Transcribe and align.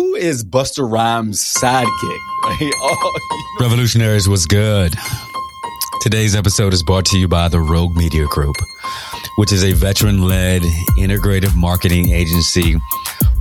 who 0.00 0.14
is 0.14 0.42
Busta 0.42 0.90
Rhymes' 0.90 1.40
sidekick? 1.40 2.18
Oh, 2.82 3.18
Revolutionaries 3.60 4.26
was 4.30 4.46
good. 4.46 4.96
Today's 6.00 6.34
episode 6.34 6.72
is 6.72 6.82
brought 6.82 7.04
to 7.06 7.18
you 7.18 7.28
by 7.28 7.48
the 7.48 7.60
Rogue 7.60 7.94
Media 7.94 8.24
Group, 8.24 8.56
which 9.36 9.52
is 9.52 9.62
a 9.62 9.72
veteran 9.72 10.26
led 10.26 10.62
integrative 10.96 11.54
marketing 11.54 12.08
agency 12.08 12.76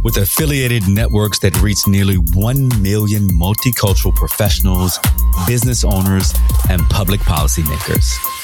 with 0.04 0.18
affiliated 0.18 0.90
networks 0.90 1.40
that 1.40 1.60
reach 1.62 1.88
nearly 1.88 2.16
1 2.16 2.82
million 2.82 3.30
multicultural 3.30 4.14
professionals, 4.16 5.00
business 5.48 5.86
owners, 5.86 6.34
and 6.70 6.82
public 6.90 7.22
policymakers. 7.22 8.39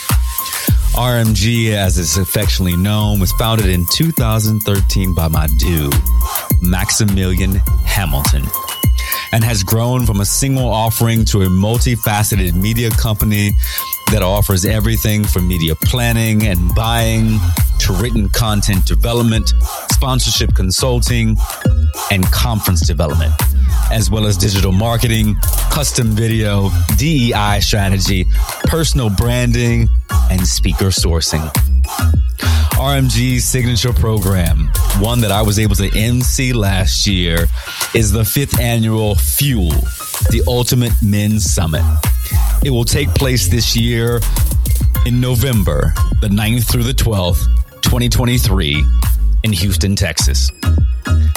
RMG, 0.95 1.71
as 1.73 1.97
it's 1.97 2.15
affectionately 2.15 2.77
known, 2.77 3.19
was 3.19 3.31
founded 3.33 3.67
in 3.67 3.85
2013 3.85 5.13
by 5.13 5.27
my 5.27 5.45
dude, 5.59 5.93
Maximilian 6.61 7.55
Hamilton, 7.83 8.43
and 9.33 9.43
has 9.43 9.61
grown 9.61 10.05
from 10.05 10.21
a 10.21 10.25
single 10.25 10.69
offering 10.69 11.25
to 11.25 11.41
a 11.41 11.47
multifaceted 11.47 12.55
media 12.55 12.89
company 12.91 13.51
that 14.11 14.21
offers 14.21 14.63
everything 14.63 15.25
from 15.25 15.47
media 15.49 15.75
planning 15.75 16.43
and 16.43 16.73
buying 16.73 17.39
to 17.79 17.91
written 17.93 18.29
content 18.29 18.85
development, 18.85 19.53
sponsorship 19.91 20.55
consulting, 20.55 21.35
and 22.09 22.25
conference 22.31 22.87
development, 22.87 23.33
as 23.91 24.09
well 24.09 24.25
as 24.25 24.37
digital 24.37 24.71
marketing, 24.71 25.35
custom 25.71 26.07
video, 26.07 26.69
DEI 26.97 27.59
strategy, 27.61 28.25
personal 28.63 29.09
branding, 29.09 29.87
and 30.31 30.45
speaker 30.45 30.85
sourcing. 30.85 31.49
RMG's 32.75 33.45
signature 33.45 33.93
program, 33.93 34.69
one 34.99 35.21
that 35.21 35.31
I 35.31 35.41
was 35.41 35.59
able 35.59 35.75
to 35.75 35.89
MC 35.97 36.53
last 36.53 37.07
year, 37.07 37.47
is 37.93 38.11
the 38.11 38.25
fifth 38.25 38.59
annual 38.59 39.15
Fuel, 39.15 39.69
the 40.29 40.43
Ultimate 40.47 40.93
Men's 41.01 41.45
Summit. 41.45 41.83
It 42.63 42.71
will 42.71 42.83
take 42.83 43.09
place 43.09 43.47
this 43.47 43.75
year 43.75 44.19
in 45.05 45.21
November, 45.21 45.93
the 46.21 46.27
9th 46.27 46.69
through 46.69 46.83
the 46.83 46.93
12th, 46.93 47.45
2023, 47.81 48.83
in 49.45 49.53
Houston, 49.53 49.95
Texas. 49.95 50.51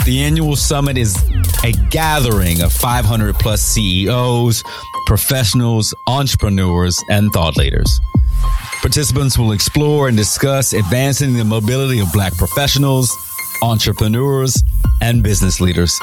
The 0.07 0.23
annual 0.23 0.57
summit 0.57 0.97
is 0.97 1.15
a 1.63 1.73
gathering 1.91 2.63
of 2.63 2.73
500 2.73 3.35
plus 3.35 3.61
CEOs, 3.61 4.65
professionals, 5.07 5.95
entrepreneurs, 6.07 6.99
and 7.11 7.31
thought 7.33 7.59
leaders. 7.59 8.01
Participants 8.81 9.37
will 9.37 9.53
explore 9.53 10.09
and 10.09 10.17
discuss 10.17 10.73
advancing 10.73 11.35
the 11.35 11.45
mobility 11.45 11.99
of 12.01 12.11
Black 12.11 12.35
professionals, 12.39 13.15
entrepreneurs, 13.63 14.63
and 15.03 15.23
business 15.23 15.61
leaders. 15.61 15.99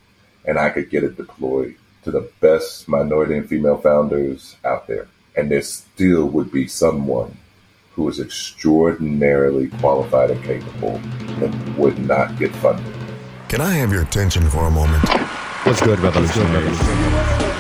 and 0.46 0.60
I 0.60 0.70
could 0.70 0.90
get 0.90 1.04
it 1.04 1.18
deployed 1.18 1.76
to 2.04 2.12
the 2.12 2.30
best 2.42 2.88
minority 2.88 3.38
and 3.38 3.48
female 3.48 3.78
founders 3.78 4.58
out 4.66 4.88
there. 4.88 5.08
And 5.36 5.50
there 5.50 5.62
still 5.62 6.26
would 6.28 6.52
be 6.52 6.68
someone 6.68 7.38
who 7.94 8.10
is 8.10 8.20
extraordinarily 8.20 9.68
qualified 9.80 10.32
and 10.32 10.44
capable 10.44 10.96
and 11.44 11.78
would 11.78 11.98
not 12.00 12.38
get 12.38 12.54
funded. 12.58 12.94
Can 13.48 13.62
I 13.62 13.74
have 13.76 13.92
your 13.92 14.02
attention 14.02 14.50
for 14.50 14.68
a 14.68 14.72
moment? 14.72 15.08
What's 15.64 15.82
good, 15.82 16.00
revolutionaries? 16.00 17.53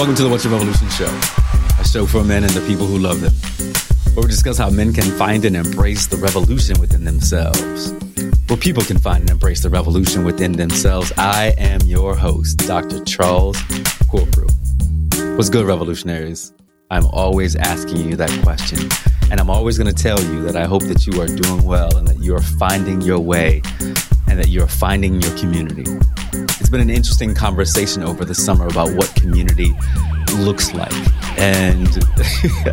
Welcome 0.00 0.16
to 0.16 0.22
the 0.22 0.30
What's 0.30 0.44
Your 0.44 0.54
Revolution 0.54 0.88
Show, 0.88 1.20
a 1.78 1.84
show 1.86 2.06
for 2.06 2.24
men 2.24 2.42
and 2.42 2.52
the 2.54 2.66
people 2.66 2.86
who 2.86 2.96
love 2.96 3.20
them, 3.20 3.34
where 4.14 4.22
we 4.24 4.30
discuss 4.30 4.56
how 4.56 4.70
men 4.70 4.94
can 4.94 5.04
find 5.18 5.44
and 5.44 5.54
embrace 5.54 6.06
the 6.06 6.16
revolution 6.16 6.80
within 6.80 7.04
themselves. 7.04 7.92
Where 8.48 8.56
people 8.56 8.82
can 8.82 8.96
find 8.96 9.20
and 9.20 9.28
embrace 9.28 9.60
the 9.60 9.68
revolution 9.68 10.24
within 10.24 10.52
themselves. 10.52 11.12
I 11.18 11.54
am 11.58 11.82
your 11.82 12.16
host, 12.16 12.60
Dr. 12.60 13.04
Charles 13.04 13.58
Corprew. 14.08 14.48
What's 15.36 15.50
good, 15.50 15.66
revolutionaries? 15.66 16.54
I'm 16.90 17.04
always 17.08 17.54
asking 17.54 18.08
you 18.08 18.16
that 18.16 18.30
question. 18.42 18.88
And 19.30 19.38
I'm 19.38 19.50
always 19.50 19.76
going 19.76 19.94
to 19.94 20.02
tell 20.02 20.18
you 20.18 20.42
that 20.44 20.56
I 20.56 20.64
hope 20.64 20.84
that 20.84 21.06
you 21.06 21.20
are 21.20 21.26
doing 21.26 21.62
well 21.62 21.94
and 21.98 22.08
that 22.08 22.20
you 22.20 22.34
are 22.34 22.42
finding 22.42 23.02
your 23.02 23.18
way 23.18 23.60
and 24.30 24.38
that 24.38 24.48
you're 24.48 24.68
finding 24.68 25.20
your 25.20 25.36
community. 25.36 25.84
It's 26.32 26.68
been 26.68 26.80
an 26.80 26.88
interesting 26.88 27.34
conversation 27.34 28.04
over 28.04 28.24
the 28.24 28.34
summer 28.34 28.68
about 28.68 28.92
what 28.94 29.12
community 29.16 29.72
looks 30.36 30.72
like. 30.72 30.94
And 31.36 31.88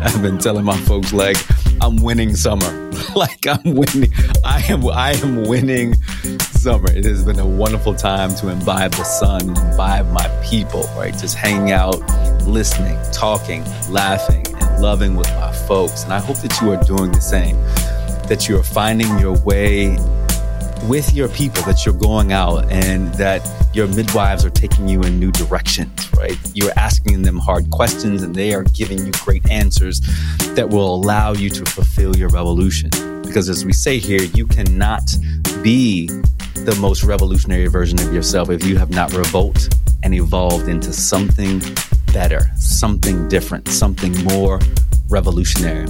I've 0.00 0.22
been 0.22 0.38
telling 0.38 0.64
my 0.64 0.76
folks 0.78 1.12
like 1.12 1.36
I'm 1.82 1.96
winning 1.96 2.36
summer. 2.36 2.90
like 3.16 3.44
I'm 3.46 3.74
winning. 3.74 4.12
I 4.44 4.62
am 4.68 4.86
I 4.88 5.12
am 5.22 5.48
winning 5.48 5.94
summer. 6.40 6.92
It 6.92 7.04
has 7.04 7.24
been 7.24 7.40
a 7.40 7.46
wonderful 7.46 7.94
time 7.94 8.34
to 8.36 8.50
imbibe 8.50 8.92
the 8.92 9.04
sun, 9.04 9.50
imbibe 9.50 10.06
my 10.12 10.28
people, 10.44 10.88
right? 10.96 11.12
Just 11.12 11.36
hanging 11.36 11.72
out, 11.72 11.98
listening, 12.46 12.96
talking, 13.12 13.64
laughing, 13.90 14.46
and 14.60 14.80
loving 14.80 15.16
with 15.16 15.30
my 15.30 15.52
folks. 15.52 16.04
And 16.04 16.12
I 16.12 16.20
hope 16.20 16.38
that 16.38 16.60
you 16.60 16.70
are 16.70 16.82
doing 16.84 17.10
the 17.10 17.20
same. 17.20 17.56
That 18.28 18.48
you 18.48 18.58
are 18.58 18.62
finding 18.62 19.18
your 19.18 19.36
way 19.38 19.96
with 20.84 21.14
your 21.14 21.28
people, 21.28 21.62
that 21.64 21.84
you're 21.84 21.94
going 21.94 22.32
out 22.32 22.70
and 22.70 23.12
that 23.14 23.48
your 23.74 23.86
midwives 23.88 24.44
are 24.44 24.50
taking 24.50 24.88
you 24.88 25.00
in 25.02 25.18
new 25.18 25.30
directions, 25.32 26.10
right? 26.16 26.36
You're 26.54 26.72
asking 26.76 27.22
them 27.22 27.38
hard 27.38 27.70
questions 27.70 28.22
and 28.22 28.34
they 28.34 28.54
are 28.54 28.64
giving 28.64 29.04
you 29.04 29.12
great 29.24 29.48
answers 29.50 30.00
that 30.54 30.68
will 30.68 30.94
allow 30.94 31.32
you 31.32 31.50
to 31.50 31.64
fulfill 31.64 32.16
your 32.16 32.28
revolution. 32.28 32.90
Because 33.22 33.48
as 33.48 33.64
we 33.64 33.72
say 33.72 33.98
here, 33.98 34.22
you 34.22 34.46
cannot 34.46 35.14
be 35.62 36.06
the 36.54 36.76
most 36.80 37.04
revolutionary 37.04 37.66
version 37.66 38.00
of 38.00 38.12
yourself 38.12 38.50
if 38.50 38.64
you 38.64 38.76
have 38.76 38.90
not 38.90 39.12
revolted 39.12 39.74
and 40.02 40.14
evolved 40.14 40.68
into 40.68 40.92
something 40.92 41.60
better, 42.12 42.50
something 42.56 43.28
different, 43.28 43.68
something 43.68 44.12
more 44.24 44.60
revolutionary. 45.08 45.86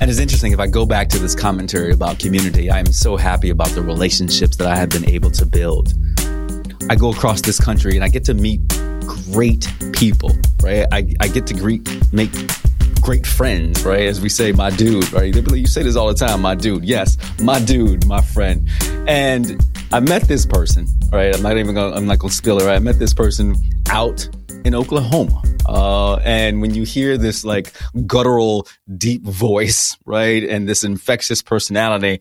And 0.00 0.10
it's 0.10 0.18
interesting, 0.18 0.52
if 0.52 0.60
I 0.60 0.66
go 0.66 0.86
back 0.86 1.08
to 1.10 1.18
this 1.18 1.34
commentary 1.34 1.92
about 1.92 2.18
community, 2.18 2.70
I 2.70 2.78
am 2.78 2.86
so 2.86 3.16
happy 3.16 3.50
about 3.50 3.68
the 3.68 3.82
relationships 3.82 4.56
that 4.56 4.66
I 4.66 4.76
have 4.76 4.88
been 4.88 5.08
able 5.08 5.30
to 5.32 5.46
build. 5.46 5.94
I 6.90 6.96
go 6.96 7.10
across 7.10 7.40
this 7.40 7.60
country 7.60 7.94
and 7.94 8.04
I 8.04 8.08
get 8.08 8.24
to 8.24 8.34
meet 8.34 8.60
great 9.32 9.66
people, 9.92 10.30
right? 10.62 10.86
I, 10.92 11.14
I 11.20 11.28
get 11.28 11.46
to 11.48 11.54
greet, 11.54 11.88
make 12.12 12.30
great 13.00 13.26
friends, 13.26 13.84
right? 13.84 14.02
As 14.02 14.20
we 14.20 14.28
say, 14.28 14.52
my 14.52 14.70
dude, 14.70 15.12
right? 15.12 15.34
You 15.34 15.66
say 15.66 15.82
this 15.82 15.96
all 15.96 16.08
the 16.08 16.14
time, 16.14 16.40
my 16.40 16.54
dude. 16.54 16.84
Yes, 16.84 17.18
my 17.40 17.60
dude, 17.60 18.06
my 18.06 18.20
friend. 18.20 18.68
And 19.06 19.60
I 19.92 20.00
met 20.00 20.22
this 20.22 20.46
person, 20.46 20.86
right? 21.12 21.34
I'm 21.34 21.42
not 21.42 21.58
even 21.58 21.74
gonna, 21.74 21.94
I'm 21.94 22.06
not 22.06 22.18
gonna 22.18 22.32
spill 22.32 22.60
it, 22.60 22.64
right? 22.64 22.76
I 22.76 22.78
met 22.78 22.98
this 22.98 23.12
person 23.12 23.56
out 23.90 24.28
in 24.64 24.74
Oklahoma. 24.74 25.42
Uh, 25.66 26.16
and 26.16 26.60
when 26.60 26.74
you 26.74 26.84
hear 26.84 27.16
this 27.16 27.44
like 27.44 27.72
guttural, 28.06 28.66
deep 28.96 29.22
voice, 29.22 29.96
right, 30.04 30.42
and 30.44 30.68
this 30.68 30.84
infectious 30.84 31.42
personality, 31.42 32.20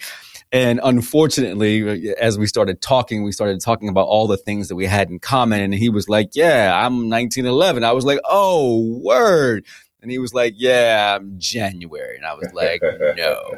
and 0.53 0.81
unfortunately, 0.83 2.13
as 2.15 2.37
we 2.37 2.45
started 2.45 2.81
talking, 2.81 3.23
we 3.23 3.31
started 3.31 3.61
talking 3.61 3.87
about 3.87 4.07
all 4.07 4.27
the 4.27 4.35
things 4.35 4.67
that 4.67 4.75
we 4.75 4.85
had 4.85 5.09
in 5.09 5.19
common. 5.19 5.61
And 5.61 5.73
he 5.73 5.89
was 5.89 6.09
like, 6.09 6.31
Yeah, 6.33 6.73
I'm 6.75 7.09
1911. 7.09 7.85
I 7.85 7.93
was 7.93 8.03
like, 8.03 8.19
Oh, 8.25 8.99
word. 9.01 9.65
And 10.01 10.11
he 10.11 10.19
was 10.19 10.33
like, 10.33 10.55
Yeah, 10.57 11.15
I'm 11.15 11.35
January. 11.37 12.17
And 12.17 12.25
I 12.25 12.33
was 12.33 12.51
like, 12.53 12.81
No. 13.15 13.57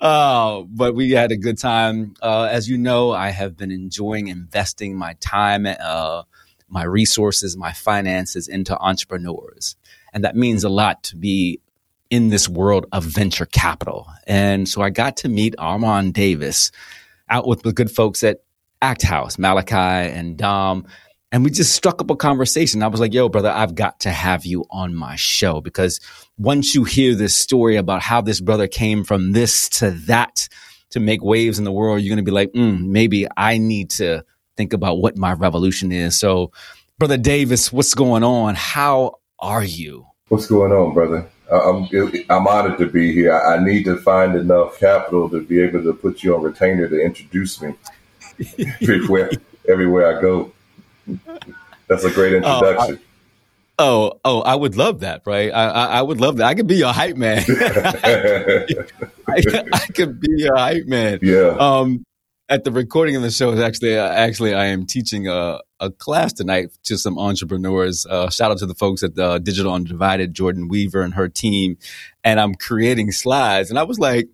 Oh, 0.00 0.66
but 0.70 0.94
we 0.94 1.10
had 1.10 1.30
a 1.30 1.36
good 1.36 1.58
time. 1.58 2.14
Uh, 2.22 2.48
as 2.50 2.66
you 2.66 2.78
know, 2.78 3.12
I 3.12 3.28
have 3.28 3.58
been 3.58 3.70
enjoying 3.70 4.28
investing 4.28 4.96
my 4.96 5.14
time, 5.20 5.66
uh, 5.66 6.22
my 6.74 6.82
resources, 6.82 7.56
my 7.56 7.72
finances 7.72 8.48
into 8.48 8.76
entrepreneurs. 8.78 9.76
And 10.12 10.24
that 10.24 10.34
means 10.34 10.64
a 10.64 10.68
lot 10.68 11.04
to 11.04 11.16
be 11.16 11.60
in 12.10 12.30
this 12.30 12.48
world 12.48 12.86
of 12.90 13.04
venture 13.04 13.46
capital. 13.46 14.08
And 14.26 14.68
so 14.68 14.82
I 14.82 14.90
got 14.90 15.16
to 15.18 15.28
meet 15.28 15.54
Armond 15.56 16.12
Davis 16.12 16.72
out 17.30 17.46
with 17.46 17.62
the 17.62 17.72
good 17.72 17.92
folks 17.92 18.24
at 18.24 18.42
Act 18.82 19.02
House, 19.02 19.38
Malachi 19.38 20.10
and 20.12 20.36
Dom. 20.36 20.86
And 21.30 21.44
we 21.44 21.50
just 21.50 21.74
struck 21.74 22.00
up 22.00 22.10
a 22.10 22.16
conversation. 22.16 22.82
I 22.82 22.88
was 22.88 23.00
like, 23.00 23.14
yo, 23.14 23.28
brother, 23.28 23.50
I've 23.50 23.76
got 23.76 24.00
to 24.00 24.10
have 24.10 24.44
you 24.44 24.64
on 24.70 24.96
my 24.96 25.14
show 25.14 25.60
because 25.60 26.00
once 26.38 26.74
you 26.74 26.82
hear 26.82 27.14
this 27.14 27.36
story 27.36 27.76
about 27.76 28.02
how 28.02 28.20
this 28.20 28.40
brother 28.40 28.66
came 28.66 29.04
from 29.04 29.30
this 29.30 29.68
to 29.80 29.92
that 30.06 30.48
to 30.90 30.98
make 31.00 31.22
waves 31.22 31.58
in 31.58 31.64
the 31.64 31.72
world, 31.72 32.02
you're 32.02 32.14
going 32.14 32.24
to 32.24 32.28
be 32.28 32.34
like, 32.34 32.52
mm, 32.52 32.80
maybe 32.80 33.26
I 33.36 33.58
need 33.58 33.90
to 33.90 34.24
think 34.56 34.72
about 34.72 34.98
what 34.98 35.16
my 35.16 35.32
revolution 35.32 35.92
is. 35.92 36.18
So, 36.18 36.52
brother 36.98 37.16
Davis, 37.16 37.72
what's 37.72 37.94
going 37.94 38.22
on? 38.22 38.54
How 38.54 39.18
are 39.38 39.64
you? 39.64 40.06
What's 40.28 40.46
going 40.46 40.72
on, 40.72 40.94
brother? 40.94 41.28
I'm 41.50 41.88
I'm 42.30 42.46
honored 42.46 42.78
to 42.78 42.86
be 42.86 43.12
here. 43.12 43.38
I 43.38 43.62
need 43.62 43.84
to 43.84 43.96
find 43.98 44.34
enough 44.34 44.78
capital 44.78 45.28
to 45.28 45.42
be 45.42 45.60
able 45.60 45.82
to 45.82 45.92
put 45.92 46.22
you 46.22 46.34
on 46.34 46.42
retainer 46.42 46.88
to 46.88 46.98
introduce 46.98 47.60
me 47.60 47.74
everywhere 48.80 49.30
everywhere 49.68 50.16
I 50.16 50.20
go. 50.20 50.52
That's 51.88 52.04
a 52.04 52.10
great 52.10 52.32
introduction. 52.32 52.98
Oh, 53.78 54.12
oh, 54.14 54.20
oh, 54.24 54.40
I 54.40 54.54
would 54.54 54.76
love 54.76 55.00
that, 55.00 55.22
right? 55.26 55.50
I, 55.52 55.68
I, 55.68 55.84
I 55.98 56.02
would 56.02 56.20
love 56.20 56.36
that. 56.38 56.46
I 56.46 56.54
could 56.54 56.66
be 56.66 56.76
your 56.76 56.92
hype 56.92 57.16
man. 57.16 57.44
I, 57.48 59.42
I, 59.72 59.86
could 59.94 60.20
be 60.20 60.28
your 60.36 60.56
hype 60.56 60.86
man. 60.86 61.18
Yeah. 61.22 61.56
Um, 61.58 62.04
at 62.48 62.64
the 62.64 62.70
recording 62.72 63.16
of 63.16 63.22
the 63.22 63.30
show 63.30 63.50
is 63.52 63.60
actually, 63.60 63.96
uh, 63.98 64.08
actually, 64.08 64.54
I 64.54 64.66
am 64.66 64.86
teaching 64.86 65.28
a, 65.28 65.60
a 65.80 65.90
class 65.90 66.32
tonight 66.32 66.68
to 66.84 66.98
some 66.98 67.18
entrepreneurs. 67.18 68.06
Uh, 68.06 68.28
shout 68.30 68.50
out 68.50 68.58
to 68.58 68.66
the 68.66 68.74
folks 68.74 69.02
at 69.02 69.14
the 69.14 69.38
Digital 69.38 69.72
Undivided, 69.72 70.34
Jordan 70.34 70.68
Weaver 70.68 71.00
and 71.02 71.14
her 71.14 71.28
team, 71.28 71.78
and 72.22 72.38
I'm 72.38 72.54
creating 72.54 73.12
slides. 73.12 73.70
And 73.70 73.78
I 73.78 73.82
was 73.84 73.98
like, 73.98 74.28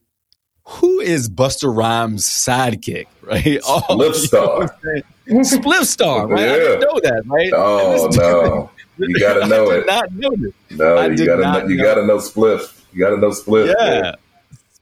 who 0.65 1.01
is 1.01 1.29
Busta 1.29 1.75
Rhymes' 1.75 2.27
sidekick, 2.27 3.07
right? 3.23 3.59
Oh, 3.65 3.83
Spliff 3.91 4.15
Star. 4.15 4.77
Spliff 5.29 5.85
Star, 5.85 6.27
right? 6.27 6.41
Yeah. 6.47 6.53
I 6.53 6.57
didn't 6.57 6.81
know 6.81 7.01
that, 7.03 7.23
right? 7.27 7.53
Oh, 7.55 8.09
no. 8.15 8.71
You 8.99 9.19
gotta 9.19 9.47
know 9.49 9.71
it. 9.71 9.87
Not 9.87 10.13
know 10.13 10.31
it. 10.33 10.55
No, 10.71 10.97
I 10.97 11.07
you 11.07 11.27
gotta 11.27 11.43
know, 11.43 11.67
you 11.69 11.77
know. 11.77 11.85
gotta 11.85 12.07
know 12.07 12.19
Spliff. 12.19 12.83
You 12.93 13.01
gotta 13.01 13.17
know 13.17 13.31
Spliff. 13.31 13.75
Yeah. 13.79 14.15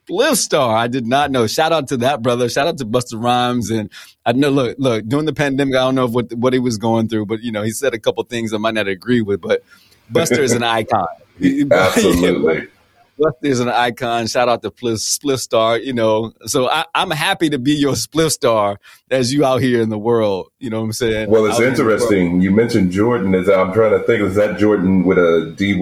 Spliff 0.08 0.37
Star. 0.37 0.76
I 0.76 0.87
did 0.87 1.06
not 1.06 1.31
know. 1.31 1.46
Shout 1.46 1.72
out 1.72 1.88
to 1.88 1.96
that 1.99 2.22
brother. 2.22 2.49
Shout 2.49 2.66
out 2.66 2.78
to 2.78 2.87
Busta 2.87 3.22
Rhymes. 3.22 3.70
And 3.70 3.90
I 4.25 4.32
know, 4.32 4.50
look, 4.50 4.76
look, 4.78 5.06
during 5.06 5.26
the 5.26 5.32
pandemic, 5.32 5.75
I 5.75 5.81
don't 5.81 5.94
know 5.94 6.06
what 6.06 6.32
what 6.34 6.52
he 6.52 6.58
was 6.58 6.78
going 6.78 7.08
through, 7.08 7.26
but 7.26 7.43
you 7.43 7.52
know, 7.52 7.62
he 7.62 7.70
said 7.70 7.94
a 7.94 7.99
couple 7.99 8.22
things 8.25 8.52
I 8.52 8.58
might 8.58 8.75
not 8.75 8.88
agree 8.88 9.22
with, 9.22 9.40
but 9.40 9.62
Busta 10.12 10.38
is 10.38 10.52
an 10.52 10.62
icon. 10.62 11.06
Absolutely. 11.70 12.69
Busta's 13.19 13.60
an 13.60 13.69
icon. 13.69 14.26
Shout 14.26 14.49
out 14.49 14.62
to 14.62 14.70
Spliff 14.70 15.40
Star. 15.40 15.78
You 15.78 15.93
know, 15.93 16.32
so 16.46 16.70
I, 16.70 16.84
am 16.94 17.10
happy 17.10 17.50
to 17.50 17.58
be 17.58 17.72
your 17.72 17.94
Spliff 17.94 18.31
Star 18.31 18.78
as 19.10 19.32
you 19.32 19.44
out 19.44 19.60
here 19.60 19.82
in 19.82 19.88
the 19.88 19.99
world. 19.99 20.50
You 20.58 20.70
know 20.70 20.78
what 20.78 20.87
I'm 20.87 20.93
saying? 20.93 21.31
Well, 21.31 21.46
it's 21.46 21.56
out 21.56 21.64
interesting. 21.64 22.40
You 22.40 22.50
mentioned 22.50 22.93
Jordan. 22.93 23.34
Is 23.34 23.49
I'm 23.49 23.72
trying 23.72 23.99
to 23.99 24.06
think. 24.06 24.22
Is 24.22 24.37
that 24.37 24.58
Jordan 24.58 25.05
with 25.05 25.19
a 25.19 25.52
dy? 25.56 25.72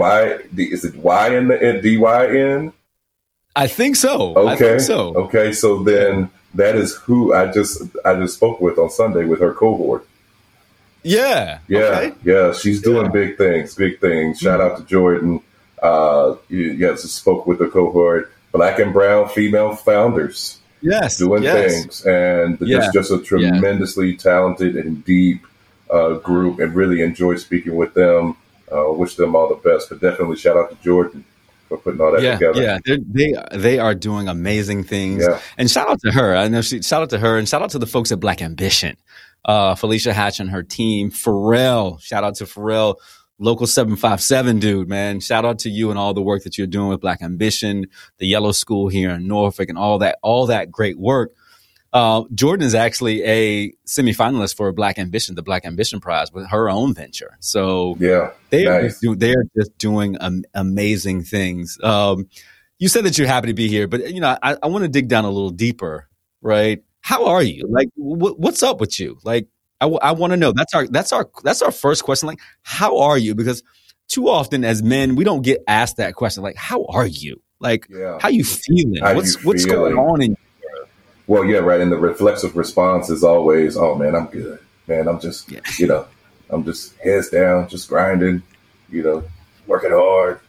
Is 0.63 0.85
it 0.85 0.97
y 0.97 1.37
in 1.37 1.49
the 1.49 1.81
dy 1.83 1.97
in? 2.39 2.73
I 3.57 3.67
think 3.67 3.97
so. 3.97 4.35
Okay. 4.37 4.57
Think 4.57 4.81
so. 4.81 5.15
Okay. 5.15 5.53
So 5.53 5.83
then 5.83 6.31
that 6.55 6.77
is 6.77 6.95
who 6.95 7.33
I 7.35 7.51
just 7.51 7.83
I 8.05 8.15
just 8.15 8.35
spoke 8.35 8.61
with 8.61 8.79
on 8.79 8.91
Sunday 8.91 9.25
with 9.25 9.41
her 9.41 9.55
cohort. 9.55 10.07
Yeah. 11.03 11.61
Yeah. 11.67 11.79
Okay. 11.79 12.15
Yeah. 12.23 12.53
She's 12.53 12.83
doing 12.83 13.07
yeah. 13.07 13.13
big 13.13 13.39
things. 13.39 13.75
Big 13.75 13.99
things. 13.99 14.41
Shout 14.41 14.61
mm-hmm. 14.61 14.73
out 14.73 14.79
to 14.79 14.85
Jordan. 14.85 15.41
Uh, 15.83 16.37
you, 16.49 16.73
you 16.73 16.97
spoke 16.97 17.47
with 17.47 17.59
the 17.59 17.69
cohort, 17.69 18.33
black 18.53 18.79
and 18.79 18.93
brown 18.93 19.29
female 19.29 19.75
founders. 19.75 20.61
Yes, 20.83 21.17
doing 21.17 21.43
yes. 21.43 21.73
things, 21.73 22.07
and 22.07 22.59
yeah. 22.61 22.79
it's 22.79 22.93
just 22.93 23.11
a 23.11 23.19
tremendously 23.21 24.11
yeah. 24.11 24.19
talented 24.19 24.77
and 24.77 25.05
deep 25.05 25.47
uh, 25.91 26.15
group, 26.15 26.61
and 26.61 26.75
really 26.75 27.03
enjoy 27.03 27.37
speaking 27.37 27.77
with 27.77 27.95
them. 27.95 28.37
Uh, 28.71 28.93
wish 28.93 29.17
them 29.17 29.35
all 29.35 29.49
the 29.49 29.57
best, 29.57 29.89
but 29.89 30.01
definitely 30.01 30.37
shout 30.37 30.57
out 30.57 30.71
to 30.71 30.77
Jordan 30.83 31.25
for 31.69 31.79
putting 31.79 32.01
all 32.01 32.13
that 32.13 32.23
yeah, 32.23 32.35
together. 32.35 32.63
Yeah, 32.63 32.79
They're, 32.85 32.99
they 32.99 33.35
they 33.57 33.79
are 33.79 33.95
doing 33.95 34.29
amazing 34.29 34.85
things, 34.85 35.25
yeah. 35.29 35.41
and 35.59 35.71
shout 35.71 35.89
out 35.89 36.01
to 36.01 36.13
her. 36.13 36.37
I 36.37 36.49
know 36.49 36.63
she 36.63 36.83
shout 36.83 37.03
out 37.03 37.11
to 37.11 37.19
her, 37.19 37.39
and 37.39 37.49
shout 37.49 37.63
out 37.63 37.71
to 37.71 37.79
the 37.79 37.87
folks 37.87 38.13
at 38.13 38.21
Black 38.21 38.43
Ambition, 38.43 38.97
uh, 39.45 39.75
Felicia 39.75 40.13
Hatch 40.13 40.41
and 40.41 40.51
her 40.51 40.63
team, 40.63 41.11
Pharrell. 41.11 42.01
Shout 42.01 42.25
out 42.25 42.37
to 42.37 42.45
Pharrell 42.45 42.97
Local 43.39 43.67
757 43.67 44.61
dude, 44.61 44.89
man. 44.89 45.21
Shout 45.21 45.45
out 45.45 45.59
to 45.61 45.71
you 45.71 45.91
and 45.91 45.99
all 45.99 46.15
the 46.15 46.23
work 46.23 46.45
that 46.45 46.57
you're 46.57 46.67
doing 46.67 46.89
with 46.89 47.03
Black 47.03 47.21
Ambition, 47.21 47.87
the 48.17 48.27
Yellow 48.27 48.53
School 48.53 48.89
here 48.89 49.11
in 49.11 49.29
Norfolk 49.29 49.69
and 49.69 49.77
all 49.77 49.99
that, 49.99 50.19
all 50.23 50.47
that 50.47 50.71
great 50.71 50.99
work. 50.99 51.35
Uh, 51.97 52.25
Jordan 52.35 52.67
is 52.67 52.75
actually 52.75 53.25
a 53.25 53.73
semifinalist 53.87 54.55
for 54.55 54.71
Black 54.71 54.99
Ambition, 54.99 55.35
the 55.35 55.43
Black 55.43 55.65
Ambition 55.65 55.99
Prize 55.99 56.31
with 56.31 56.47
her 56.51 56.69
own 56.69 56.93
venture. 56.93 57.39
So 57.41 57.97
yeah, 57.99 58.33
they 58.51 58.67
are 58.67 58.83
nice. 58.83 59.01
they 59.01 59.31
are 59.31 59.45
just 59.57 59.79
doing 59.79 60.15
um, 60.21 60.45
amazing 60.53 61.23
things. 61.23 61.79
Um, 61.83 62.29
you 62.79 62.89
said 62.89 63.05
that 63.05 63.17
you're 63.17 63.27
happy 63.27 63.47
to 63.47 63.55
be 63.55 63.69
here, 63.69 63.89
but 63.89 64.13
you 64.13 64.21
know, 64.21 64.37
I, 64.43 64.59
I 64.63 64.67
want 64.67 64.83
to 64.85 64.89
dig 64.89 65.09
down 65.09 65.25
a 65.25 65.31
little 65.31 65.49
deeper, 65.49 66.07
right? 66.43 66.85
How 67.01 67.29
are 67.29 67.43
you? 67.43 67.67
Like, 67.67 67.89
wh- 67.95 68.39
what's 68.39 68.63
up 68.63 68.79
with 68.79 69.01
you? 69.01 69.17
Like, 69.25 69.49
I, 69.81 69.87
w- 69.87 70.01
I 70.03 70.13
want 70.13 70.33
to 70.33 70.37
know. 70.37 70.53
That's 70.53 70.75
our 70.75 70.87
that's 70.87 71.15
our 71.15 71.31
that's 71.45 71.63
our 71.63 71.73
first 71.73 72.05
question. 72.05 72.27
Like, 72.27 72.41
how 72.61 72.99
are 72.99 73.17
you? 73.17 73.35
Because 73.35 73.63
too 74.07 74.29
often 74.29 74.65
as 74.65 74.83
men, 74.83 75.17
we 75.17 75.25
don't 75.25 75.41
get 75.41 75.63
asked 75.67 75.97
that 75.97 76.15
question. 76.15 76.43
Like, 76.43 76.57
how 76.57 76.85
are 76.91 77.07
you? 77.07 77.41
Like, 77.59 77.87
yeah. 77.89 78.19
how 78.21 78.29
you 78.29 78.45
feeling? 78.45 79.01
How 79.01 79.15
what's 79.15 79.37
you 79.43 79.49
what's 79.49 79.65
going 79.65 79.97
on 79.97 80.21
in? 80.21 80.37
Well, 81.27 81.45
yeah, 81.45 81.59
right. 81.59 81.81
And 81.81 81.91
the 81.91 81.97
reflexive 81.97 82.57
response 82.57 83.11
is 83.11 83.25
always, 83.25 83.77
"Oh 83.77 83.95
man, 83.95 84.15
I'm 84.15 84.27
good. 84.27 84.61
Man, 84.87 85.09
I'm 85.09 85.21
just 85.21 85.51
yeah. 85.51 85.61
you 85.79 85.87
know, 85.87 86.07
I'm 86.51 86.65
just 86.65 86.97
heads 86.99 87.31
down, 87.31 87.69
just 87.69 87.89
grinding. 87.89 88.43
You 88.91 89.03
know, 89.03 89.25
working 89.67 89.91
hard. 89.91 90.41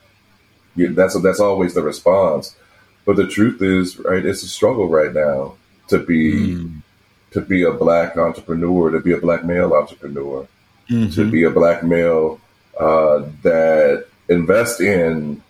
Yeah, 0.75 0.89
that's 0.91 1.19
that's 1.21 1.39
always 1.39 1.74
the 1.74 1.81
response. 1.81 2.56
But 3.06 3.15
the 3.15 3.27
truth 3.27 3.62
is, 3.62 3.97
right, 4.00 4.24
it's 4.24 4.44
a 4.44 4.47
struggle 4.47 4.89
right 4.89 5.13
now 5.13 5.56
to 5.88 6.00
be 6.00 6.33
mm 6.33 6.81
to 7.31 7.41
be 7.41 7.63
a 7.63 7.71
black 7.71 8.18
entrepreneur, 8.18 8.89
to 8.89 9.00
be 9.00 9.12
a 9.12 9.18
black 9.18 9.44
male 9.44 9.74
entrepreneur, 9.74 10.47
mm-hmm. 10.89 11.09
to 11.12 11.29
be 11.29 11.44
a 11.44 11.50
black 11.50 11.83
male 11.83 12.39
uh, 12.79 13.24
that 13.44 14.07
invests 14.29 14.79
in 14.79 15.41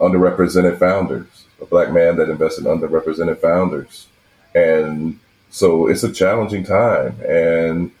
underrepresented 0.00 0.78
founders, 0.78 1.46
a 1.60 1.66
black 1.66 1.92
man 1.92 2.16
that 2.16 2.28
invests 2.28 2.58
in 2.58 2.64
underrepresented 2.64 3.40
founders. 3.40 4.08
And 4.56 5.20
so 5.50 5.86
it's 5.86 6.02
a 6.02 6.12
challenging 6.12 6.64
time. 6.64 7.20
And 7.20 7.92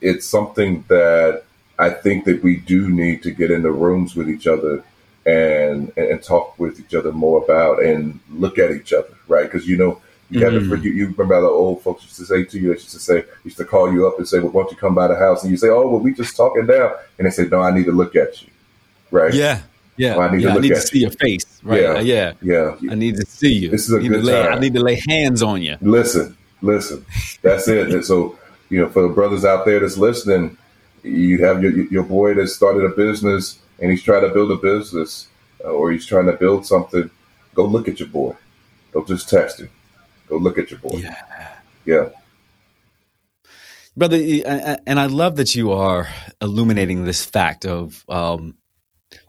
it's 0.00 0.26
something 0.26 0.84
that 0.88 1.42
I 1.78 1.90
think 1.90 2.24
that 2.26 2.42
we 2.42 2.56
do 2.56 2.88
need 2.88 3.22
to 3.24 3.30
get 3.30 3.50
in 3.50 3.62
the 3.62 3.72
rooms 3.72 4.14
with 4.14 4.28
each 4.28 4.46
other 4.46 4.84
and, 5.26 5.92
and 5.96 6.22
talk 6.22 6.58
with 6.58 6.78
each 6.78 6.94
other 6.94 7.12
more 7.12 7.42
about 7.42 7.82
and 7.82 8.20
look 8.30 8.58
at 8.58 8.70
each 8.70 8.92
other, 8.92 9.14
right? 9.28 9.44
Because, 9.44 9.66
you 9.66 9.76
know, 9.76 10.00
you 10.30 10.40
mm-hmm. 10.40 10.70
have 10.70 10.80
to, 10.80 10.88
you, 10.88 10.92
you 10.92 11.06
remember 11.08 11.40
the 11.40 11.48
old 11.48 11.82
folks 11.82 12.04
used 12.04 12.16
to 12.16 12.24
say 12.24 12.44
to 12.44 12.58
you, 12.58 12.68
they 12.68 12.74
used 12.74 12.90
to 12.90 13.00
say, 13.00 13.24
used 13.44 13.56
to 13.56 13.64
call 13.64 13.92
you 13.92 14.06
up 14.06 14.18
and 14.18 14.28
say, 14.28 14.38
well, 14.38 14.50
why 14.50 14.62
don't 14.62 14.70
you 14.70 14.76
come 14.76 14.94
by 14.94 15.08
the 15.08 15.16
house? 15.16 15.42
And 15.42 15.50
you 15.50 15.56
say, 15.56 15.68
oh, 15.68 15.88
well, 15.88 16.00
we 16.00 16.14
just 16.14 16.36
talking 16.36 16.66
now. 16.66 16.94
And 17.18 17.26
they 17.26 17.30
say, 17.30 17.46
no, 17.46 17.60
I 17.60 17.74
need 17.74 17.86
to 17.86 17.92
look 17.92 18.14
at 18.14 18.40
you. 18.42 18.48
Right. 19.10 19.34
Yeah. 19.34 19.62
Yeah. 19.96 20.16
Well, 20.16 20.28
I 20.28 20.36
need, 20.36 20.42
yeah, 20.42 20.52
to, 20.52 20.58
I 20.58 20.60
need 20.60 20.68
to 20.70 20.80
see 20.80 20.98
you. 20.98 21.02
your 21.02 21.10
face. 21.12 21.60
Right. 21.62 21.82
Yeah. 21.82 22.00
yeah. 22.00 22.32
Yeah. 22.42 22.92
I 22.92 22.94
need 22.94 23.16
to 23.16 23.26
see 23.26 23.52
you. 23.52 23.70
This 23.70 23.88
is 23.88 23.92
a 23.92 24.00
good 24.00 24.24
lay, 24.24 24.42
time. 24.42 24.52
I 24.54 24.58
need 24.58 24.74
to 24.74 24.82
lay 24.82 25.00
hands 25.08 25.42
on 25.42 25.62
you. 25.62 25.76
Listen, 25.80 26.36
listen. 26.62 27.04
That's 27.42 27.68
it. 27.68 27.90
And 27.90 28.04
so, 28.04 28.38
you 28.70 28.80
know, 28.80 28.88
for 28.88 29.02
the 29.02 29.08
brothers 29.08 29.44
out 29.44 29.66
there 29.66 29.80
that's 29.80 29.98
listening, 29.98 30.56
you 31.02 31.44
have 31.44 31.62
your, 31.62 31.72
your 31.90 32.02
boy 32.02 32.34
that 32.34 32.48
started 32.48 32.84
a 32.84 32.90
business 32.90 33.58
and 33.80 33.90
he's 33.90 34.02
trying 34.02 34.22
to 34.22 34.28
build 34.30 34.50
a 34.50 34.56
business 34.56 35.28
uh, 35.64 35.68
or 35.68 35.90
he's 35.90 36.06
trying 36.06 36.26
to 36.26 36.32
build 36.32 36.66
something. 36.66 37.10
Go 37.54 37.66
look 37.66 37.88
at 37.88 38.00
your 38.00 38.08
boy. 38.08 38.36
Don't 38.92 39.06
just 39.06 39.28
text 39.28 39.60
him 39.60 39.70
Go 40.28 40.36
look 40.36 40.58
at 40.58 40.70
your 40.70 40.80
boy. 40.80 40.98
Yeah. 40.98 41.56
Yeah. 41.84 42.08
Brother, 43.96 44.16
and 44.86 45.00
I 45.00 45.06
love 45.06 45.36
that 45.36 45.54
you 45.56 45.72
are 45.72 46.08
illuminating 46.40 47.04
this 47.04 47.24
fact 47.24 47.66
of 47.66 48.04
um, 48.08 48.54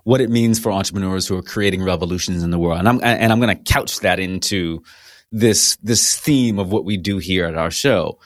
what 0.03 0.21
it 0.21 0.29
means 0.29 0.59
for 0.59 0.71
entrepreneurs 0.71 1.27
who 1.27 1.37
are 1.37 1.43
creating 1.43 1.83
revolutions 1.83 2.43
in 2.43 2.51
the 2.51 2.59
world. 2.59 2.79
And 2.79 2.87
I'm 2.87 3.03
and 3.03 3.31
I'm 3.31 3.39
going 3.39 3.55
to 3.55 3.73
couch 3.73 3.99
that 4.01 4.19
into 4.19 4.81
this 5.31 5.77
this 5.77 6.19
theme 6.19 6.59
of 6.59 6.71
what 6.71 6.85
we 6.85 6.97
do 6.97 7.17
here 7.17 7.45
at 7.45 7.57
our 7.57 7.71
show. 7.71 8.19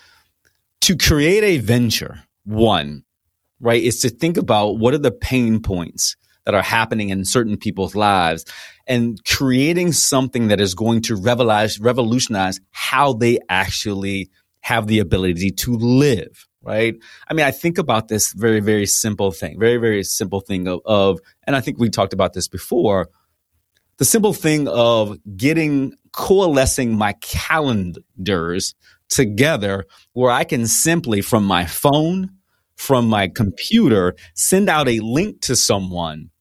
To 0.81 0.97
create 0.97 1.43
a 1.43 1.57
venture, 1.57 2.23
one, 2.43 3.03
right, 3.59 3.81
is 3.81 4.01
to 4.01 4.09
think 4.09 4.37
about 4.37 4.77
what 4.77 4.93
are 4.93 4.99
the 4.99 5.11
pain 5.11 5.61
points 5.61 6.15
that 6.45 6.53
are 6.53 6.61
happening 6.61 7.09
in 7.09 7.25
certain 7.25 7.57
people's 7.57 7.95
lives 7.95 8.45
and 8.87 9.19
creating 9.25 9.91
something 9.91 10.49
that 10.49 10.61
is 10.61 10.75
going 10.75 11.01
to 11.01 11.15
revolutionize, 11.15 11.79
revolutionize 11.79 12.59
how 12.71 13.13
they 13.13 13.39
actually 13.49 14.29
have 14.61 14.87
the 14.87 14.99
ability 14.99 15.51
to 15.51 15.75
live 15.75 16.47
right? 16.65 16.95
I 17.29 17.33
mean, 17.33 17.45
I 17.45 17.51
think 17.51 17.77
about 17.77 18.07
this 18.07 18.33
very, 18.33 18.59
very 18.59 18.85
simple 18.85 19.31
thing, 19.31 19.59
very, 19.59 19.77
very 19.77 20.03
simple 20.03 20.41
thing 20.41 20.67
of, 20.67 20.81
of, 20.85 21.19
and 21.45 21.55
I 21.55 21.61
think 21.61 21.79
we 21.79 21.89
talked 21.89 22.13
about 22.13 22.33
this 22.33 22.47
before. 22.47 23.09
the 23.97 24.05
simple 24.05 24.33
thing 24.33 24.67
of 24.67 25.17
getting 25.37 25.93
coalescing 26.11 26.97
my 26.97 27.13
calendars 27.21 28.75
together 29.09 29.85
where 30.13 30.31
I 30.31 30.43
can 30.43 30.67
simply 30.67 31.21
from 31.21 31.45
my 31.45 31.65
phone, 31.65 32.31
from 32.75 33.07
my 33.07 33.27
computer, 33.27 34.15
send 34.33 34.69
out 34.69 34.89
a 34.89 34.99
link 34.99 35.41
to 35.41 35.55
someone 35.55 36.31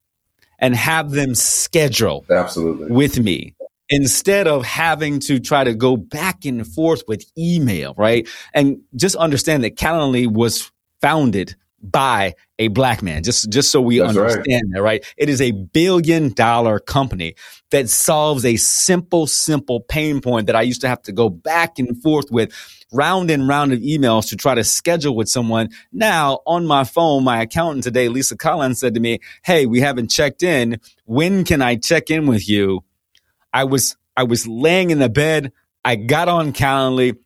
and 0.59 0.75
have 0.75 1.11
them 1.11 1.35
schedule 1.35 2.25
Absolutely. 2.31 2.91
with 2.91 3.19
me 3.19 3.54
instead 3.89 4.47
of 4.49 4.65
having 4.65 5.21
to 5.21 5.39
try 5.39 5.65
to 5.65 5.75
go 5.75 5.97
back 5.97 6.45
and 6.45 6.67
forth 6.67 7.03
with 7.07 7.25
email, 7.37 7.95
right? 7.97 8.29
And 8.53 8.81
just 8.97 9.17
understand 9.17 9.65
that 9.65 9.77
Calendly 9.77 10.27
was 10.27 10.71
founded 11.01 11.55
by 11.85 12.35
a 12.59 12.69
black 12.69 13.03
man. 13.03 13.23
Just 13.23 13.51
just 13.51 13.71
so 13.71 13.81
we 13.81 13.99
That's 13.99 14.17
right. 14.17 14.31
understand 14.31 14.73
that, 14.73 14.83
right? 14.83 15.05
It 15.19 15.29
is 15.29 15.41
a 15.41 15.53
billion 15.53 16.33
dollar 16.33 16.79
company 16.81 17.35
that 17.71 17.91
solves 17.91 18.45
a 18.45 18.57
simple, 18.57 19.27
simple 19.27 19.81
pain 19.81 20.21
point 20.21 20.47
that 20.47 20.57
I 20.57 20.63
used 20.63 20.81
to 20.81 20.89
have 20.89 21.03
to 21.03 21.13
go 21.13 21.29
back 21.29 21.79
and 21.79 22.01
forth 22.03 22.31
with 22.31 22.53
round 22.93 23.31
and 23.31 23.47
round 23.47 23.73
of 23.73 23.81
emails 23.81 24.29
to 24.31 24.37
try 24.37 24.55
to 24.55 24.65
schedule 24.65 25.15
with 25.15 25.29
someone. 25.29 25.69
Now 25.93 26.41
on 26.47 26.65
my 26.67 26.85
phone, 26.85 27.25
my 27.25 27.43
accountant 27.43 27.85
today, 27.85 28.09
Lisa 28.09 28.37
Collins, 28.37 28.81
said 28.81 28.95
to 28.95 29.01
me, 29.01 29.19
Hey, 29.45 29.67
we 29.67 29.81
haven't 29.81 30.11
checked 30.11 30.43
in. 30.43 30.81
When 31.05 31.45
can 31.45 31.61
I 31.61 31.77
check 31.77 32.11
in 32.11 32.27
with 32.27 32.49
you? 32.49 32.83
I 33.55 33.65
was 33.65 33.97
I 34.17 34.25
was 34.25 34.47
laying 34.47 34.91
in 34.91 34.99
the 34.99 35.09
bed. 35.09 35.53
I 35.85 35.97
got 35.97 36.29
on 36.29 36.53
Calendly, 36.53 37.17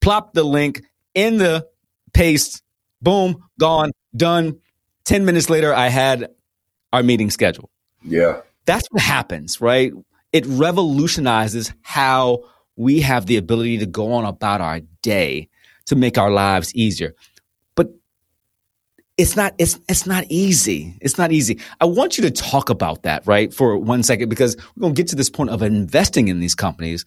plopped 0.00 0.34
the 0.34 0.44
link 0.44 0.82
in 1.14 1.38
the 1.38 1.66
paste, 2.12 2.62
boom, 3.00 3.44
gone, 3.58 3.92
done. 4.16 4.58
10 5.04 5.24
minutes 5.24 5.48
later, 5.48 5.72
I 5.72 5.88
had 5.88 6.28
our 6.92 7.02
meeting 7.02 7.30
scheduled. 7.30 7.70
Yeah. 8.02 8.40
That's 8.66 8.86
what 8.90 9.02
happens, 9.02 9.60
right? 9.60 9.92
It 10.32 10.44
revolutionizes 10.46 11.72
how 11.82 12.44
we 12.76 13.00
have 13.00 13.26
the 13.26 13.36
ability 13.36 13.78
to 13.78 13.86
go 13.86 14.12
on 14.12 14.24
about 14.24 14.60
our 14.60 14.80
day 15.02 15.48
to 15.86 15.96
make 15.96 16.18
our 16.18 16.30
lives 16.30 16.74
easier. 16.74 17.14
It's 19.18 19.34
not 19.34 19.54
it's 19.58 19.78
it's 19.88 20.06
not 20.06 20.24
easy. 20.28 20.96
It's 21.00 21.18
not 21.18 21.32
easy. 21.32 21.58
I 21.80 21.86
want 21.86 22.16
you 22.16 22.22
to 22.22 22.30
talk 22.30 22.70
about 22.70 23.02
that, 23.02 23.26
right? 23.26 23.52
For 23.52 23.76
one 23.76 24.02
second 24.04 24.28
because 24.28 24.56
we're 24.76 24.88
to 24.88 24.94
get 24.94 25.08
to 25.08 25.16
this 25.16 25.28
point 25.28 25.50
of 25.50 25.60
investing 25.62 26.28
in 26.28 26.38
these 26.38 26.54
companies. 26.54 27.04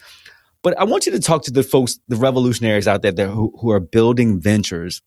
But 0.62 0.78
I 0.78 0.84
want 0.84 1.06
you 1.06 1.14
to 1.14 1.20
talk 1.20 1.44
to 1.44 1.52
the 1.52 1.64
folks, 1.64 2.00
the 2.08 2.18
revolutionaries 2.18 2.88
out 2.88 3.02
there 3.02 3.28
who, 3.28 3.54
who 3.60 3.72
are 3.72 3.80
building 3.80 4.40
ventures. 4.40 5.02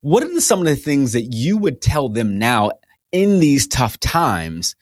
What 0.00 0.22
are 0.22 0.40
some 0.40 0.60
of 0.60 0.66
the 0.66 0.76
things 0.76 1.12
that 1.12 1.32
you 1.32 1.56
would 1.56 1.80
tell 1.80 2.08
them 2.08 2.38
now 2.38 2.72
in 3.12 3.40
these 3.40 3.66
tough 3.66 3.98
times 3.98 4.76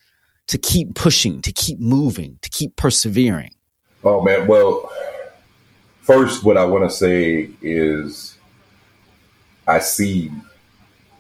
to 0.49 0.59
keep 0.59 0.95
pushing, 0.95 1.41
to 1.43 1.53
keep 1.53 1.79
moving, 1.79 2.39
to 2.43 2.51
keep 2.51 2.77
persevering? 2.77 3.55
Oh 4.03 4.23
man. 4.23 4.47
Well, 4.47 4.91
first, 6.03 6.45
what 6.45 6.57
I 6.57 6.65
want 6.65 6.85
to 6.85 6.95
say 6.95 7.51
is, 7.63 8.37
I 9.67 9.79
see, 9.79 10.31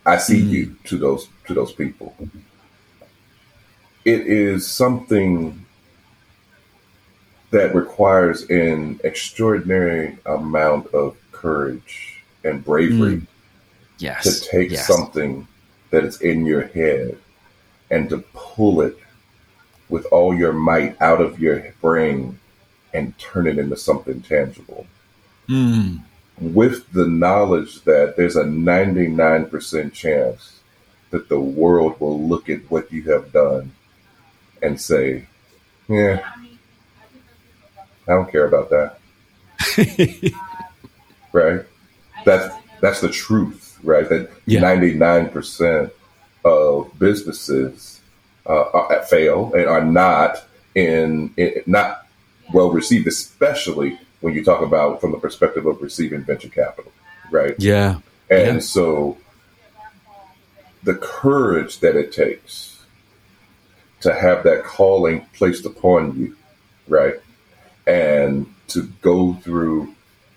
I 0.06 0.18
see 0.18 0.42
Mm. 0.42 0.48
you 0.50 0.76
to 0.84 0.98
those 0.98 1.28
to 1.46 1.54
those 1.54 1.72
people. 1.72 2.14
It 4.04 4.26
is 4.26 4.66
something 4.66 5.64
that 7.50 7.74
requires 7.74 8.42
an 8.50 9.00
extraordinary 9.04 10.18
amount 10.26 10.88
of 10.88 11.16
courage 11.32 12.22
and 12.42 12.64
bravery 12.64 13.22
Yes. 13.98 14.24
to 14.24 14.48
take 14.50 14.70
yes. 14.72 14.86
something 14.86 15.46
that 15.90 16.04
is 16.04 16.20
in 16.20 16.44
your 16.44 16.62
head 16.62 17.16
and 17.90 18.10
to 18.10 18.18
pull 18.34 18.80
it 18.82 18.98
with 19.88 20.04
all 20.06 20.34
your 20.34 20.52
might 20.52 21.00
out 21.00 21.20
of 21.20 21.38
your 21.38 21.72
brain 21.80 22.38
and 22.92 23.16
turn 23.18 23.46
it 23.46 23.58
into 23.58 23.76
something 23.76 24.20
tangible 24.22 24.86
Mm. 25.48 26.00
With 26.40 26.90
the 26.92 27.06
knowledge 27.06 27.82
that 27.82 28.16
there's 28.16 28.36
a 28.36 28.44
99% 28.44 29.92
chance 29.92 30.60
that 31.10 31.28
the 31.28 31.40
world 31.40 31.98
will 32.00 32.20
look 32.26 32.48
at 32.50 32.68
what 32.70 32.92
you 32.92 33.02
have 33.12 33.32
done 33.32 33.72
and 34.62 34.80
say, 34.80 35.26
yeah, 35.88 36.28
I 38.08 38.12
don't 38.12 38.30
care 38.30 38.46
about 38.46 38.70
that. 38.70 38.98
right? 41.32 41.60
That's 42.24 42.54
that's 42.80 43.00
the 43.00 43.08
truth, 43.08 43.78
right? 43.82 44.08
That 44.08 44.30
Yeah. 44.46 44.60
ninety 44.60 44.94
nine 44.94 45.28
percent 45.28 45.92
of 46.44 46.90
businesses 46.98 48.00
uh, 48.46 48.64
are, 48.72 49.02
fail 49.04 49.52
and 49.54 49.66
are 49.66 49.84
not 49.84 50.44
in, 50.74 51.32
in 51.36 51.62
not 51.66 52.06
well 52.52 52.70
received, 52.70 53.06
especially 53.06 53.98
when 54.24 54.32
you 54.32 54.42
talk 54.42 54.62
about 54.62 55.02
from 55.02 55.12
the 55.12 55.18
perspective 55.18 55.66
of 55.66 55.82
receiving 55.82 56.22
venture 56.22 56.48
capital, 56.48 56.90
right? 57.30 57.54
Yeah. 57.58 57.98
And 58.30 58.54
Yeah. 58.54 58.58
so 58.60 59.18
the 60.82 60.94
courage 60.94 61.80
that 61.80 61.94
it 61.94 62.10
takes 62.10 62.78
to 64.00 64.14
have 64.14 64.42
that 64.44 64.64
calling 64.64 65.26
placed 65.34 65.66
upon 65.66 66.18
you, 66.18 66.34
right? 66.88 67.16
And 67.86 68.46
to 68.68 68.84
go 69.02 69.34
through 69.42 69.94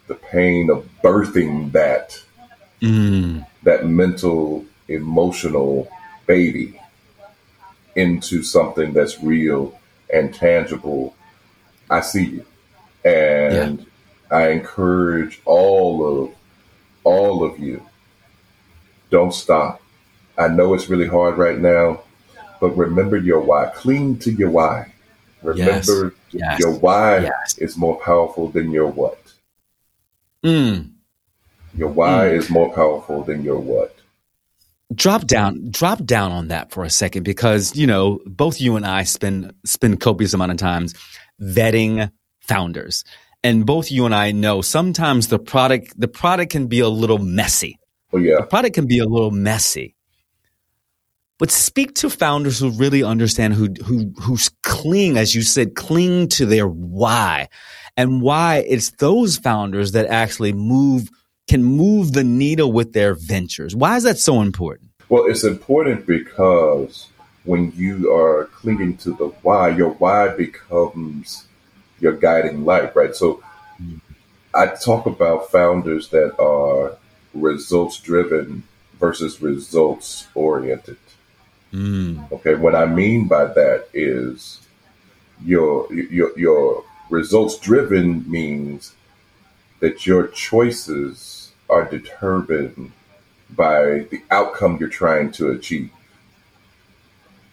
the 0.07 0.15
pain 0.15 0.69
of 0.69 0.85
birthing 1.01 1.71
that 1.71 2.21
Mm. 2.81 3.45
that 3.63 3.87
mental, 3.87 4.65
emotional 4.89 5.89
baby 6.25 6.77
into 7.95 8.43
something 8.43 8.91
that's 8.91 9.23
real 9.23 9.79
and 10.13 10.33
tangible. 10.35 11.15
I 11.89 12.01
see 12.01 12.25
you. 12.25 12.45
And 13.07 13.85
I 14.31 14.49
encourage 14.49 15.41
all 15.45 16.23
of 16.25 16.31
all 17.03 17.43
of 17.43 17.57
you. 17.59 17.81
Don't 19.09 19.33
stop. 19.33 19.81
I 20.37 20.47
know 20.49 20.73
it's 20.73 20.89
really 20.89 21.07
hard 21.07 21.37
right 21.37 21.57
now, 21.57 22.01
but 22.59 22.75
remember 22.77 23.17
your 23.17 23.39
why. 23.39 23.71
Cling 23.75 24.19
to 24.19 24.31
your 24.31 24.49
why. 24.49 24.93
Remember 25.41 26.13
Yes. 26.33 26.59
your 26.59 26.73
why 26.73 27.19
Yes. 27.19 27.57
is 27.57 27.77
more 27.77 27.99
powerful 28.01 28.49
than 28.49 28.71
your 28.71 28.87
what. 28.87 29.19
Mm. 30.43 30.91
Your 31.75 31.89
why 31.89 32.29
is 32.29 32.49
more 32.49 32.73
powerful 32.73 33.23
than 33.23 33.43
your 33.43 33.59
what. 33.59 33.93
drop 34.95 35.25
down 35.27 35.67
drop 35.69 36.03
down 36.05 36.31
on 36.31 36.47
that 36.47 36.71
for 36.71 36.85
a 36.85 36.89
second 36.89 37.23
because 37.23 37.75
you 37.75 37.85
know 37.85 38.19
both 38.25 38.61
you 38.61 38.77
and 38.77 38.85
i 38.85 39.03
spend 39.03 39.53
spend 39.65 39.99
copious 39.99 40.33
amount 40.33 40.49
of 40.49 40.57
times 40.57 40.93
vetting 41.41 42.09
founders. 42.47 43.03
And 43.43 43.65
both 43.65 43.91
you 43.91 44.05
and 44.05 44.15
i 44.15 44.31
know 44.31 44.61
sometimes 44.61 45.27
the 45.27 45.39
product 45.39 45.93
the 45.99 46.07
product 46.07 46.51
can 46.51 46.67
be 46.67 46.79
a 46.79 46.89
little 46.89 47.19
messy. 47.19 47.79
Oh 48.13 48.17
yeah. 48.17 48.37
the 48.37 48.47
product 48.47 48.75
can 48.75 48.87
be 48.87 48.99
a 48.99 49.05
little 49.05 49.31
messy. 49.31 49.95
But 51.39 51.51
speak 51.51 51.93
to 51.95 52.09
founders 52.09 52.59
who 52.59 52.71
really 52.71 53.03
understand 53.03 53.53
who 53.53 53.69
who 53.85 54.11
who's 54.21 54.49
cling 54.63 55.17
as 55.17 55.35
you 55.35 55.43
said 55.43 55.75
cling 55.75 56.29
to 56.29 56.45
their 56.45 56.67
why. 56.67 57.49
And 57.95 58.21
why 58.21 58.65
it's 58.67 58.91
those 58.91 59.37
founders 59.37 59.91
that 59.93 60.07
actually 60.07 60.53
move 60.53 61.09
can 61.47 61.63
move 61.63 62.13
the 62.13 62.23
needle 62.23 62.71
with 62.71 62.93
their 62.93 63.13
ventures. 63.13 63.75
Why 63.75 63.95
is 63.95 64.03
that 64.03 64.17
so 64.17 64.41
important? 64.41 64.91
Well, 65.09 65.25
it's 65.25 65.43
important 65.43 66.05
because 66.05 67.07
when 67.45 67.71
you 67.75 68.13
are 68.13 68.45
clinging 68.45 68.97
to 68.97 69.11
the 69.13 69.27
why, 69.41 69.69
your 69.69 69.91
why 69.91 70.27
becomes 70.29 71.46
your 71.99 72.13
guiding 72.13 72.65
light, 72.65 72.95
right? 72.95 73.15
So 73.15 73.43
I 74.53 74.67
talk 74.67 75.05
about 75.05 75.51
founders 75.51 76.09
that 76.09 76.39
are 76.39 76.97
results 77.33 77.99
driven 77.99 78.63
versus 78.99 79.41
results 79.41 80.27
oriented. 80.33 80.97
Mm. 81.73 82.31
Okay, 82.31 82.55
what 82.55 82.75
I 82.75 82.85
mean 82.85 83.27
by 83.27 83.45
that 83.45 83.87
is 83.93 84.61
your 85.43 85.91
your 85.93 86.37
your 86.37 86.83
results 87.09 87.57
driven 87.59 88.29
means 88.29 88.93
that 89.79 90.05
your 90.05 90.27
choices 90.27 91.51
are 91.69 91.85
determined 91.85 92.91
by 93.55 94.05
the 94.09 94.21
outcome 94.31 94.77
you're 94.79 94.89
trying 94.89 95.31
to 95.33 95.51
achieve. 95.51 95.91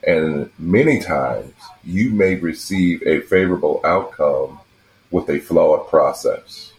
And 0.07 0.51
many 0.59 1.01
times 1.01 1.55
you 1.83 2.11
may 2.11 2.35
receive 2.37 3.03
a 3.07 3.21
favorable 3.21 3.81
outcome 3.85 4.61
with 5.11 5.29
a 5.31 5.39
flawed 5.41 5.89
process. 5.89 6.73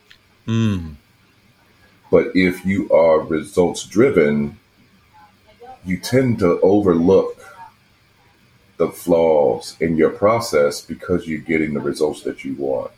Mm. 0.48 0.96
But 2.12 2.28
if 2.36 2.66
you 2.66 2.90
are 2.92 3.20
results 3.20 3.84
driven, 3.84 4.60
you 5.86 5.98
tend 5.98 6.40
to 6.40 6.60
overlook 6.62 7.42
the 8.78 8.90
flaws 8.90 9.76
in 9.80 9.96
your 9.98 10.10
process 10.10 10.82
because 10.82 11.28
you're 11.28 11.40
getting 11.40 11.74
the 11.74 11.80
results 11.80 12.22
that 12.24 12.44
you 12.44 12.54
want. 12.56 12.92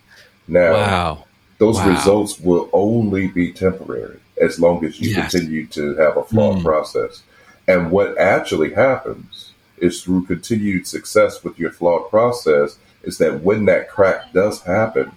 Now, 0.46 0.72
Wow. 0.72 1.24
those 1.58 1.76
Wow. 1.76 1.90
results 1.90 2.40
will 2.40 2.68
only 2.72 3.28
be 3.28 3.52
temporary 3.52 4.18
as 4.40 4.58
long 4.58 4.84
as 4.84 5.00
you 5.00 5.10
Yes. 5.10 5.30
continue 5.32 5.66
to 5.68 5.94
have 5.96 6.16
a 6.16 6.24
flawed 6.24 6.58
Mm. 6.58 6.64
process. 6.64 7.22
And 7.66 7.90
what 7.90 8.18
actually 8.18 8.74
happens 8.74 9.52
is 9.82 10.02
through 10.02 10.26
continued 10.26 10.86
success 10.86 11.42
with 11.44 11.58
your 11.58 11.70
flawed 11.70 12.10
process 12.10 12.78
is 13.02 13.18
that 13.18 13.42
when 13.42 13.64
that 13.66 13.88
crack 13.88 14.32
does 14.32 14.62
happen, 14.62 15.12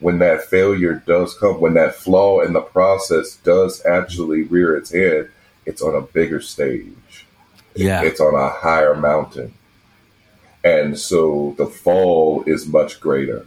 when 0.00 0.18
that 0.18 0.44
failure 0.44 1.02
does 1.06 1.34
come, 1.38 1.60
when 1.60 1.74
that 1.74 1.94
flaw 1.94 2.40
in 2.40 2.52
the 2.52 2.60
process 2.60 3.36
does 3.36 3.84
actually 3.86 4.42
rear 4.42 4.76
its 4.76 4.90
head, 4.92 5.30
it's 5.64 5.82
on 5.82 5.94
a 5.94 6.00
bigger 6.00 6.40
stage. 6.40 7.26
Yeah. 7.74 8.02
It's 8.02 8.20
on 8.20 8.34
a 8.34 8.50
higher 8.50 8.94
mountain. 8.94 9.54
And 10.64 10.98
so 10.98 11.54
the 11.58 11.66
fall 11.66 12.44
is 12.46 12.66
much 12.66 13.00
greater. 13.00 13.46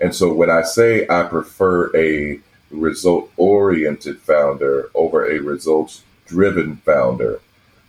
And 0.00 0.14
so 0.14 0.32
when 0.32 0.50
I 0.50 0.62
say 0.62 1.06
I 1.08 1.24
prefer 1.24 1.94
a 1.96 2.40
result 2.70 3.30
oriented 3.36 4.20
founder 4.20 4.90
over 4.94 5.30
a 5.30 5.38
results 5.38 6.02
driven 6.26 6.76
founder, 6.78 7.40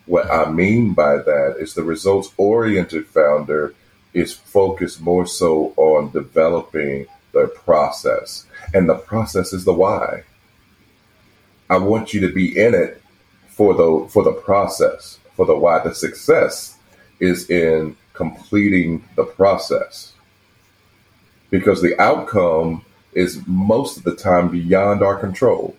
what 0.07 0.31
I 0.31 0.49
mean 0.49 0.93
by 0.93 1.17
that 1.17 1.57
is 1.59 1.73
the 1.73 1.83
results 1.83 2.31
oriented 2.37 3.05
founder 3.07 3.75
is 4.13 4.33
focused 4.33 5.01
more 5.01 5.27
so 5.27 5.73
on 5.75 6.11
developing 6.11 7.05
the 7.33 7.47
process. 7.47 8.45
And 8.73 8.89
the 8.89 8.95
process 8.95 9.53
is 9.53 9.65
the 9.65 9.73
why. 9.73 10.23
I 11.69 11.77
want 11.77 12.13
you 12.13 12.21
to 12.21 12.33
be 12.33 12.57
in 12.57 12.73
it 12.73 13.01
for 13.49 13.73
the 13.73 14.07
for 14.09 14.23
the 14.23 14.31
process, 14.31 15.19
for 15.35 15.45
the 15.45 15.55
why. 15.55 15.79
The 15.79 15.93
success 15.93 16.77
is 17.19 17.49
in 17.49 17.97
completing 18.13 19.03
the 19.15 19.25
process. 19.25 20.13
Because 21.49 21.81
the 21.81 21.99
outcome 22.01 22.83
is 23.13 23.41
most 23.45 23.97
of 23.97 24.03
the 24.03 24.15
time 24.15 24.49
beyond 24.49 25.01
our 25.01 25.17
control. 25.17 25.75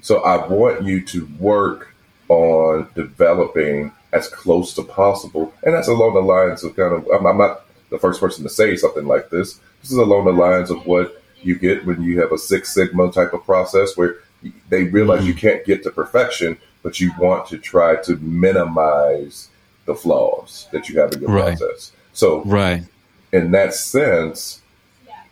So 0.00 0.22
I 0.22 0.46
want 0.46 0.82
you 0.82 1.04
to 1.06 1.26
work 1.38 1.91
on 2.32 2.88
developing 2.94 3.92
as 4.12 4.28
close 4.28 4.74
to 4.74 4.82
possible. 4.82 5.52
And 5.62 5.74
that's 5.74 5.88
along 5.88 6.14
the 6.14 6.20
lines 6.20 6.64
of 6.64 6.74
kind 6.76 6.94
of, 6.94 7.06
I'm, 7.08 7.26
I'm 7.26 7.38
not 7.38 7.64
the 7.90 7.98
first 7.98 8.20
person 8.20 8.42
to 8.44 8.50
say 8.50 8.76
something 8.76 9.06
like 9.06 9.30
this. 9.30 9.60
This 9.80 9.92
is 9.92 9.98
along 9.98 10.24
the 10.24 10.32
lines 10.32 10.70
of 10.70 10.86
what 10.86 11.22
you 11.42 11.58
get 11.58 11.84
when 11.84 12.02
you 12.02 12.20
have 12.20 12.32
a 12.32 12.38
Six 12.38 12.72
Sigma 12.72 13.10
type 13.12 13.32
of 13.32 13.44
process 13.44 13.96
where 13.96 14.16
they 14.68 14.84
realize 14.84 15.26
you 15.26 15.32
hmm. 15.32 15.38
can't 15.38 15.64
get 15.64 15.82
to 15.82 15.90
perfection, 15.90 16.56
but 16.82 17.00
you 17.00 17.12
want 17.18 17.46
to 17.48 17.58
try 17.58 17.96
to 18.02 18.16
minimize 18.16 19.48
the 19.86 19.94
flaws 19.94 20.68
that 20.72 20.88
you 20.88 21.00
have 21.00 21.12
in 21.12 21.20
your 21.20 21.30
Right. 21.30 21.58
process. 21.58 21.92
So, 22.12 22.42
Right. 22.44 22.84
in 23.32 23.50
that 23.52 23.74
sense, 23.74 24.60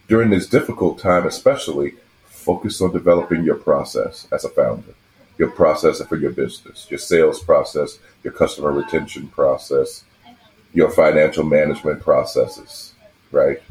during 0.09 0.31
this 0.31 0.47
difficult 0.47 0.99
time, 0.99 1.27
especially, 1.27 1.95
focus 2.25 2.81
on 2.81 2.93
developing 2.93 3.45
your 3.45 3.55
process 3.55 4.27
as 4.33 4.45
a 4.45 4.49
founder, 4.49 4.95
your 5.41 5.51
process 5.51 6.03
for 6.03 6.17
your 6.17 6.33
business, 6.33 6.87
your 6.91 6.99
sales 6.99 7.43
process, 7.43 7.99
your 8.23 8.33
customer 8.35 8.71
retention 8.73 9.27
process, 9.29 10.05
your 10.75 10.91
financial 10.91 11.45
management 11.45 12.03
processes, 12.03 12.93
right? 13.33 13.63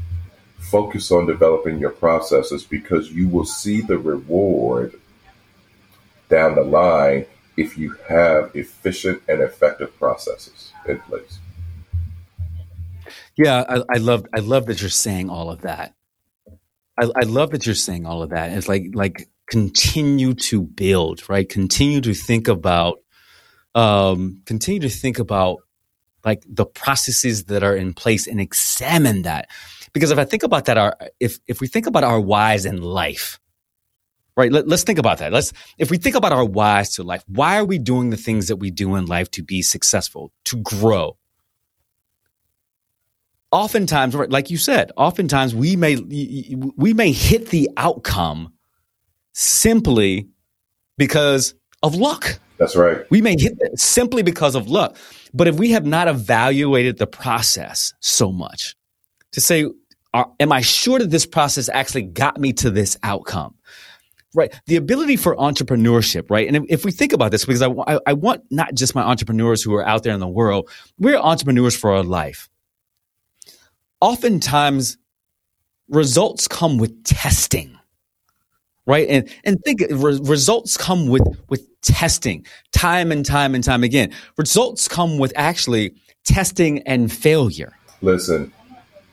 Focus 0.58 1.12
on 1.12 1.26
developing 1.26 1.78
your 1.78 1.90
processes 1.90 2.64
because 2.64 3.12
you 3.12 3.28
will 3.28 3.44
see 3.44 3.80
the 3.80 3.96
reward 3.96 5.00
down 6.28 6.56
the 6.56 6.64
line 6.64 7.24
if 7.56 7.78
you 7.78 7.96
have 8.08 8.50
efficient 8.54 9.22
and 9.28 9.40
effective 9.40 9.96
processes 9.96 10.72
in 10.88 10.98
place. 11.02 11.38
Yeah, 13.36 13.64
I, 13.68 13.82
I 13.94 13.98
love 13.98 14.26
I 14.34 14.40
love 14.40 14.66
that 14.66 14.80
you're 14.80 14.90
saying 14.90 15.30
all 15.30 15.50
of 15.50 15.60
that. 15.62 15.94
I, 16.98 17.04
I 17.04 17.24
love 17.26 17.52
that 17.52 17.64
you're 17.64 17.76
saying 17.76 18.06
all 18.06 18.22
of 18.22 18.30
that. 18.30 18.50
It's 18.50 18.68
like 18.68 18.86
like 18.92 19.28
continue 19.50 20.32
to 20.34 20.62
build, 20.62 21.28
right? 21.28 21.48
Continue 21.48 22.00
to 22.02 22.14
think 22.14 22.48
about 22.48 22.98
um 23.74 24.42
continue 24.46 24.80
to 24.80 24.88
think 24.88 25.18
about 25.18 25.58
like 26.24 26.42
the 26.48 26.66
processes 26.66 27.44
that 27.44 27.62
are 27.62 27.76
in 27.76 27.92
place 27.92 28.26
and 28.26 28.40
examine 28.40 29.22
that. 29.22 29.48
Because 29.92 30.10
if 30.10 30.18
I 30.18 30.24
think 30.24 30.42
about 30.42 30.64
that 30.66 30.78
our 30.78 30.96
if 31.18 31.38
if 31.46 31.60
we 31.60 31.66
think 31.66 31.86
about 31.86 32.04
our 32.04 32.20
whys 32.20 32.64
in 32.64 32.80
life, 32.80 33.38
right? 34.36 34.50
Let, 34.50 34.66
let's 34.66 34.84
think 34.84 34.98
about 34.98 35.18
that. 35.18 35.32
Let's 35.32 35.52
if 35.78 35.90
we 35.90 35.98
think 35.98 36.16
about 36.16 36.32
our 36.32 36.44
whys 36.44 36.94
to 36.94 37.02
life, 37.02 37.24
why 37.26 37.58
are 37.58 37.64
we 37.64 37.78
doing 37.78 38.10
the 38.10 38.16
things 38.16 38.48
that 38.48 38.56
we 38.56 38.70
do 38.70 38.94
in 38.94 39.06
life 39.06 39.30
to 39.32 39.42
be 39.42 39.62
successful, 39.62 40.32
to 40.46 40.56
grow? 40.56 41.16
oftentimes 43.52 44.14
right, 44.14 44.30
like 44.30 44.48
you 44.48 44.56
said 44.56 44.92
oftentimes 44.96 45.54
we 45.54 45.74
may 45.74 45.96
we 45.96 46.94
may 46.94 47.10
hit 47.10 47.48
the 47.48 47.68
outcome 47.76 48.52
simply 49.32 50.28
because 50.98 51.54
of 51.82 51.94
luck. 51.94 52.38
That's 52.58 52.76
right. 52.76 53.10
we 53.10 53.22
may 53.22 53.36
hit 53.38 53.56
it 53.58 53.78
simply 53.78 54.22
because 54.22 54.54
of 54.54 54.68
luck. 54.68 54.96
But 55.32 55.48
if 55.48 55.56
we 55.56 55.70
have 55.70 55.86
not 55.86 56.08
evaluated 56.08 56.98
the 56.98 57.06
process 57.06 57.94
so 58.00 58.30
much 58.30 58.76
to 59.32 59.40
say 59.40 59.66
are, 60.12 60.30
am 60.40 60.52
i 60.52 60.60
sure 60.60 60.98
that 60.98 61.10
this 61.10 61.24
process 61.24 61.68
actually 61.68 62.02
got 62.02 62.38
me 62.38 62.52
to 62.54 62.70
this 62.70 62.98
outcome? 63.02 63.54
Right? 64.34 64.54
The 64.66 64.76
ability 64.76 65.16
for 65.16 65.34
entrepreneurship 65.36 66.30
right? 66.30 66.46
And 66.46 66.56
if, 66.56 66.64
if 66.68 66.84
we 66.84 66.92
think 66.92 67.12
about 67.12 67.30
this 67.30 67.46
because 67.46 67.62
I, 67.62 67.70
I, 67.70 67.98
I 68.08 68.12
want 68.12 68.42
not 68.50 68.74
just 68.74 68.94
my 68.94 69.02
entrepreneurs 69.02 69.62
who 69.62 69.74
are 69.74 69.86
out 69.86 70.02
there 70.02 70.12
in 70.12 70.20
the 70.20 70.28
world 70.28 70.68
we're 70.98 71.16
entrepreneurs 71.16 71.76
for 71.76 71.94
our 71.94 72.02
life. 72.02 72.50
Oftentimes 74.02 74.98
results 75.88 76.46
come 76.46 76.76
with 76.76 77.04
testing 77.04 77.79
right 78.86 79.06
and 79.08 79.28
and 79.44 79.58
think 79.64 79.80
re- 79.90 80.18
results 80.22 80.76
come 80.76 81.08
with 81.08 81.22
with 81.48 81.66
testing 81.82 82.44
time 82.72 83.10
and 83.12 83.24
time 83.24 83.54
and 83.54 83.64
time 83.64 83.82
again 83.84 84.12
results 84.36 84.88
come 84.88 85.18
with 85.18 85.32
actually 85.36 85.94
testing 86.24 86.80
and 86.86 87.12
failure 87.12 87.72
Listen, 88.02 88.50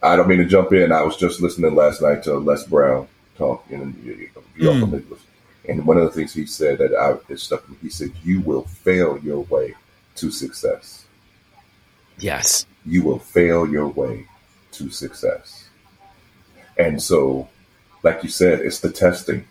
I 0.01 0.15
don't 0.15 0.29
mean 0.29 0.37
to 0.37 0.45
jump 0.45 0.71
in. 0.71 0.93
I 0.93 1.01
was 1.01 1.17
just 1.17 1.41
listening 1.41 1.75
last 1.75 2.01
night 2.01 2.23
to 2.23 2.37
Les 2.37 2.63
Brown 2.65 3.05
talk, 3.37 3.65
and 3.69 3.93
you, 4.05 4.29
Mm. 4.57 4.67
also 4.75 4.85
may 4.85 4.97
listen. 5.09 5.27
and 5.67 5.85
one 5.85 5.97
of 5.97 6.03
the 6.05 6.11
things 6.11 6.33
he 6.33 6.45
said 6.45 6.77
that 6.77 6.93
I 6.95 7.17
it 7.31 7.39
stuck. 7.39 7.67
with 7.67 7.71
me, 7.83 7.89
He 7.89 7.89
said, 7.89 8.11
"You 8.23 8.39
will 8.41 8.63
fail 8.63 9.19
your 9.23 9.41
way 9.49 9.73
to 10.15 10.31
success. 10.31 11.03
yes 12.19 12.65
You 12.85 13.03
will 13.03 13.19
fail 13.19 13.67
your 13.67 13.87
way 13.89 14.25
to 14.73 14.89
success." 14.89 15.65
And 16.77 17.01
so, 17.03 17.49
like 18.03 18.23
you 18.23 18.29
said, 18.29 18.59
it's 18.61 18.79
the 18.79 18.89
testing. 18.91 19.45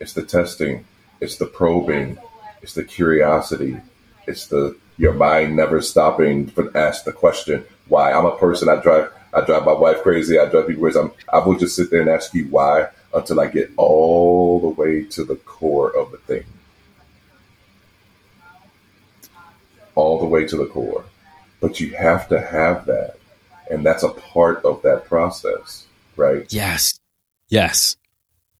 It's 0.00 0.12
the 0.12 0.22
testing. 0.22 0.84
It's 1.20 1.36
the 1.36 1.46
probing. 1.46 2.18
It's 2.62 2.74
the 2.74 2.84
curiosity. 2.84 3.80
It's 4.26 4.46
the 4.46 4.76
your 4.96 5.14
mind 5.14 5.54
never 5.54 5.80
stopping 5.80 6.50
to 6.50 6.70
ask 6.74 7.04
the 7.04 7.12
question 7.12 7.64
why. 7.88 8.12
I'm 8.12 8.26
a 8.26 8.36
person. 8.36 8.68
I 8.68 8.76
drive. 8.76 9.12
I 9.32 9.42
drive 9.42 9.64
my 9.64 9.72
wife 9.72 10.02
crazy. 10.02 10.38
I 10.38 10.46
drive 10.46 10.66
people 10.66 10.82
crazy. 10.82 10.98
I'm, 10.98 11.12
I 11.32 11.38
will 11.38 11.56
just 11.58 11.76
sit 11.76 11.90
there 11.90 12.00
and 12.00 12.10
ask 12.10 12.34
you 12.34 12.46
why 12.46 12.88
until 13.14 13.40
I 13.40 13.46
get 13.46 13.70
all 13.76 14.60
the 14.60 14.68
way 14.68 15.04
to 15.04 15.24
the 15.24 15.36
core 15.36 15.94
of 15.96 16.10
the 16.10 16.18
thing. 16.18 16.44
All 19.94 20.18
the 20.18 20.26
way 20.26 20.46
to 20.46 20.56
the 20.56 20.66
core. 20.66 21.04
But 21.60 21.80
you 21.80 21.94
have 21.94 22.28
to 22.28 22.40
have 22.40 22.86
that, 22.86 23.16
and 23.70 23.84
that's 23.84 24.02
a 24.02 24.10
part 24.10 24.64
of 24.64 24.82
that 24.82 25.06
process, 25.06 25.86
right? 26.16 26.50
yes 26.52 26.98
yes 27.48 27.96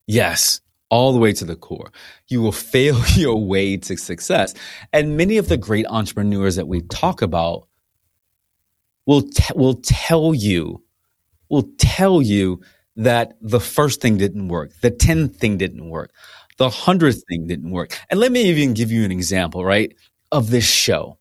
yes 0.07 0.59
all 0.89 1.13
the 1.13 1.19
way 1.19 1.31
to 1.31 1.45
the 1.45 1.55
core 1.55 1.91
you 2.27 2.41
will 2.41 2.51
fail 2.73 2.99
your 3.15 3.35
way 3.35 3.77
to 3.77 3.97
success 3.97 4.53
and 4.93 5.17
many 5.17 5.37
of 5.37 5.49
the 5.49 5.57
great 5.57 5.85
entrepreneurs 5.87 6.55
that 6.55 6.67
we 6.67 6.81
talk 6.81 7.21
about 7.21 7.67
will 9.05 9.23
will 9.55 9.75
tell 9.83 10.33
you 10.33 10.83
will 11.49 11.67
tell 11.77 12.21
you 12.21 12.61
that 12.95 13.33
the 13.41 13.59
first 13.59 14.01
thing 14.01 14.17
didn't 14.17 14.47
work, 14.49 14.71
the 14.81 14.91
tenth 14.91 15.37
thing 15.37 15.57
didn't 15.57 15.89
work, 15.89 16.11
the 16.57 16.69
hundredth 16.69 17.23
thing 17.29 17.47
didn't 17.47 17.71
work. 17.71 17.97
And 18.09 18.19
let 18.19 18.31
me 18.31 18.43
even 18.43 18.73
give 18.73 18.91
you 18.91 19.03
an 19.03 19.11
example, 19.11 19.65
right, 19.65 19.95
of 20.31 20.49
this 20.49 20.65
show. 20.65 21.17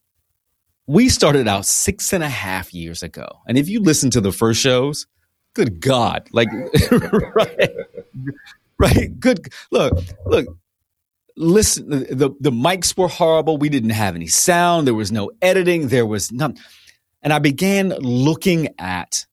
We 0.87 1.09
started 1.09 1.47
out 1.47 1.67
six 1.67 2.13
and 2.13 2.25
a 2.25 2.29
half 2.29 2.73
years 2.73 3.03
ago, 3.03 3.27
and 3.47 3.59
if 3.59 3.69
you 3.69 3.81
listen 3.81 4.11
to 4.11 4.21
the 4.21 4.33
first 4.33 4.61
shows, 4.61 5.07
good 5.55 5.81
God, 5.81 6.29
like 6.33 6.49
right, 6.91 7.71
right, 8.81 9.19
good. 9.19 9.49
Look, 9.71 9.99
look, 10.27 10.47
listen. 11.37 11.89
The 11.89 12.31
the 12.41 12.51
mics 12.51 12.97
were 12.97 13.09
horrible. 13.09 13.59
We 13.59 13.69
didn't 13.69 13.91
have 13.91 14.15
any 14.15 14.29
sound. 14.29 14.87
There 14.87 14.95
was 14.95 15.13
no 15.13 15.31
editing. 15.43 15.89
There 15.89 16.07
was 16.07 16.31
none. 16.33 16.57
And 17.23 17.33
I 17.33 17.39
began 17.41 17.89
looking 17.89 18.69
at 18.79 19.27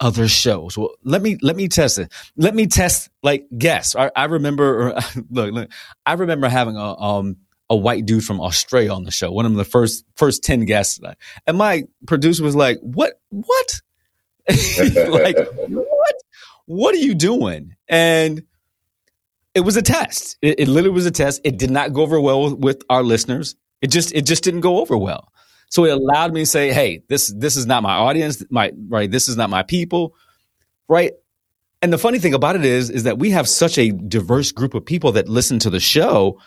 other 0.00 0.28
shows. 0.28 0.76
Well, 0.76 0.94
let 1.04 1.22
me 1.22 1.36
let 1.42 1.56
me 1.56 1.68
test 1.68 1.98
it. 1.98 2.12
Let 2.36 2.54
me 2.54 2.66
test 2.66 3.10
like 3.22 3.46
guess. 3.56 3.94
I, 3.94 4.10
I 4.16 4.24
remember 4.24 4.94
look, 5.30 5.52
look, 5.52 5.70
I 6.06 6.14
remember 6.14 6.48
having 6.48 6.76
a 6.76 6.98
um 6.98 7.36
a 7.68 7.76
white 7.76 8.04
dude 8.04 8.24
from 8.24 8.40
Australia 8.40 8.92
on 8.92 9.04
the 9.04 9.10
show. 9.10 9.30
One 9.30 9.46
of 9.46 9.54
the 9.54 9.64
first 9.64 10.04
first 10.16 10.42
ten 10.42 10.64
guests, 10.64 10.98
and 11.46 11.58
my 11.58 11.84
producer 12.06 12.42
was 12.42 12.56
like, 12.56 12.78
"What? 12.80 13.20
What? 13.28 13.80
like 14.48 15.36
what? 15.68 16.14
What 16.66 16.94
are 16.94 16.98
you 16.98 17.14
doing?" 17.14 17.76
And 17.88 18.42
it 19.54 19.60
was 19.60 19.76
a 19.76 19.82
test. 19.82 20.36
It, 20.42 20.60
it 20.60 20.68
literally 20.68 20.94
was 20.94 21.06
a 21.06 21.10
test. 21.10 21.40
It 21.44 21.58
did 21.58 21.70
not 21.70 21.92
go 21.92 22.02
over 22.02 22.20
well 22.20 22.42
with, 22.42 22.58
with 22.58 22.82
our 22.90 23.02
listeners. 23.02 23.56
It 23.80 23.90
just 23.90 24.12
it 24.14 24.26
just 24.26 24.44
didn't 24.44 24.60
go 24.60 24.78
over 24.78 24.96
well. 24.96 25.32
So 25.68 25.84
it 25.84 25.92
allowed 25.92 26.32
me 26.32 26.40
to 26.40 26.46
say, 26.46 26.72
hey, 26.72 27.02
this 27.08 27.32
this 27.36 27.56
is 27.56 27.66
not 27.66 27.82
my 27.82 27.94
audience, 27.94 28.42
my 28.50 28.72
right, 28.88 29.10
this 29.10 29.28
is 29.28 29.36
not 29.36 29.50
my 29.50 29.62
people, 29.62 30.14
right? 30.88 31.12
And 31.82 31.92
the 31.92 31.98
funny 31.98 32.18
thing 32.18 32.34
about 32.34 32.56
it 32.56 32.64
is, 32.64 32.90
is 32.90 33.04
that 33.04 33.18
we 33.18 33.30
have 33.30 33.48
such 33.48 33.78
a 33.78 33.90
diverse 33.90 34.52
group 34.52 34.74
of 34.74 34.84
people 34.84 35.12
that 35.12 35.28
listen 35.28 35.58
to 35.60 35.70
the 35.70 35.80
show, 35.80 36.38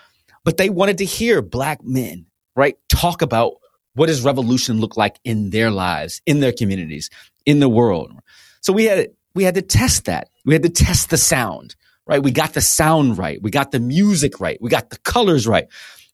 but 0.43 0.57
they 0.57 0.69
wanted 0.69 0.99
to 0.99 1.05
hear 1.05 1.41
black 1.41 1.83
men, 1.83 2.27
right, 2.55 2.77
talk 2.87 3.23
about 3.23 3.53
what 3.95 4.07
does 4.07 4.23
revolution 4.23 4.79
look 4.79 4.95
like 4.95 5.17
in 5.23 5.49
their 5.49 5.71
lives, 5.71 6.21
in 6.25 6.39
their 6.39 6.51
communities, 6.51 7.09
in 7.45 7.59
the 7.59 7.69
world. 7.69 8.11
So 8.61 8.73
we 8.73 8.85
had 8.85 9.09
we 9.33 9.43
had 9.43 9.55
to 9.55 9.61
test 9.61 10.05
that. 10.05 10.29
We 10.45 10.53
had 10.53 10.63
to 10.63 10.69
test 10.69 11.09
the 11.09 11.17
sound, 11.17 11.75
right? 12.07 12.21
We 12.21 12.31
got 12.31 12.53
the 12.53 12.61
sound 12.61 13.17
right. 13.17 13.41
We 13.41 13.51
got 13.51 13.71
the 13.71 13.79
music 13.79 14.39
right. 14.39 14.57
We 14.61 14.69
got 14.69 14.89
the 14.89 14.97
colors 14.99 15.47
right. 15.47 15.67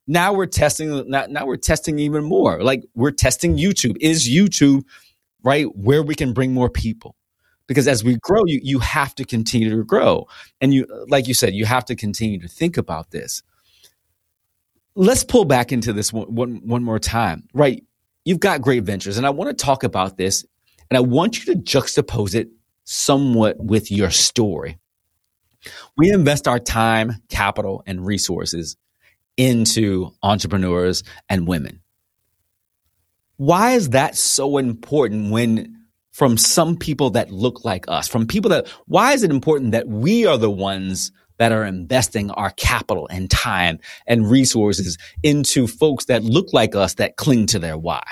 Now 0.08 0.34
we're 0.34 0.47
testing. 0.47 1.08
Now, 1.08 1.45
we're 1.45 1.58
testing 1.58 1.99
even 1.99 2.23
more. 2.23 2.63
Like 2.63 2.84
we're 2.95 3.12
testing 3.12 3.58
YouTube. 3.58 3.95
Is 4.02 4.28
YouTube 4.28 4.84
right 5.43 5.67
where 5.75 6.02
we 6.02 6.15
can 6.15 6.34
bring 6.34 6.52
more 6.52 6.69
people? 6.69 7.15
Because 7.67 7.88
as 7.88 8.04
we 8.04 8.17
grow, 8.17 8.41
you 8.47 8.60
you 8.63 8.80
have 8.80 9.13
to 9.15 9.23
continue 9.23 9.69
to 9.69 9.84
grow, 9.84 10.25
and 10.60 10.73
you 10.73 10.88
like 11.08 11.28
you 11.28 11.36
said, 11.36 11.54
you 11.54 11.65
have 11.65 11.86
to 11.86 11.95
continue 11.95 12.39
to 12.41 12.47
think 12.47 12.78
about 12.78 13.12
this. 13.12 13.43
Let's 14.95 15.23
pull 15.23 15.45
back 15.45 15.71
into 15.71 15.93
this 15.93 16.12
one, 16.12 16.34
one, 16.34 16.62
one 16.65 16.84
more 16.84 16.97
time, 16.97 17.47
right? 17.54 17.84
You've 18.25 18.39
got 18.39 18.62
great 18.62 18.84
ventures, 18.84 19.17
and 19.17 19.28
I 19.28 19.30
want 19.30 19.56
to 19.56 19.65
talk 19.65 19.84
about 19.84 20.17
this, 20.17 20.43
and 20.89 20.97
I 20.97 21.02
want 21.02 21.45
you 21.45 21.54
to 21.54 21.60
juxtapose 21.60 22.34
it 22.34 22.49
somewhat 22.86 23.63
with 23.63 23.91
your 23.91 24.10
story. 24.10 24.78
We 25.97 26.12
invest 26.12 26.47
our 26.47 26.60
time, 26.60 27.21
capital, 27.29 27.84
and 27.86 28.05
resources 28.05 28.77
into 29.38 30.12
entrepreneurs 30.21 31.03
and 31.29 31.47
women. 31.47 31.82
Why 33.38 33.71
is 33.71 33.91
that 33.91 34.17
so 34.17 34.58
important 34.58 35.32
when 35.32 35.75
from 36.12 36.36
some 36.38 36.75
people 36.75 37.12
that 37.12 37.32
look 37.32 37.63
like 37.63 37.86
us, 37.88 38.08
from 38.08 38.27
people 38.27 38.49
that, 38.49 38.67
why 38.88 39.13
is 39.13 39.23
it 39.23 39.32
important 39.32 39.71
that 39.71 39.88
we 39.88 40.25
are 40.25 40.38
the 40.38 40.51
ones 40.51 41.13
that 41.38 41.53
are 41.53 41.63
investing 41.63 42.29
our 42.32 42.51
capital 42.51 43.08
and 43.10 43.32
time 43.32 43.79
and 44.05 44.29
resources 44.29 44.97
into 45.23 45.67
folks 45.67 46.05
that 46.05 46.23
look 46.23 46.51
like 46.51 46.75
us 46.75 46.95
that 46.95 47.15
cling 47.15 47.45
to 47.45 47.60
their 47.60 47.77
why? 47.77 48.03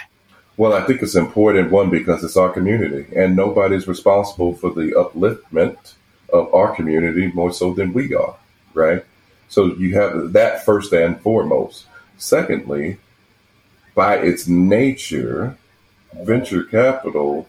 Well, 0.56 0.74
I 0.74 0.82
think 0.86 1.02
it's 1.02 1.16
important, 1.16 1.70
one, 1.70 1.90
because 1.90 2.24
it's 2.24 2.38
our 2.38 2.50
community, 2.50 3.06
and 3.16 3.36
nobody's 3.36 3.88
responsible 3.88 4.56
for 4.56 4.72
the 4.72 4.94
upliftment 4.94 5.94
of 6.32 6.54
our 6.54 6.76
community 6.76 7.32
more 7.34 7.52
so 7.52 7.74
than 7.74 7.94
we 7.94 8.14
are, 8.14 8.36
right? 8.74 9.04
So 9.50 9.76
you 9.76 9.96
have 9.96 10.34
that 10.34 10.66
first 10.66 10.94
and 10.94 11.20
foremost. 11.22 11.86
Secondly, 12.18 12.98
by 13.96 14.18
its 14.18 14.48
nature, 14.48 15.58
venture 16.14 16.64
capital 16.64 17.48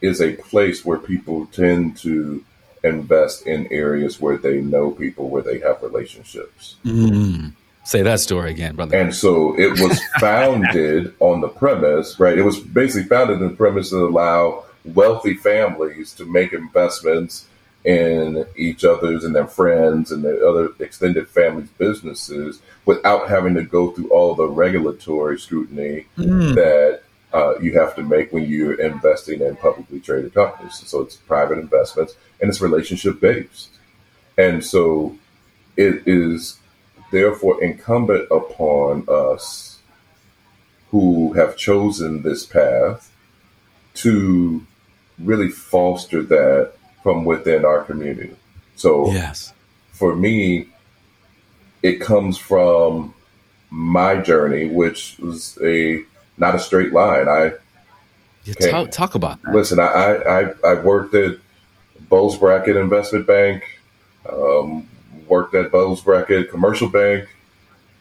is 0.00 0.20
a 0.20 0.34
place 0.34 0.84
where 0.84 0.98
people 0.98 1.46
tend 1.46 1.96
to 1.98 2.44
invest 2.84 3.46
in 3.46 3.66
areas 3.72 4.20
where 4.20 4.36
they 4.36 4.60
know 4.60 4.90
people, 4.90 5.28
where 5.28 5.42
they 5.42 5.58
have 5.60 5.82
relationships. 5.82 6.76
Mm. 6.84 7.52
Say 7.84 8.02
that 8.02 8.20
story 8.20 8.50
again, 8.50 8.76
brother. 8.76 8.96
And 8.96 9.14
so 9.14 9.58
it 9.58 9.80
was 9.80 9.98
founded 10.20 11.14
on 11.20 11.40
the 11.40 11.48
premise, 11.48 12.20
right? 12.20 12.36
It 12.38 12.42
was 12.42 12.60
basically 12.60 13.08
founded 13.08 13.42
on 13.42 13.48
the 13.48 13.56
premise 13.56 13.90
to 13.90 14.06
allow 14.06 14.64
wealthy 14.84 15.34
families 15.34 16.12
to 16.14 16.24
make 16.24 16.52
investments 16.52 17.46
in 17.88 18.44
each 18.54 18.84
other's 18.84 19.24
and 19.24 19.34
their 19.34 19.46
friends 19.46 20.12
and 20.12 20.22
their 20.22 20.46
other 20.46 20.68
extended 20.78 21.26
families' 21.26 21.70
businesses 21.78 22.60
without 22.84 23.30
having 23.30 23.54
to 23.54 23.62
go 23.62 23.92
through 23.92 24.10
all 24.10 24.34
the 24.34 24.46
regulatory 24.46 25.38
scrutiny 25.38 26.04
mm. 26.18 26.54
that 26.54 27.00
uh, 27.32 27.58
you 27.60 27.72
have 27.78 27.96
to 27.96 28.02
make 28.02 28.30
when 28.30 28.44
you're 28.44 28.78
investing 28.78 29.40
in 29.40 29.56
publicly 29.56 30.00
traded 30.00 30.34
companies. 30.34 30.74
So 30.86 31.00
it's 31.00 31.16
private 31.16 31.58
investments 31.58 32.14
and 32.42 32.50
it's 32.50 32.60
relationship 32.60 33.20
based. 33.20 33.70
And 34.36 34.62
so 34.62 35.16
it 35.78 36.06
is 36.06 36.58
therefore 37.10 37.64
incumbent 37.64 38.28
upon 38.30 39.06
us 39.08 39.78
who 40.90 41.32
have 41.32 41.56
chosen 41.56 42.20
this 42.20 42.44
path 42.44 43.10
to 43.94 44.66
really 45.18 45.48
foster 45.48 46.22
that 46.24 46.74
from 47.02 47.24
within 47.24 47.64
our 47.64 47.82
community. 47.82 48.34
So, 48.76 49.10
yes, 49.12 49.52
for 49.92 50.14
me, 50.14 50.68
it 51.82 52.00
comes 52.00 52.38
from 52.38 53.14
my 53.70 54.16
journey, 54.16 54.66
which 54.66 55.18
was 55.18 55.58
a 55.62 56.02
not 56.36 56.54
a 56.54 56.58
straight 56.58 56.92
line. 56.92 57.28
I 57.28 57.52
yeah, 58.44 58.70
talk, 58.70 58.90
talk, 58.90 59.14
about 59.14 59.42
that. 59.42 59.54
Listen, 59.54 59.78
I, 59.80 59.84
I 59.84 60.54
I 60.64 60.74
worked 60.74 61.14
at 61.14 61.38
Bulge 62.08 62.38
Bracket 62.38 62.76
Investment 62.76 63.26
Bank. 63.26 63.64
Um, 64.30 64.88
worked 65.26 65.54
at 65.54 65.70
Bulge 65.70 66.04
Bracket 66.04 66.50
Commercial 66.50 66.88
Bank, 66.88 67.28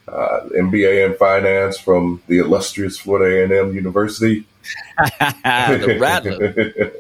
uh, 0.08 0.42
MBA 0.56 1.06
in 1.06 1.18
finance 1.18 1.78
from 1.78 2.22
the 2.28 2.40
illustrious 2.40 2.98
Florida 2.98 3.56
A&M 3.56 3.74
University. 3.74 4.46
the 5.20 5.98
Rattler. 6.00 6.92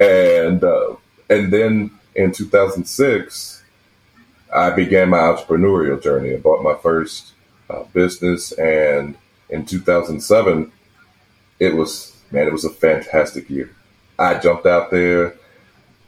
and 0.00 0.62
uh, 0.64 0.96
and 1.28 1.52
then 1.52 1.90
in 2.14 2.32
2006, 2.32 3.62
I 4.54 4.70
began 4.70 5.10
my 5.10 5.18
entrepreneurial 5.18 6.02
journey. 6.02 6.34
I 6.34 6.38
bought 6.38 6.62
my 6.62 6.74
first 6.74 7.32
uh, 7.68 7.84
business, 7.92 8.52
and 8.52 9.16
in 9.50 9.66
2007, 9.66 10.72
it 11.58 11.74
was 11.74 12.16
man, 12.30 12.46
it 12.46 12.52
was 12.52 12.64
a 12.64 12.70
fantastic 12.70 13.48
year. 13.50 13.70
I 14.18 14.38
jumped 14.38 14.66
out 14.66 14.90
there 14.90 15.36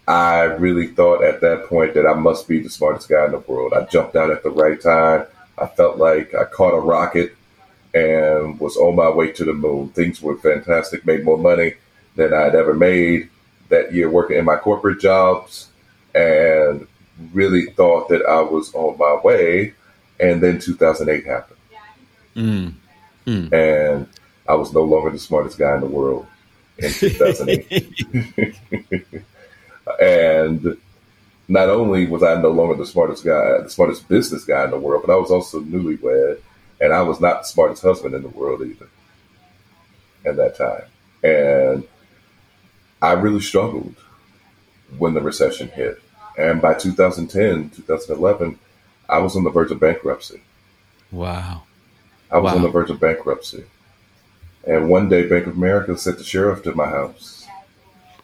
I 0.09 0.45
really 0.45 0.87
thought 0.87 1.23
at 1.23 1.43
that 1.43 1.67
point 1.67 1.93
that 1.93 2.07
I 2.07 2.15
must 2.15 2.49
be 2.49 2.61
the 2.61 2.71
smartest 2.71 3.11
guy 3.11 3.27
in 3.27 3.33
the 3.33 3.41
world. 3.41 3.75
I 3.75 3.85
jumped 3.85 4.17
out 4.17 4.31
at 4.31 4.43
the 4.43 4.49
right 4.49 4.81
time. 4.81 5.27
I 5.59 5.67
felt 5.67 5.99
like 5.99 6.35
I 6.35 6.45
caught 6.45 6.73
a 6.73 6.81
rocket 6.81 7.37
and 7.93 8.59
was 8.59 8.79
on 8.79 8.97
my 8.97 9.11
way 9.11 9.33
to 9.33 9.45
the 9.45 9.53
moon. 9.53 9.91
Things 9.91 10.23
were 10.23 10.39
fantastic, 10.39 11.05
made 11.05 11.25
more 11.25 11.37
money 11.37 11.75
than 12.17 12.33
I'd 12.33 12.55
ever 12.55 12.73
made 12.73 13.29
that 13.69 13.93
year 13.93 14.11
working 14.11 14.39
in 14.39 14.45
my 14.45 14.57
corporate 14.57 15.01
jobs 15.01 15.69
and 16.15 16.87
really 17.33 17.67
thought 17.73 18.09
that 18.09 18.25
I 18.27 18.41
was 18.41 18.75
on 18.75 18.97
my 18.99 19.21
way. 19.23 19.75
And 20.21 20.43
then 20.43 20.59
2008 20.59 21.27
happened. 21.27 21.61
Mm. 22.35 22.75
Mm. 23.27 23.53
And 23.53 24.09
I 24.49 24.55
was 24.55 24.73
no 24.73 24.83
longer 24.83 25.11
the 25.11 25.19
smartest 25.19 25.59
guy 25.59 25.75
in 25.75 25.81
the 25.81 25.87
world 25.87 26.27
in 26.79 26.91
2008. 26.91 29.23
And 30.01 30.77
not 31.49 31.71
only 31.71 32.07
was 32.07 32.23
I 32.23 32.41
no 32.41 32.51
longer 32.51 32.75
the 32.75 32.87
smartest 32.87 33.25
guy, 33.25 33.63
the 33.63 33.71
smartest 33.71 34.09
business 34.09 34.45
guy 34.45 34.65
in 34.65 34.71
the 34.71 34.79
world, 34.79 35.03
but 35.07 35.13
I 35.13 35.17
was 35.17 35.31
also 35.31 35.61
newlywed, 35.61 36.41
and 36.81 36.93
I 36.93 37.03
was 37.03 37.21
not 37.21 37.41
the 37.41 37.49
smartest 37.49 37.83
husband 37.83 38.15
in 38.15 38.23
the 38.23 38.29
world 38.29 38.63
either 38.63 38.89
at 40.27 40.37
that 40.37 40.57
time. 40.57 40.85
And 41.23 41.85
I 43.01 43.13
really 43.13 43.41
struggled 43.41 43.95
when 44.99 45.15
the 45.15 45.21
recession 45.21 45.69
hit. 45.69 46.01
And 46.37 46.61
by 46.63 46.75
2010, 46.75 47.71
2011, 47.71 48.59
I 49.09 49.19
was 49.19 49.37
on 49.37 49.45
the 49.45 49.51
verge 49.51 49.71
of 49.71 49.81
bankruptcy. 49.81 50.41
Wow. 51.11 51.63
I 52.31 52.39
was 52.39 52.53
wow. 52.53 52.57
on 52.57 52.63
the 52.63 52.69
verge 52.69 52.91
of 52.91 53.01
bankruptcy. 53.01 53.65
And 54.67 54.91
one 54.91 55.09
day, 55.09 55.27
Bank 55.27 55.47
of 55.47 55.57
America 55.57 55.97
sent 55.97 56.19
the 56.19 56.25
sheriff 56.25 56.63
to 56.65 56.75
my 56.75 56.89
house 56.89 57.47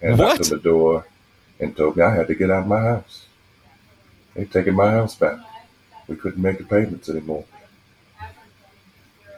and 0.02 0.18
what? 0.18 0.38
knocked 0.38 0.52
on 0.52 0.58
the 0.58 0.62
door 0.62 1.06
and 1.58 1.76
told 1.76 1.96
me 1.96 2.02
I 2.02 2.14
had 2.14 2.26
to 2.28 2.34
get 2.34 2.50
out 2.50 2.62
of 2.62 2.68
my 2.68 2.80
house. 2.80 3.26
They'd 4.34 4.50
taken 4.50 4.74
my 4.74 4.90
house 4.90 5.14
back. 5.14 5.38
We 6.06 6.16
couldn't 6.16 6.42
make 6.42 6.58
the 6.58 6.64
payments 6.64 7.08
anymore. 7.08 7.44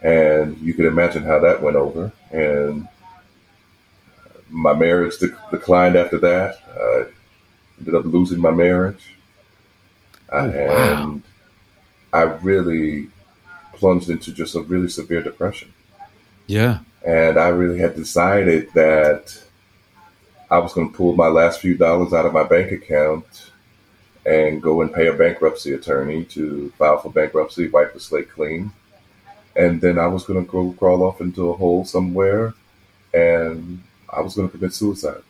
And 0.02 0.58
you 0.58 0.74
can 0.74 0.86
imagine 0.86 1.22
how 1.22 1.38
that 1.40 1.62
went 1.62 1.76
over. 1.76 2.12
And 2.30 2.88
my 4.50 4.74
marriage 4.74 5.14
declined 5.50 5.96
after 5.96 6.18
that. 6.18 6.58
I 6.68 7.06
ended 7.78 7.94
up 7.94 8.04
losing 8.04 8.40
my 8.40 8.50
marriage. 8.50 9.14
Oh, 10.30 10.48
and 10.48 11.14
wow. 11.14 11.20
I 12.12 12.22
really 12.22 13.08
plunged 13.74 14.10
into 14.10 14.32
just 14.32 14.54
a 14.54 14.62
really 14.62 14.88
severe 14.88 15.22
depression. 15.22 15.72
Yeah. 16.46 16.80
And 17.06 17.38
I 17.38 17.48
really 17.48 17.78
had 17.78 17.94
decided 17.94 18.72
that 18.72 19.40
I 20.50 20.58
was 20.58 20.72
going 20.72 20.90
to 20.90 20.96
pull 20.96 21.14
my 21.14 21.28
last 21.28 21.60
few 21.60 21.76
dollars 21.76 22.12
out 22.12 22.26
of 22.26 22.32
my 22.32 22.44
bank 22.44 22.72
account 22.72 23.50
and 24.24 24.62
go 24.62 24.80
and 24.80 24.92
pay 24.92 25.06
a 25.06 25.12
bankruptcy 25.12 25.72
attorney 25.72 26.24
to 26.24 26.70
file 26.78 26.98
for 26.98 27.12
bankruptcy, 27.12 27.68
wipe 27.68 27.92
the 27.94 28.00
slate 28.00 28.30
clean. 28.30 28.72
And 29.54 29.80
then 29.80 29.98
I 29.98 30.06
was 30.06 30.24
going 30.24 30.44
to 30.44 30.50
go 30.50 30.72
crawl 30.72 31.04
off 31.04 31.20
into 31.20 31.50
a 31.50 31.56
hole 31.56 31.84
somewhere 31.84 32.54
and 33.14 33.82
I 34.08 34.20
was 34.20 34.34
going 34.34 34.48
to 34.48 34.56
commit 34.56 34.74
suicide. 34.74 35.22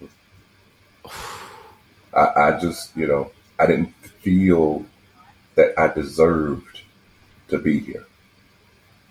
I, 2.14 2.26
I 2.36 2.58
just, 2.60 2.96
you 2.96 3.06
know, 3.06 3.30
I 3.58 3.66
didn't 3.66 3.92
feel 4.20 4.84
that 5.54 5.78
I 5.78 5.88
deserved 5.88 6.82
to 7.48 7.58
be 7.58 7.78
here. 7.78 8.06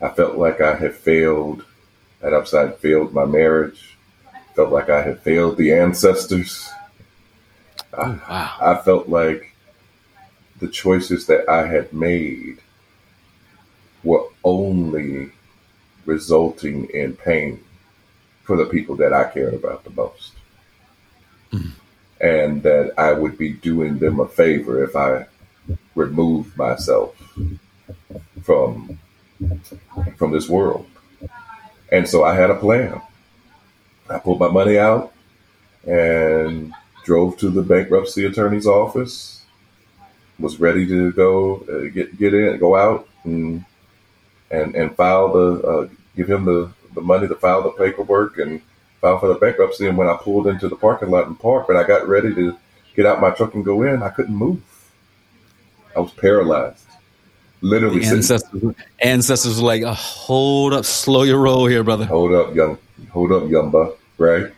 I 0.02 0.10
felt 0.10 0.38
like 0.38 0.62
I 0.62 0.76
had 0.76 0.94
failed 0.94 1.66
had 2.26 2.34
upside 2.34 2.78
failed 2.78 3.14
my 3.14 3.26
marriage. 3.26 3.98
Felt 4.56 4.72
like 4.72 4.90
I 4.90 5.02
had 5.02 5.22
failed 5.22 5.58
the 5.58 5.74
ancestors. 5.74 6.70
Oh, 7.94 8.20
wow. 8.28 8.58
I 8.60 8.76
felt 8.82 9.08
like 9.10 9.54
the 10.60 10.68
choices 10.68 11.28
that 11.28 11.48
I 11.50 11.68
had 11.68 11.94
made 11.94 12.60
were 14.04 14.28
only 14.44 15.32
resulting 16.06 16.86
in 16.86 17.16
pain 17.16 17.64
for 18.46 18.56
the 18.56 18.66
people 18.66 18.96
that 18.98 19.12
I 19.12 19.26
cared 19.26 19.54
about 19.54 19.84
the 19.84 19.90
most. 19.90 20.34
Mm. 21.52 21.72
And 22.22 22.64
that 22.64 22.94
I 22.98 23.12
would 23.12 23.38
be 23.38 23.54
doing 23.54 24.00
them 24.00 24.20
a 24.20 24.28
favor 24.28 24.84
if 24.84 24.96
I 24.96 25.26
removed 25.96 26.58
myself 26.58 27.16
from 28.44 28.98
from 30.18 30.32
this 30.32 30.48
world. 30.48 30.88
And 31.92 32.08
so 32.08 32.24
I 32.24 32.36
had 32.36 32.50
a 32.50 32.56
plan. 32.56 33.02
I 34.10 34.20
pulled 34.20 34.40
my 34.40 34.50
money 34.50 34.78
out 34.78 35.14
and 35.86 36.74
drove 37.04 37.38
to 37.38 37.50
the 37.50 37.62
bankruptcy 37.62 38.26
attorney's 38.26 38.68
office. 38.68 39.44
Was 40.38 40.60
ready 40.60 40.86
to 40.88 41.12
go 41.14 41.64
uh, 41.70 41.90
get 41.94 42.18
get 42.18 42.34
in, 42.34 42.60
go 42.60 42.76
out 42.76 43.08
and 43.24 43.64
and 44.52 44.76
and 44.76 44.96
file 44.96 45.32
the 45.32 45.68
uh, 45.68 45.88
give 46.16 46.30
him 46.30 46.44
the 46.46 46.72
the 46.96 47.02
money 47.02 47.28
to 47.28 47.36
file 47.36 47.62
the 47.62 47.72
paperwork 47.72 48.38
and 48.38 48.62
file 49.02 49.20
for 49.20 49.28
the 49.28 49.36
bankruptcy. 49.36 49.88
And 49.88 49.98
when 49.98 50.08
I 50.08 50.18
pulled 50.18 50.48
into 50.48 50.68
the 50.68 50.76
parking 50.76 51.12
lot 51.12 51.28
and 51.28 51.40
parked, 51.40 51.70
and 51.70 51.78
I 51.78 51.84
got 51.84 52.08
ready 52.08 52.34
to 52.34 52.58
get 52.96 53.06
out 53.06 53.22
my 53.22 53.30
truck 53.30 53.54
and 53.54 53.64
go 53.64 53.84
in, 53.84 54.02
I 54.02 54.10
couldn't 54.10 54.36
move. 54.36 54.62
I 55.96 56.00
was 56.00 56.12
paralyzed. 56.12 56.86
Literally, 57.62 58.00
the 58.00 58.08
ancestors, 58.08 58.76
ancestors 59.00 59.60
were 59.60 59.68
like, 59.68 59.84
oh, 59.84 59.94
"Hold 59.94 60.74
up, 60.74 60.86
slow 60.86 61.24
your 61.24 61.40
roll 61.40 61.66
here, 61.66 61.84
brother. 61.84 62.06
Hold 62.06 62.34
up, 62.34 62.54
young, 62.54 62.78
hold 63.10 63.32
up, 63.32 63.50
young 63.50 63.72
buck." 63.72 63.98
Right? 64.18 64.52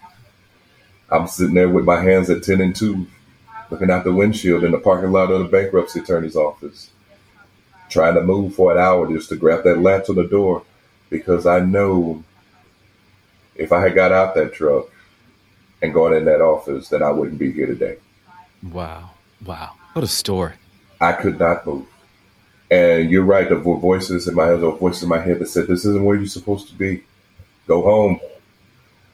I'm 1.10 1.28
sitting 1.28 1.56
there 1.56 1.70
with 1.70 1.86
my 1.86 2.02
hands 2.02 2.30
at 2.30 2.44
ten 2.44 2.60
and 2.60 2.76
two, 2.76 3.08
looking 3.70 3.92
out 3.92 4.04
the 4.04 4.12
windshield 4.12 4.64
in 4.64 4.72
the 4.72 4.80
parking 4.80 5.12
lot 5.12 5.32
of 5.32 5.40
the 5.40 5.46
bankruptcy 5.46 6.00
attorney's 6.00 6.36
office, 6.36 6.90
trying 7.90 8.16
to 8.16 8.22
move 8.22 8.56
for 8.56 8.72
an 8.74 8.78
hour 8.78 9.08
just 9.08 9.30
to 9.30 9.36
grab 9.36 9.64
that 9.64 9.80
latch 9.80 10.10
on 10.10 10.16
the 10.16 10.28
door, 10.28 10.64
because 11.10 11.46
I 11.46 11.60
know 11.60 12.24
if 13.56 13.72
I 13.72 13.82
had 13.82 13.96
got 13.96 14.12
out 14.12 14.36
that 14.36 14.54
truck 14.54 14.86
and 15.82 15.94
gone 15.94 16.14
in 16.14 16.26
that 16.26 16.42
office, 16.42 16.90
that 16.90 17.02
I 17.02 17.12
wouldn't 17.12 17.40
be 17.40 17.52
here 17.52 17.68
today. 17.68 17.98
Wow, 18.64 19.12
wow, 19.46 19.74
what 19.94 20.04
a 20.04 20.08
story! 20.08 20.54
I 21.00 21.14
could 21.14 21.40
not 21.40 21.66
move. 21.66 21.88
And 22.70 23.10
you're 23.10 23.24
right, 23.24 23.48
the 23.48 23.56
voices 23.56 24.28
in 24.28 24.36
my 24.36 24.48
head, 24.48 24.60
there 24.62 24.70
were 24.70 24.78
voices 24.78 25.04
in 25.04 25.10
my 25.10 25.20
head 25.20 25.40
that 25.40 25.48
said, 25.48 25.68
This 25.68 25.86
isn't 25.86 26.04
where 26.04 26.18
you're 26.18 26.28
supposed 26.28 26.68
to 26.68 26.76
be. 26.76 27.04
Go 27.66 27.82
home. 27.82 28.20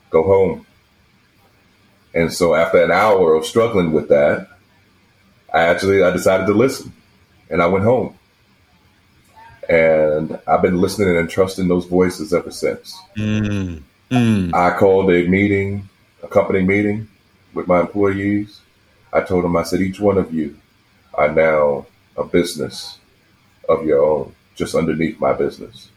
Go 0.10 0.24
home. 0.24 0.66
And 2.16 2.32
so 2.32 2.56
after 2.56 2.84
an 2.84 2.92
hour 2.92 3.34
of 3.36 3.46
struggling 3.46 3.92
with 3.92 4.10
that, 4.10 4.48
I 5.54 5.62
actually 5.64 6.04
I 6.04 6.12
decided 6.12 6.48
to 6.48 6.54
listen. 6.54 6.94
And 7.50 7.62
I 7.62 7.68
went 7.68 7.86
home. 7.86 8.18
And 9.70 10.40
I've 10.48 10.62
been 10.62 10.82
listening 10.82 11.18
and 11.18 11.30
trusting 11.30 11.68
those 11.68 11.86
voices 11.86 12.34
ever 12.34 12.52
since. 12.52 13.00
Mm, 13.18 13.82
mm. 14.12 14.54
I 14.54 14.78
called 14.78 15.10
a 15.12 15.28
meeting, 15.28 15.88
a 16.22 16.28
company 16.28 16.62
meeting 16.64 17.08
with 17.54 17.68
my 17.68 17.80
employees. 17.82 18.62
I 19.14 19.22
told 19.22 19.44
them, 19.44 19.56
I 19.56 19.64
said, 19.64 19.82
each 19.82 20.00
one 20.00 20.18
of 20.18 20.34
you 20.34 20.58
are 21.14 21.32
now 21.32 21.86
a 22.18 22.24
business 22.24 22.98
of 23.70 23.86
your 23.86 24.04
own, 24.04 24.36
just 24.56 24.76
underneath 24.76 25.20
my 25.20 25.34
business. 25.34 25.90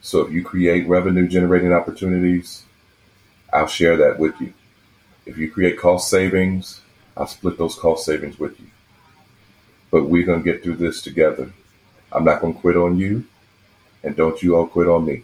So 0.00 0.20
if 0.20 0.32
you 0.32 0.42
create 0.42 0.88
revenue 0.88 1.28
generating 1.28 1.72
opportunities, 1.72 2.64
I'll 3.52 3.66
share 3.66 3.96
that 3.96 4.18
with 4.18 4.40
you. 4.40 4.54
If 5.26 5.36
you 5.36 5.50
create 5.50 5.78
cost 5.78 6.08
savings, 6.08 6.80
I'll 7.16 7.26
split 7.26 7.58
those 7.58 7.74
cost 7.74 8.06
savings 8.06 8.38
with 8.38 8.58
you. 8.58 8.66
But 9.90 10.04
we're 10.04 10.24
going 10.24 10.42
to 10.42 10.52
get 10.52 10.62
through 10.62 10.76
this 10.76 11.02
together. 11.02 11.52
I'm 12.12 12.24
not 12.24 12.40
going 12.40 12.54
to 12.54 12.60
quit 12.60 12.76
on 12.76 12.98
you, 12.98 13.24
and 14.02 14.16
don't 14.16 14.42
you 14.42 14.56
all 14.56 14.66
quit 14.66 14.88
on 14.88 15.04
me. 15.04 15.22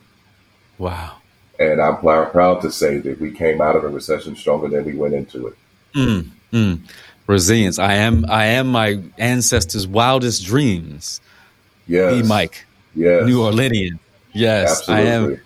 Wow. 0.78 1.16
And 1.58 1.80
I'm 1.80 1.96
proud 1.98 2.60
to 2.62 2.70
say 2.70 2.98
that 2.98 3.20
we 3.20 3.30
came 3.30 3.60
out 3.60 3.76
of 3.76 3.84
a 3.84 3.88
recession 3.88 4.36
stronger 4.36 4.68
than 4.68 4.84
we 4.84 4.94
went 4.94 5.14
into 5.14 5.46
it. 5.46 5.54
Mm, 5.94 6.30
mm. 6.52 6.80
Resilience. 7.26 7.78
I 7.78 7.94
am. 7.94 8.26
I 8.28 8.44
am 8.46 8.68
my 8.68 9.02
ancestors' 9.18 9.86
wildest 9.86 10.44
dreams. 10.44 11.20
Yes. 11.86 12.22
Be 12.22 12.28
Mike. 12.28 12.66
Yes. 12.94 13.26
New 13.26 13.38
Orleanian. 13.40 13.98
Yes, 14.32 14.80
Absolutely. 14.80 15.10
I 15.10 15.14
am. 15.14 15.40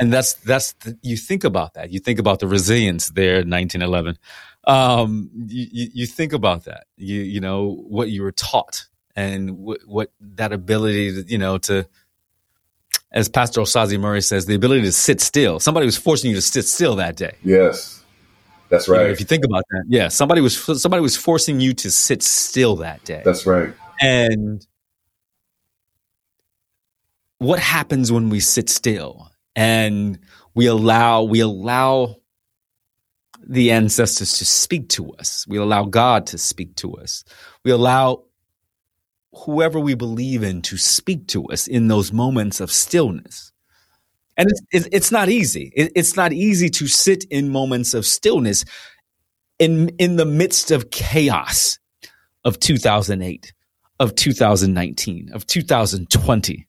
And 0.00 0.12
that's 0.12 0.34
that's 0.34 0.72
the, 0.72 0.98
you 1.02 1.16
think 1.16 1.44
about 1.44 1.74
that. 1.74 1.92
You 1.92 2.00
think 2.00 2.18
about 2.18 2.40
the 2.40 2.48
resilience 2.48 3.10
there 3.10 3.40
in 3.40 3.50
1911. 3.50 4.18
Um, 4.66 5.30
you, 5.46 5.68
you, 5.70 5.88
you 5.94 6.06
think 6.06 6.32
about 6.32 6.64
that. 6.64 6.86
You 6.96 7.20
you 7.20 7.40
know 7.40 7.84
what 7.88 8.10
you 8.10 8.22
were 8.22 8.32
taught 8.32 8.86
and 9.16 9.58
what, 9.58 9.80
what 9.86 10.12
that 10.20 10.52
ability 10.52 11.22
to 11.22 11.30
you 11.30 11.38
know 11.38 11.58
to 11.58 11.86
as 13.14 13.28
Pastor 13.28 13.60
Osazi 13.60 13.98
Murray 13.98 14.20
says, 14.20 14.46
the 14.46 14.56
ability 14.56 14.82
to 14.82 14.92
sit 14.92 15.20
still. 15.20 15.60
Somebody 15.60 15.86
was 15.86 15.96
forcing 15.96 16.30
you 16.30 16.36
to 16.36 16.42
sit 16.42 16.64
still 16.64 16.96
that 16.96 17.14
day. 17.14 17.36
Yes. 17.44 18.02
That's 18.70 18.88
You 18.88 18.94
know, 18.94 19.00
right. 19.02 19.10
if 19.10 19.20
you 19.20 19.26
think 19.26 19.44
about 19.44 19.62
that, 19.70 19.84
yeah, 19.88 20.08
somebody 20.08 20.40
was 20.40 20.58
somebody 20.82 21.00
was 21.00 21.16
forcing 21.16 21.60
you 21.60 21.74
to 21.74 21.90
sit 21.90 22.22
still 22.22 22.76
that 22.76 23.04
day. 23.04 23.22
That's 23.24 23.46
right. 23.46 23.72
And 24.00 24.66
what 27.38 27.60
happens 27.60 28.10
when 28.10 28.30
we 28.30 28.40
sit 28.40 28.68
still 28.68 29.30
and 29.54 30.18
we 30.54 30.66
allow 30.66 31.22
we 31.22 31.40
allow 31.40 32.16
the 33.46 33.70
ancestors 33.70 34.38
to 34.38 34.44
speak 34.44 34.88
to 34.88 35.12
us. 35.12 35.46
We 35.46 35.58
allow 35.58 35.84
God 35.84 36.26
to 36.28 36.38
speak 36.38 36.74
to 36.76 36.94
us. 36.94 37.24
We 37.62 37.70
allow 37.70 38.24
whoever 39.36 39.78
we 39.80 39.94
believe 39.94 40.42
in 40.42 40.62
to 40.62 40.76
speak 40.76 41.26
to 41.28 41.44
us 41.46 41.66
in 41.66 41.88
those 41.88 42.12
moments 42.12 42.60
of 42.60 42.70
stillness. 42.70 43.52
And 44.36 44.50
it's, 44.70 44.88
it's, 44.90 45.12
not 45.12 45.28
easy. 45.28 45.72
It's 45.76 46.16
not 46.16 46.32
easy 46.32 46.68
to 46.70 46.88
sit 46.88 47.24
in 47.30 47.50
moments 47.50 47.94
of 47.94 48.04
stillness 48.04 48.64
in, 49.58 49.90
in 49.98 50.16
the 50.16 50.24
midst 50.24 50.70
of 50.70 50.90
chaos 50.90 51.78
of 52.44 52.58
2008, 52.58 53.52
of 54.00 54.14
2019, 54.14 55.30
of 55.32 55.46
2020, 55.46 56.68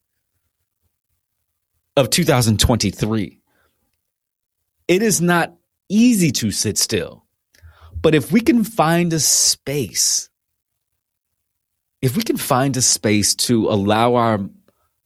of 1.96 2.10
2023. 2.10 3.40
It 4.88 5.02
is 5.02 5.20
not 5.20 5.56
easy 5.88 6.30
to 6.32 6.50
sit 6.50 6.78
still. 6.78 7.24
But 8.00 8.14
if 8.14 8.30
we 8.30 8.40
can 8.40 8.62
find 8.62 9.12
a 9.12 9.20
space, 9.20 10.28
if 12.02 12.16
we 12.16 12.22
can 12.22 12.36
find 12.36 12.76
a 12.76 12.82
space 12.82 13.34
to 13.34 13.68
allow 13.68 14.14
our 14.14 14.40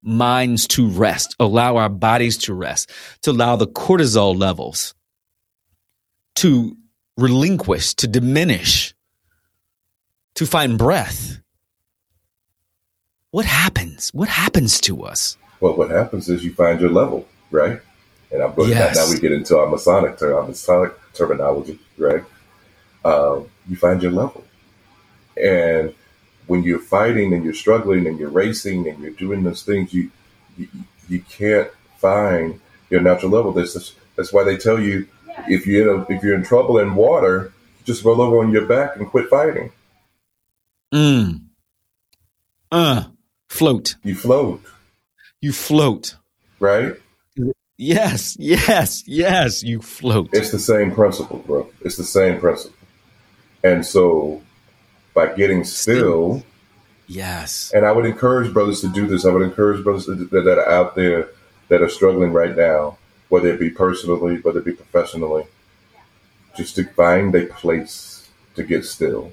minds 0.03 0.67
to 0.69 0.89
rest, 0.89 1.37
allow 1.39 1.77
our 1.77 1.89
bodies 1.89 2.39
to 2.39 2.55
rest, 2.55 2.91
to 3.23 3.31
allow 3.31 3.57
the 3.57 3.67
cortisol 3.67 4.37
levels 4.39 4.95
to 6.37 6.77
relinquish, 7.17 7.95
to 7.95 8.07
diminish, 8.07 8.95
to 10.35 10.47
find 10.47 10.79
breath, 10.79 11.41
what 13.31 13.45
happens? 13.45 14.11
What 14.13 14.29
happens 14.29 14.81
to 14.83 15.03
us? 15.03 15.37
Well, 15.61 15.77
what 15.77 15.91
happens 15.91 16.29
is 16.29 16.45
you 16.45 16.53
find 16.53 16.81
your 16.81 16.91
level, 16.91 17.29
right? 17.51 17.81
And 18.33 18.43
I'm 18.43 18.55
going 18.55 18.71
Yes. 18.71 18.97
now 18.97 19.13
we 19.13 19.21
get 19.21 19.33
into 19.33 19.59
our 19.59 19.69
Masonic 19.69 20.19
term, 20.19 20.35
our 20.35 20.47
Masonic 20.47 20.93
terminology, 21.15 21.79
right? 21.99 22.25
Um, 23.05 23.47
you 23.69 23.77
find 23.77 24.03
your 24.03 24.13
level. 24.13 24.45
And 25.37 25.95
when 26.51 26.63
you're 26.65 26.81
fighting 26.99 27.33
and 27.33 27.45
you're 27.45 27.55
struggling 27.65 28.07
and 28.09 28.19
you're 28.19 28.37
racing 28.45 28.89
and 28.89 28.99
you're 29.03 29.13
doing 29.25 29.45
those 29.45 29.63
things, 29.63 29.95
you 29.95 30.11
you, 30.59 30.67
you 31.09 31.21
can't 31.39 31.71
find 31.99 32.61
your 32.91 33.01
natural 33.01 33.31
level. 33.31 33.53
That's 33.53 33.75
just, 33.75 33.95
that's 34.17 34.33
why 34.33 34.43
they 34.45 34.57
tell 34.57 34.81
you 34.81 35.07
if 35.49 35.67
you're 35.67 35.83
in 35.87 36.01
a, 36.01 36.15
if 36.15 36.23
you're 36.25 36.35
in 36.35 36.43
trouble 36.43 36.79
in 36.79 36.95
water, 36.97 37.53
just 37.85 38.05
roll 38.05 38.21
over 38.21 38.39
on 38.41 38.51
your 38.51 38.67
back 38.67 38.97
and 38.97 39.07
quit 39.07 39.29
fighting. 39.29 39.71
Mm. 40.93 41.43
Uh, 42.73 43.05
float. 43.49 43.95
You 44.03 44.15
float, 44.17 44.61
You 45.41 45.53
float. 45.53 46.17
right? 46.59 46.95
Yes, 47.77 48.37
yes, 48.39 49.05
yes, 49.07 49.63
you 49.63 49.81
float. 49.81 50.31
It's 50.33 50.51
the 50.51 50.59
same 50.59 50.91
principle, 50.93 51.39
bro. 51.47 51.71
It's 51.81 51.97
the 51.97 52.05
same 52.05 52.39
principle. 52.41 52.77
And 53.65 53.87
so 53.87 54.43
by 55.21 55.35
getting 55.35 55.65
still, 55.65 56.43
Yes. 57.07 57.73
and 57.75 57.85
I 57.85 57.93
would 57.93 58.07
encourage 58.07 58.55
brothers 58.55 58.81
to 58.81 58.89
do 58.89 59.07
this. 59.07 59.27
I 59.27 59.31
would 59.33 59.43
encourage 59.43 59.85
brothers 59.85 60.07
that, 60.07 60.31
that 60.31 60.47
are 60.49 60.69
out 60.69 60.95
there 60.95 61.29
that 61.69 61.83
are 61.83 61.89
struggling 61.89 62.33
right 62.33 62.57
now, 62.57 62.97
whether 63.29 63.49
it 63.49 63.61
be 63.61 63.69
personally, 63.69 64.37
whether 64.37 64.61
it 64.61 64.65
be 64.65 64.73
professionally, 64.73 65.45
just 66.57 66.75
to 66.77 66.85
find 66.85 67.35
a 67.35 67.47
place 67.47 68.31
to 68.55 68.63
get 68.63 68.85
still. 68.87 69.33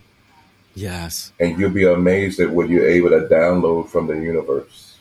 Yes. 0.76 1.32
And 1.40 1.58
you'll 1.58 1.70
be 1.72 1.86
amazed 1.86 2.40
at 2.40 2.50
what 2.50 2.70
you're 2.70 2.88
able 2.88 3.10
to 3.10 3.22
download 3.28 3.88
from 3.88 4.08
the 4.08 4.16
universe 4.16 4.98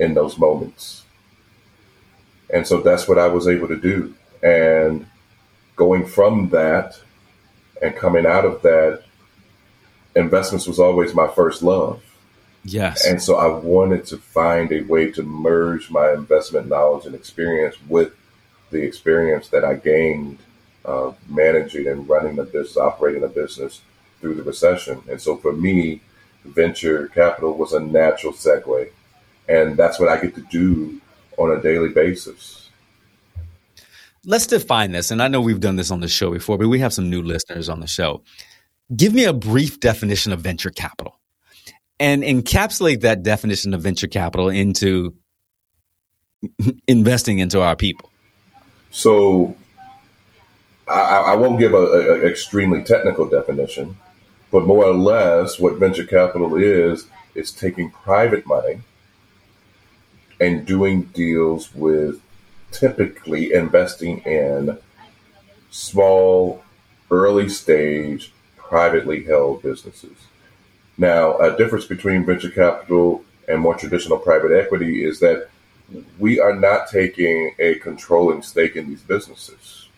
in 0.00 0.14
those 0.14 0.36
moments. 0.36 1.04
And 2.52 2.66
so 2.66 2.80
that's 2.80 3.06
what 3.06 3.18
I 3.18 3.28
was 3.28 3.46
able 3.46 3.68
to 3.68 3.76
do. 3.76 4.14
And 4.42 5.06
going 5.76 6.06
from 6.06 6.48
that 6.50 6.98
and 7.80 7.94
coming 7.96 8.26
out 8.26 8.44
of 8.44 8.62
that, 8.62 9.03
investments 10.16 10.66
was 10.66 10.78
always 10.78 11.14
my 11.14 11.28
first 11.28 11.62
love. 11.62 12.02
Yes. 12.64 13.06
And 13.06 13.22
so 13.22 13.36
I 13.36 13.46
wanted 13.46 14.06
to 14.06 14.16
find 14.16 14.72
a 14.72 14.82
way 14.82 15.10
to 15.12 15.22
merge 15.22 15.90
my 15.90 16.12
investment 16.12 16.68
knowledge 16.68 17.04
and 17.04 17.14
experience 17.14 17.76
with 17.88 18.14
the 18.70 18.82
experience 18.82 19.48
that 19.48 19.64
I 19.64 19.74
gained 19.74 20.38
uh, 20.84 21.12
managing 21.28 21.86
and 21.86 22.08
running 22.08 22.38
a 22.38 22.44
business, 22.44 22.76
operating 22.76 23.22
a 23.22 23.28
business 23.28 23.82
through 24.20 24.34
the 24.34 24.42
recession. 24.42 25.02
And 25.10 25.20
so 25.20 25.36
for 25.36 25.52
me, 25.52 26.00
venture 26.44 27.08
capital 27.08 27.54
was 27.56 27.72
a 27.72 27.80
natural 27.80 28.32
segue. 28.32 28.90
And 29.48 29.76
that's 29.76 29.98
what 30.00 30.08
I 30.08 30.20
get 30.20 30.34
to 30.36 30.40
do 30.42 31.00
on 31.36 31.50
a 31.56 31.60
daily 31.60 31.90
basis. 31.90 32.70
Let's 34.24 34.46
define 34.46 34.92
this. 34.92 35.10
And 35.10 35.22
I 35.22 35.28
know 35.28 35.42
we've 35.42 35.60
done 35.60 35.76
this 35.76 35.90
on 35.90 36.00
the 36.00 36.08
show 36.08 36.30
before, 36.30 36.56
but 36.56 36.68
we 36.68 36.78
have 36.78 36.94
some 36.94 37.10
new 37.10 37.22
listeners 37.22 37.68
on 37.68 37.80
the 37.80 37.86
show. 37.86 38.22
Give 38.94 39.14
me 39.14 39.24
a 39.24 39.32
brief 39.32 39.80
definition 39.80 40.32
of 40.32 40.40
venture 40.40 40.70
capital 40.70 41.18
and 41.98 42.22
encapsulate 42.22 43.00
that 43.00 43.22
definition 43.22 43.72
of 43.72 43.80
venture 43.82 44.06
capital 44.06 44.48
into 44.48 45.14
investing 46.86 47.38
into 47.38 47.62
our 47.62 47.76
people. 47.76 48.10
So 48.90 49.56
I, 50.86 51.00
I 51.00 51.34
won't 51.36 51.58
give 51.58 51.72
an 51.72 52.22
extremely 52.22 52.82
technical 52.82 53.26
definition, 53.26 53.96
but 54.50 54.66
more 54.66 54.84
or 54.84 54.94
less 54.94 55.58
what 55.58 55.78
venture 55.78 56.04
capital 56.04 56.54
is, 56.56 57.06
is 57.34 57.50
taking 57.50 57.90
private 57.90 58.46
money 58.46 58.82
and 60.38 60.66
doing 60.66 61.04
deals 61.14 61.74
with 61.74 62.20
typically 62.70 63.54
investing 63.54 64.18
in 64.20 64.78
small, 65.70 66.62
early 67.10 67.48
stage, 67.48 68.33
privately 68.68 69.24
held 69.24 69.62
businesses. 69.62 70.16
Now, 70.96 71.36
a 71.38 71.56
difference 71.56 71.86
between 71.86 72.24
venture 72.24 72.50
capital 72.50 73.24
and 73.48 73.60
more 73.60 73.74
traditional 73.74 74.18
private 74.18 74.52
equity 74.52 75.04
is 75.04 75.20
that 75.20 75.48
we 76.18 76.40
are 76.40 76.54
not 76.54 76.88
taking 76.88 77.54
a 77.58 77.74
controlling 77.76 78.42
stake 78.42 78.76
in 78.76 78.88
these 78.88 79.02
businesses. 79.02 79.88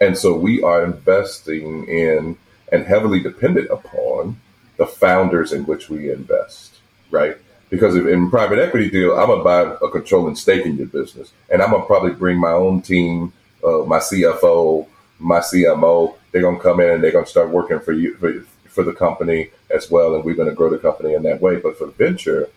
And 0.00 0.16
so 0.16 0.36
we 0.36 0.62
are 0.62 0.84
investing 0.84 1.88
in 1.88 2.36
and 2.70 2.84
heavily 2.84 3.20
dependent 3.20 3.70
upon 3.70 4.40
the 4.76 4.86
founders 4.86 5.52
in 5.52 5.64
which 5.64 5.88
we 5.88 6.10
invest, 6.10 6.78
right? 7.10 7.36
Because 7.70 7.96
if 7.96 8.06
in 8.06 8.30
private 8.30 8.58
equity 8.58 8.90
deal, 8.90 9.18
I'm 9.18 9.28
gonna 9.28 9.42
buy 9.42 9.62
a 9.82 9.90
controlling 9.90 10.36
stake 10.36 10.66
in 10.66 10.76
your 10.76 10.86
business, 10.86 11.32
and 11.50 11.62
I'm 11.62 11.70
gonna 11.70 11.84
probably 11.84 12.12
bring 12.12 12.38
my 12.38 12.50
own 12.52 12.82
team, 12.82 13.32
uh, 13.64 13.78
my 13.78 13.98
CFO, 13.98 14.86
my 15.18 15.40
CMO. 15.40 16.16
They're 16.32 16.42
gonna 16.42 16.60
come 16.60 16.80
in 16.80 16.90
and 16.90 17.04
they're 17.04 17.12
gonna 17.12 17.26
start 17.26 17.50
working 17.50 17.80
for 17.80 17.92
you 17.92 18.14
for, 18.16 18.32
for 18.68 18.82
the 18.84 18.92
company 18.92 19.50
as 19.70 19.90
well, 19.90 20.14
and 20.14 20.24
we're 20.24 20.34
gonna 20.34 20.52
grow 20.52 20.70
the 20.70 20.78
company 20.78 21.14
in 21.14 21.22
that 21.24 21.40
way. 21.40 21.56
But 21.56 21.78
for 21.78 21.86
venture, 21.86 22.48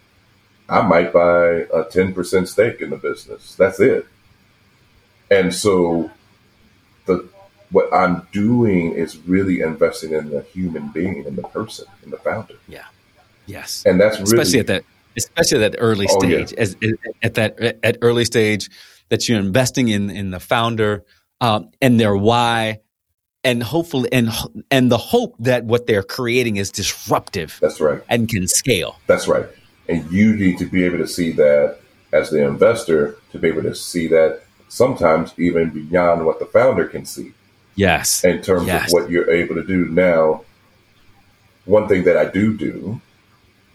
I 0.68 0.82
might 0.82 1.14
buy 1.14 1.66
a 1.74 1.86
ten 1.90 2.14
percent 2.14 2.50
stake 2.50 2.82
in 2.82 2.90
the 2.90 2.98
business. 2.98 3.56
That's 3.56 3.80
it. 3.80 4.06
And 5.32 5.54
so, 5.54 6.12
the 7.06 7.28
what 7.72 7.94
I'm 7.94 8.28
doing 8.32 8.94
is 8.94 9.18
really 9.18 9.62
investing 9.62 10.14
in 10.14 10.30
the 10.30 10.42
human 10.42 10.90
being, 10.90 11.24
in 11.26 11.36
the 11.36 11.44
person, 11.44 11.86
in 12.04 12.10
the 12.10 12.18
founder. 12.18 12.56
Yeah. 12.68 12.86
Yes. 13.46 13.84
And 13.86 14.00
that's 14.00 14.20
really, 14.20 14.24
especially 14.42 14.60
at 14.60 14.68
that 14.68 14.84
especially 15.18 15.64
at 15.64 15.72
that 15.72 15.80
early 15.80 16.08
Oh, 16.10 16.20
stage 16.20 16.52
yeah. 16.54 16.60
as, 16.60 16.78
at 17.24 17.34
that 17.36 17.80
at 17.84 17.98
early 18.02 18.26
stage 18.26 18.70
that 19.10 19.28
you're 19.28 19.40
investing 19.40 19.88
in 19.90 20.10
in 20.10 20.32
the 20.32 20.40
founder 20.40 21.04
um, 21.42 21.70
and 21.82 22.00
their 22.00 22.16
why 22.16 22.80
and 23.44 23.64
hopefully 23.64 24.10
and 24.12 24.30
and 24.70 24.92
the 24.92 24.98
hope 24.98 25.36
that 25.40 25.64
what 25.66 25.88
they're 25.88 26.04
creating 26.04 26.58
is 26.58 26.72
disruptive 26.72 27.58
That's 27.62 27.80
right. 27.80 28.02
and 28.10 28.28
can 28.28 28.48
scale 28.48 28.98
That's 29.08 29.28
right. 29.28 29.46
And 29.88 30.12
you 30.12 30.36
need 30.36 30.58
to 30.60 30.66
be 30.66 30.84
able 30.84 30.98
to 31.00 31.08
see 31.08 31.32
that 31.34 31.80
as 32.12 32.30
the 32.30 32.44
investor 32.46 33.16
to 33.32 33.40
be 33.40 33.48
able 33.48 33.64
to 33.64 33.74
see 33.76 34.08
that 34.08 34.42
sometimes 34.68 35.34
even 35.38 35.70
beyond 35.70 36.26
what 36.26 36.40
the 36.40 36.46
founder 36.46 36.86
can 36.86 37.06
see 37.06 37.34
yes 37.76 38.24
in 38.26 38.42
terms 38.42 38.68
Yes. 38.68 38.88
of 38.88 38.94
what 38.94 39.10
you're 39.10 39.32
able 39.32 39.56
to 39.56 39.64
do. 39.64 39.86
Now, 39.86 40.44
one 41.66 41.88
thing 41.88 42.04
that 42.04 42.18
I 42.18 42.26
do 42.26 42.56
do 42.58 43.00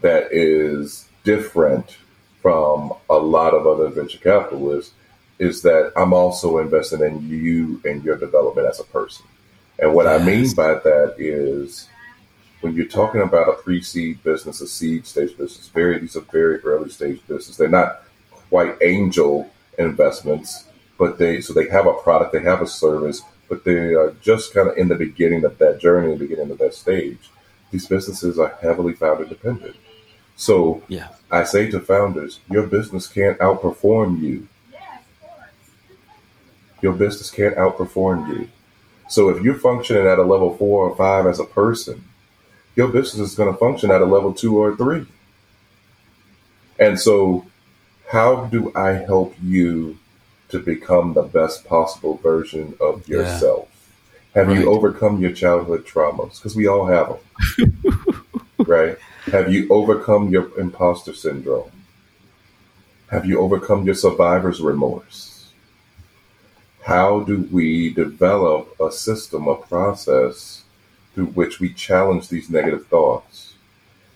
that 0.02 0.28
is 0.30 1.08
different 1.24 1.96
from 2.42 2.92
a 3.08 3.14
lot 3.14 3.54
of 3.54 3.66
other 3.66 3.88
venture 3.88 4.18
capitalists 4.18 4.92
is 5.38 5.62
that 5.62 5.92
I'm 5.96 6.12
also 6.12 6.58
investing 6.58 7.00
in 7.02 7.28
you 7.28 7.80
and 7.84 8.04
your 8.04 8.16
development 8.16 8.68
as 8.68 8.80
a 8.80 8.84
person. 8.84 9.26
And 9.78 9.94
what 9.94 10.06
I 10.06 10.18
mean 10.18 10.54
by 10.54 10.74
that 10.74 11.16
is 11.18 11.88
when 12.60 12.74
you're 12.74 12.86
talking 12.86 13.20
about 13.20 13.48
a 13.48 13.52
pre-seed 13.54 14.22
business, 14.22 14.60
a 14.60 14.68
seed 14.68 15.06
stage 15.06 15.36
business, 15.36 15.68
very 15.68 15.98
these 15.98 16.16
are 16.16 16.20
very 16.20 16.58
early 16.60 16.90
stage 16.90 17.20
business. 17.26 17.56
They're 17.56 17.68
not 17.68 18.02
quite 18.48 18.76
angel 18.82 19.50
investments, 19.78 20.64
but 20.98 21.18
they 21.18 21.40
so 21.40 21.52
they 21.52 21.68
have 21.68 21.86
a 21.86 21.94
product, 21.94 22.32
they 22.32 22.42
have 22.42 22.62
a 22.62 22.66
service, 22.66 23.22
but 23.48 23.64
they 23.64 23.94
are 23.94 24.14
just 24.22 24.54
kind 24.54 24.68
of 24.68 24.78
in 24.78 24.88
the 24.88 24.94
beginning 24.94 25.44
of 25.44 25.58
that 25.58 25.80
journey, 25.80 26.12
the 26.12 26.18
beginning 26.18 26.50
of 26.50 26.58
that 26.58 26.74
stage. 26.74 27.30
These 27.72 27.88
businesses 27.88 28.38
are 28.38 28.56
heavily 28.62 28.92
founder 28.92 29.24
dependent. 29.24 29.74
So 30.36 30.82
yeah 30.88 31.08
I 31.34 31.42
say 31.42 31.68
to 31.72 31.80
founders, 31.80 32.38
your 32.48 32.66
business 32.68 33.08
can't 33.08 33.38
outperform 33.38 34.20
you. 34.22 34.46
Your 36.84 36.92
business 36.92 37.30
can't 37.30 37.56
outperform 37.56 38.28
you. 38.28 38.46
So 39.08 39.30
if 39.30 39.42
you're 39.42 39.54
functioning 39.54 40.06
at 40.06 40.18
a 40.18 40.22
level 40.22 40.54
four 40.54 40.86
or 40.86 40.94
five 40.94 41.26
as 41.26 41.40
a 41.40 41.44
person, 41.44 42.04
your 42.76 42.88
business 42.88 43.30
is 43.30 43.34
going 43.34 43.50
to 43.50 43.58
function 43.58 43.90
at 43.90 44.02
a 44.02 44.04
level 44.04 44.34
two 44.34 44.58
or 44.58 44.76
three. 44.76 45.06
And 46.78 47.00
so, 47.00 47.46
how 48.10 48.44
do 48.44 48.70
I 48.76 48.90
help 48.90 49.34
you 49.42 49.96
to 50.50 50.58
become 50.58 51.14
the 51.14 51.22
best 51.22 51.64
possible 51.64 52.18
version 52.18 52.74
of 52.82 53.08
Yeah. 53.08 53.16
yourself? 53.16 53.68
Have 54.34 54.48
Right. 54.48 54.58
you 54.58 54.68
overcome 54.68 55.22
your 55.22 55.32
childhood 55.32 55.86
traumas? 55.86 56.36
Because 56.36 56.54
we 56.54 56.66
all 56.66 56.84
have 56.84 57.08
them. 57.08 58.04
right? 58.66 58.98
Have 59.32 59.50
you 59.50 59.68
overcome 59.70 60.28
your 60.28 60.50
imposter 60.60 61.14
syndrome? 61.14 61.70
Have 63.08 63.24
you 63.24 63.40
overcome 63.40 63.86
your 63.86 63.94
survivor's 63.94 64.60
remorse? 64.60 65.33
How 66.84 67.20
do 67.20 67.48
we 67.50 67.88
develop 67.88 68.78
a 68.78 68.92
system, 68.92 69.48
a 69.48 69.56
process 69.56 70.64
through 71.14 71.28
which 71.28 71.58
we 71.58 71.72
challenge 71.72 72.28
these 72.28 72.50
negative 72.50 72.86
thoughts? 72.88 73.54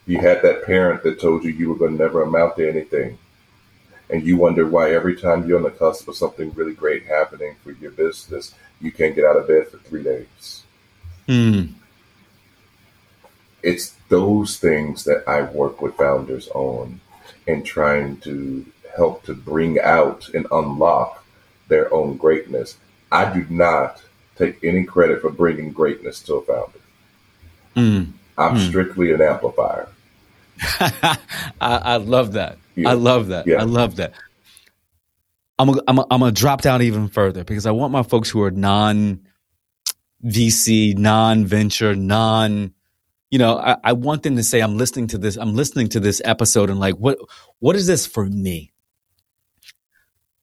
You 0.05 0.19
had 0.19 0.43
that 0.43 0.65
parent 0.65 1.01
that 1.01 1.19
told 1.19 1.43
you 1.43 1.49
you 1.49 1.69
were 1.69 1.75
going 1.75 1.97
to 1.97 2.03
never 2.03 2.21
amount 2.21 2.57
to 2.57 2.69
anything. 2.69 3.17
And 4.11 4.23
you 4.23 4.37
wonder 4.37 4.67
why 4.67 4.91
every 4.91 5.15
time 5.15 5.47
you're 5.47 5.57
on 5.57 5.63
the 5.63 5.71
cusp 5.71 6.07
of 6.07 6.15
something 6.15 6.51
really 6.53 6.75
great 6.75 7.07
happening 7.07 7.55
for 7.63 7.71
your 7.71 7.89
business, 7.89 8.53
you 8.79 8.91
can't 8.91 9.15
get 9.15 9.25
out 9.25 9.37
of 9.37 9.47
bed 9.47 9.67
for 9.67 9.77
three 9.79 10.03
days. 10.03 10.63
Hmm. 11.25 11.73
it's 13.61 13.95
those 14.09 14.57
things 14.57 15.03
that 15.03 15.23
I 15.27 15.43
work 15.43 15.81
with 15.81 15.95
founders 15.95 16.47
on 16.49 17.01
and 17.47 17.63
trying 17.63 18.17
to 18.21 18.65
help 18.95 19.23
to 19.25 19.35
bring 19.35 19.79
out 19.79 20.29
and 20.29 20.47
unlock 20.51 21.18
their 21.69 21.91
own 21.93 22.17
greatness. 22.17 22.77
I 23.11 23.33
do 23.33 23.45
not 23.49 24.01
take 24.35 24.63
any 24.63 24.83
credit 24.83 25.21
for 25.21 25.31
bringing 25.31 25.71
greatness 25.71 26.21
to 26.23 26.35
a 26.35 26.41
founder. 26.41 26.79
Mm. 27.75 28.11
I'm 28.37 28.57
strictly 28.59 29.11
an 29.13 29.21
amplifier. 29.21 29.87
I, 30.61 31.17
I 31.59 31.97
love 31.97 32.33
that. 32.33 32.57
Yeah. 32.75 32.89
I 32.89 32.93
love 32.93 33.27
that. 33.27 33.47
Yeah. 33.47 33.61
I 33.61 33.63
love 33.63 33.95
that. 33.97 34.13
I'm 35.57 35.69
I'm 35.87 35.99
I'm 35.99 36.19
gonna 36.19 36.31
drop 36.31 36.61
down 36.61 36.81
even 36.81 37.09
further 37.09 37.43
because 37.43 37.65
I 37.65 37.71
want 37.71 37.91
my 37.91 38.03
folks 38.03 38.29
who 38.29 38.41
are 38.43 38.51
non 38.51 39.19
VC, 40.25 40.97
non 40.97 41.45
venture, 41.45 41.95
non, 41.95 42.73
you 43.29 43.39
know, 43.39 43.57
I, 43.57 43.77
I 43.83 43.93
want 43.93 44.23
them 44.23 44.35
to 44.35 44.43
say, 44.43 44.59
I'm 44.59 44.77
listening 44.77 45.07
to 45.07 45.17
this, 45.17 45.37
I'm 45.37 45.55
listening 45.55 45.89
to 45.89 45.99
this 45.99 46.21
episode 46.25 46.69
and 46.69 46.79
like, 46.79 46.95
what, 46.95 47.17
what 47.59 47.75
is 47.75 47.87
this 47.87 48.05
for 48.05 48.25
me? 48.25 48.71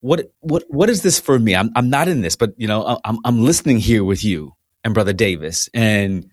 What, 0.06 0.32
what, 0.40 0.64
what 0.68 0.88
is 0.88 1.02
this 1.02 1.18
for 1.18 1.38
me? 1.38 1.56
I'm, 1.56 1.70
I'm 1.74 1.90
not 1.90 2.08
in 2.08 2.20
this, 2.20 2.36
but 2.36 2.54
you 2.56 2.68
know, 2.68 3.00
I'm, 3.04 3.18
I'm 3.24 3.42
listening 3.42 3.78
here 3.78 4.04
with 4.04 4.24
you 4.24 4.52
and 4.84 4.94
brother 4.94 5.12
Davis 5.12 5.68
and 5.74 6.30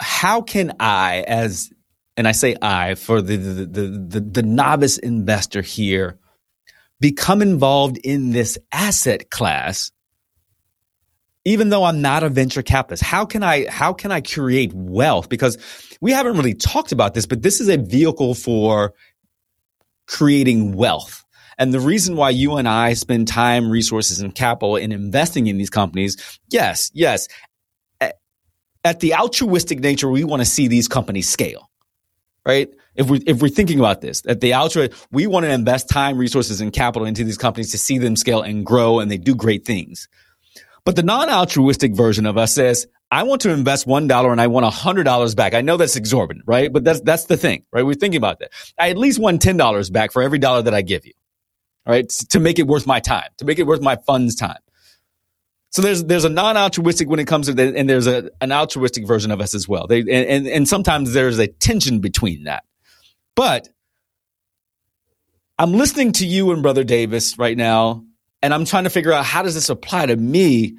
how 0.00 0.40
can 0.42 0.72
I, 0.80 1.20
as 1.26 1.70
and 2.16 2.28
I 2.28 2.32
say 2.32 2.56
I 2.60 2.94
for 2.94 3.20
the 3.20 3.36
the, 3.36 3.66
the 3.66 3.82
the 3.88 4.20
the 4.20 4.42
novice 4.42 4.98
investor 4.98 5.62
here, 5.62 6.18
become 7.00 7.42
involved 7.42 7.98
in 7.98 8.30
this 8.30 8.58
asset 8.72 9.30
class, 9.30 9.90
even 11.44 11.70
though 11.70 11.84
I'm 11.84 12.00
not 12.00 12.22
a 12.22 12.28
venture 12.28 12.62
capitalist? 12.62 13.02
How 13.02 13.24
can 13.24 13.42
I 13.42 13.66
how 13.68 13.92
can 13.92 14.12
I 14.12 14.20
create 14.20 14.72
wealth? 14.74 15.28
Because 15.28 15.58
we 16.00 16.12
haven't 16.12 16.36
really 16.36 16.54
talked 16.54 16.92
about 16.92 17.14
this, 17.14 17.26
but 17.26 17.42
this 17.42 17.60
is 17.60 17.68
a 17.68 17.76
vehicle 17.76 18.34
for 18.34 18.94
creating 20.06 20.74
wealth. 20.74 21.24
And 21.56 21.72
the 21.72 21.80
reason 21.80 22.16
why 22.16 22.30
you 22.30 22.56
and 22.56 22.68
I 22.68 22.94
spend 22.94 23.28
time, 23.28 23.70
resources, 23.70 24.20
and 24.20 24.34
capital 24.34 24.76
in 24.76 24.90
investing 24.92 25.46
in 25.46 25.56
these 25.56 25.70
companies, 25.70 26.40
yes, 26.50 26.90
yes, 26.94 27.28
at 28.84 29.00
the 29.00 29.14
altruistic 29.14 29.80
nature, 29.80 30.10
we 30.10 30.24
want 30.24 30.40
to 30.40 30.46
see 30.46 30.68
these 30.68 30.88
companies 30.88 31.28
scale, 31.28 31.70
right? 32.46 32.68
If 32.94 33.08
we 33.08 33.18
if 33.26 33.40
we're 33.40 33.48
thinking 33.48 33.78
about 33.78 34.00
this, 34.02 34.22
at 34.26 34.40
the 34.40 34.54
altruistic, 34.54 34.96
we 35.10 35.26
want 35.26 35.44
to 35.44 35.50
invest 35.50 35.88
time, 35.88 36.18
resources, 36.18 36.60
and 36.60 36.72
capital 36.72 37.06
into 37.06 37.24
these 37.24 37.38
companies 37.38 37.70
to 37.72 37.78
see 37.78 37.98
them 37.98 38.14
scale 38.14 38.42
and 38.42 38.64
grow, 38.64 39.00
and 39.00 39.10
they 39.10 39.16
do 39.16 39.34
great 39.34 39.64
things. 39.64 40.08
But 40.84 40.96
the 40.96 41.02
non-altruistic 41.02 41.94
version 41.94 42.26
of 42.26 42.36
us 42.36 42.52
says, 42.52 42.86
I 43.10 43.22
want 43.22 43.42
to 43.42 43.50
invest 43.50 43.86
one 43.86 44.08
dollar 44.08 44.32
and 44.32 44.40
I 44.40 44.48
want 44.48 44.66
a 44.66 44.70
hundred 44.70 45.04
dollars 45.04 45.34
back. 45.34 45.54
I 45.54 45.60
know 45.60 45.76
that's 45.76 45.96
exorbitant, 45.96 46.44
right? 46.46 46.72
But 46.72 46.84
that's 46.84 47.00
that's 47.00 47.24
the 47.26 47.36
thing, 47.36 47.64
right? 47.72 47.84
We're 47.84 47.94
thinking 47.94 48.18
about 48.18 48.40
that. 48.40 48.50
I 48.78 48.90
at 48.90 48.98
least 48.98 49.18
want 49.18 49.40
ten 49.40 49.56
dollars 49.56 49.90
back 49.90 50.12
for 50.12 50.22
every 50.22 50.38
dollar 50.38 50.62
that 50.62 50.74
I 50.74 50.82
give 50.82 51.06
you, 51.06 51.12
right? 51.86 52.08
To 52.30 52.40
make 52.40 52.58
it 52.58 52.66
worth 52.66 52.86
my 52.86 53.00
time, 53.00 53.28
to 53.38 53.44
make 53.44 53.58
it 53.58 53.66
worth 53.66 53.80
my 53.80 53.96
funds 54.06 54.34
time. 54.34 54.58
So 55.70 55.82
there's 55.82 56.04
there's 56.04 56.24
a 56.24 56.28
non-altruistic 56.28 57.08
when 57.08 57.18
it 57.18 57.26
comes 57.26 57.46
to 57.46 57.52
that, 57.52 57.74
and 57.74 57.88
there's 57.90 58.06
a, 58.06 58.30
an 58.40 58.52
altruistic 58.52 59.06
version 59.06 59.30
of 59.30 59.40
us 59.40 59.54
as 59.54 59.68
well. 59.68 59.86
They, 59.88 60.00
and, 60.00 60.46
and 60.46 60.68
sometimes 60.68 61.12
there's 61.12 61.38
a 61.38 61.48
tension 61.48 61.98
between 62.00 62.44
that. 62.44 62.64
But 63.34 63.68
I'm 65.58 65.72
listening 65.72 66.12
to 66.12 66.26
you 66.26 66.52
and 66.52 66.62
Brother 66.62 66.84
Davis 66.84 67.38
right 67.38 67.56
now, 67.56 68.04
and 68.40 68.54
I'm 68.54 68.64
trying 68.64 68.84
to 68.84 68.90
figure 68.90 69.12
out 69.12 69.24
how 69.24 69.42
does 69.42 69.54
this 69.54 69.68
apply 69.68 70.06
to 70.06 70.16
me? 70.16 70.76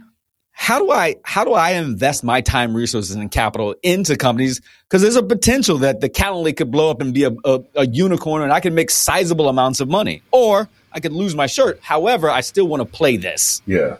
How 0.57 0.79
do 0.79 0.89
I 0.89 1.17
how 1.23 1.43
do 1.43 1.53
I 1.53 1.71
invest 1.71 2.23
my 2.23 2.39
time, 2.39 2.75
resources, 2.75 3.13
and 3.13 3.29
capital 3.29 3.75
into 3.83 4.15
companies? 4.15 4.61
Because 4.87 5.01
there's 5.01 5.17
a 5.17 5.21
potential 5.21 5.77
that 5.79 5.99
the 5.99 6.09
Calendly 6.09 6.55
could 6.55 6.71
blow 6.71 6.89
up 6.89 7.01
and 7.01 7.13
be 7.13 7.25
a, 7.25 7.31
a, 7.43 7.59
a 7.75 7.87
unicorn, 7.87 8.41
and 8.41 8.53
I 8.53 8.61
can 8.61 8.73
make 8.73 8.89
sizable 8.89 9.49
amounts 9.49 9.81
of 9.81 9.89
money, 9.89 10.23
or 10.31 10.69
I 10.93 11.01
could 11.01 11.11
lose 11.11 11.35
my 11.35 11.45
shirt. 11.45 11.79
However, 11.81 12.29
I 12.29 12.39
still 12.39 12.69
want 12.69 12.79
to 12.79 12.85
play 12.85 13.17
this. 13.17 13.61
Yeah. 13.67 13.97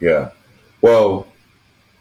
Yeah. 0.00 0.30
Well, 0.80 1.28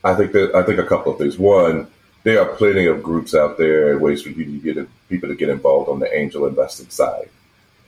I 0.04 0.16
think 0.16 0.32
that 0.32 0.56
I 0.56 0.64
think 0.64 0.80
a 0.80 0.86
couple 0.86 1.12
of 1.12 1.20
things. 1.20 1.38
One, 1.38 1.88
there 2.24 2.42
are 2.42 2.56
plenty 2.56 2.88
of 2.88 3.04
groups 3.04 3.36
out 3.36 3.60
there 3.60 3.92
and 3.92 4.02
ways 4.02 4.24
for 4.24 4.30
you 4.30 4.46
to 4.46 4.74
get 4.74 4.90
people 5.10 5.30
to 5.30 5.36
get 5.36 5.50
involved 5.50 5.90
on 5.90 6.00
the 6.00 6.12
angel 6.14 6.48
investing 6.48 6.90
side. 6.90 7.30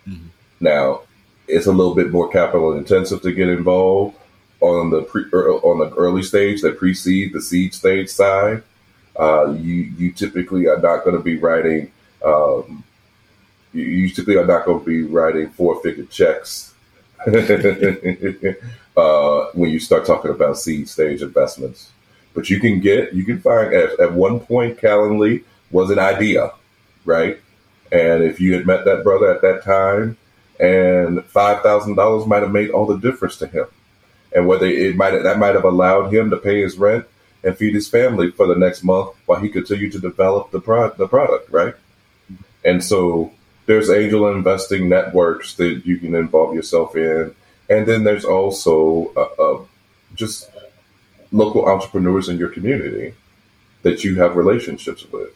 Mm-hmm. 0.08 0.28
Now, 0.60 1.02
it's 1.48 1.66
a 1.66 1.72
little 1.72 1.96
bit 1.96 2.12
more 2.12 2.30
capital 2.30 2.78
intensive 2.78 3.24
to 3.24 3.32
get 3.32 3.50
involved 3.50 4.16
on 4.62 4.90
the 4.90 5.04
pre, 5.04 5.26
er, 5.34 5.54
on 5.64 5.80
the 5.80 5.94
early 5.96 6.24
stage, 6.24 6.62
that 6.62 6.78
precede 6.78 7.34
the 7.34 7.42
seed 7.42 7.74
stage 7.74 8.10
side. 8.10 8.64
Uh, 9.20 9.52
you 9.52 9.92
you 9.98 10.12
typically 10.12 10.68
are 10.68 10.80
not 10.80 11.04
going 11.04 11.16
to 11.16 11.24
be 11.24 11.38
writing. 11.38 11.92
Um, 12.24 12.84
you, 13.74 13.84
you 13.84 14.10
typically 14.10 14.38
are 14.38 14.46
not 14.46 14.66
going 14.66 14.80
to 14.80 14.86
be 14.86 15.04
writing 15.04 15.50
four 15.50 15.82
figure 15.82 16.06
checks 16.06 16.74
uh, 17.28 17.34
when 19.54 19.70
you 19.70 19.80
start 19.80 20.06
talking 20.06 20.32
about 20.32 20.58
seed 20.58 20.90
stage 20.90 21.22
investments. 21.22 21.92
But 22.34 22.50
you 22.50 22.60
can 22.60 22.80
get, 22.80 23.14
you 23.14 23.24
can 23.24 23.40
find 23.40 23.74
at, 23.74 24.00
at 24.00 24.14
one 24.14 24.40
point, 24.40 24.80
Calendly 24.80 25.44
was 25.72 25.90
an 25.90 26.00
idea, 26.00 26.52
right? 27.04 27.40
And 27.92 28.24
if 28.24 28.40
you 28.40 28.54
had 28.54 28.66
met 28.66 28.86
that 28.86 29.04
brother 29.04 29.34
at 29.34 29.42
that 29.42 29.64
time, 29.64 30.18
and 30.60 31.24
five 31.26 31.62
thousand 31.62 31.96
dollars 31.96 32.26
might 32.26 32.42
have 32.42 32.52
made 32.52 32.72
all 32.72 32.86
the 32.86 32.98
difference 32.98 33.38
to 33.38 33.48
him, 33.48 33.66
and 34.34 34.48
whether 34.48 34.66
it 34.66 34.96
might 34.96 35.12
that 35.24 35.40
might 35.40 35.56
have 35.56 35.64
allowed 35.64 36.14
him 36.14 36.30
to 36.30 36.38
pay 36.38 36.62
his 36.62 36.78
rent 36.78 37.06
and 37.44 37.58
feed 37.58 37.74
his 37.74 37.88
family 37.88 38.32
for 38.32 38.48
the 38.48 38.56
next 38.56 38.84
month 38.84 39.16
while 39.26 39.40
he 39.40 39.50
continued 39.50 39.92
to 39.92 40.00
develop 40.00 40.52
the 40.52 40.60
pro- 40.60 40.94
the 40.94 41.08
product, 41.08 41.50
right? 41.50 41.76
And 42.66 42.84
so 42.84 43.32
there's 43.66 43.90
angel 43.90 44.30
investing 44.30 44.90
networks 44.90 45.56
that 45.56 45.86
you 45.86 45.98
can 45.98 46.16
involve 46.16 46.56
yourself 46.56 46.96
in 46.96 47.36
and 47.70 47.86
then 47.86 48.04
there's 48.04 48.26
also 48.26 49.12
uh, 49.16 49.42
uh, 49.42 49.66
just 50.16 50.50
local 51.32 51.66
entrepreneurs 51.66 52.30
in 52.30 52.38
your 52.38 52.50
community 52.50 53.14
that 53.82 54.04
you 54.04 54.16
have 54.16 54.36
relationships 54.36 55.06
with. 55.12 55.30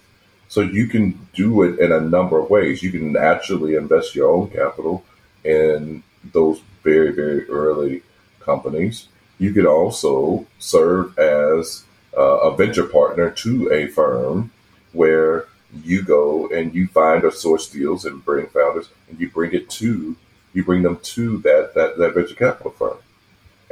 So 0.48 0.62
you 0.62 0.88
can 0.88 1.28
do 1.34 1.64
it 1.64 1.80
in 1.80 1.92
a 1.92 2.00
number 2.00 2.40
of 2.40 2.50
ways. 2.50 2.84
You 2.84 2.92
can 2.92 3.14
naturally 3.14 3.76
invest 3.76 4.16
your 4.16 4.32
own 4.32 4.50
capital 4.50 5.04
in 5.44 6.04
those 6.34 6.62
very, 6.84 7.12
very 7.12 7.48
early 7.50 8.04
companies. 8.44 9.08
You 9.40 9.54
could 9.54 9.66
also 9.66 10.46
serve 10.60 11.18
as 11.18 11.84
uh, 12.18 12.22
a 12.22 12.56
venture 12.56 12.86
partner 12.86 13.32
to 13.32 13.72
a 13.72 13.88
firm 13.88 14.52
where 14.94 15.46
you 15.84 16.04
go 16.04 16.48
and 16.50 16.76
you 16.76 16.88
find 16.88 17.24
or 17.24 17.32
source 17.32 17.70
deals 17.70 18.06
and 18.06 18.24
bring 18.24 18.48
founders 18.48 18.90
and 19.10 19.20
you 19.20 19.30
bring 19.30 19.54
it 19.54 19.70
to 19.70 20.16
you 20.54 20.64
bring 20.64 20.84
them 20.84 20.98
to 20.98 21.38
that 21.40 21.74
that, 21.76 21.98
that 21.98 22.14
venture 22.14 22.36
capital 22.36 22.72
firm. 22.72 22.98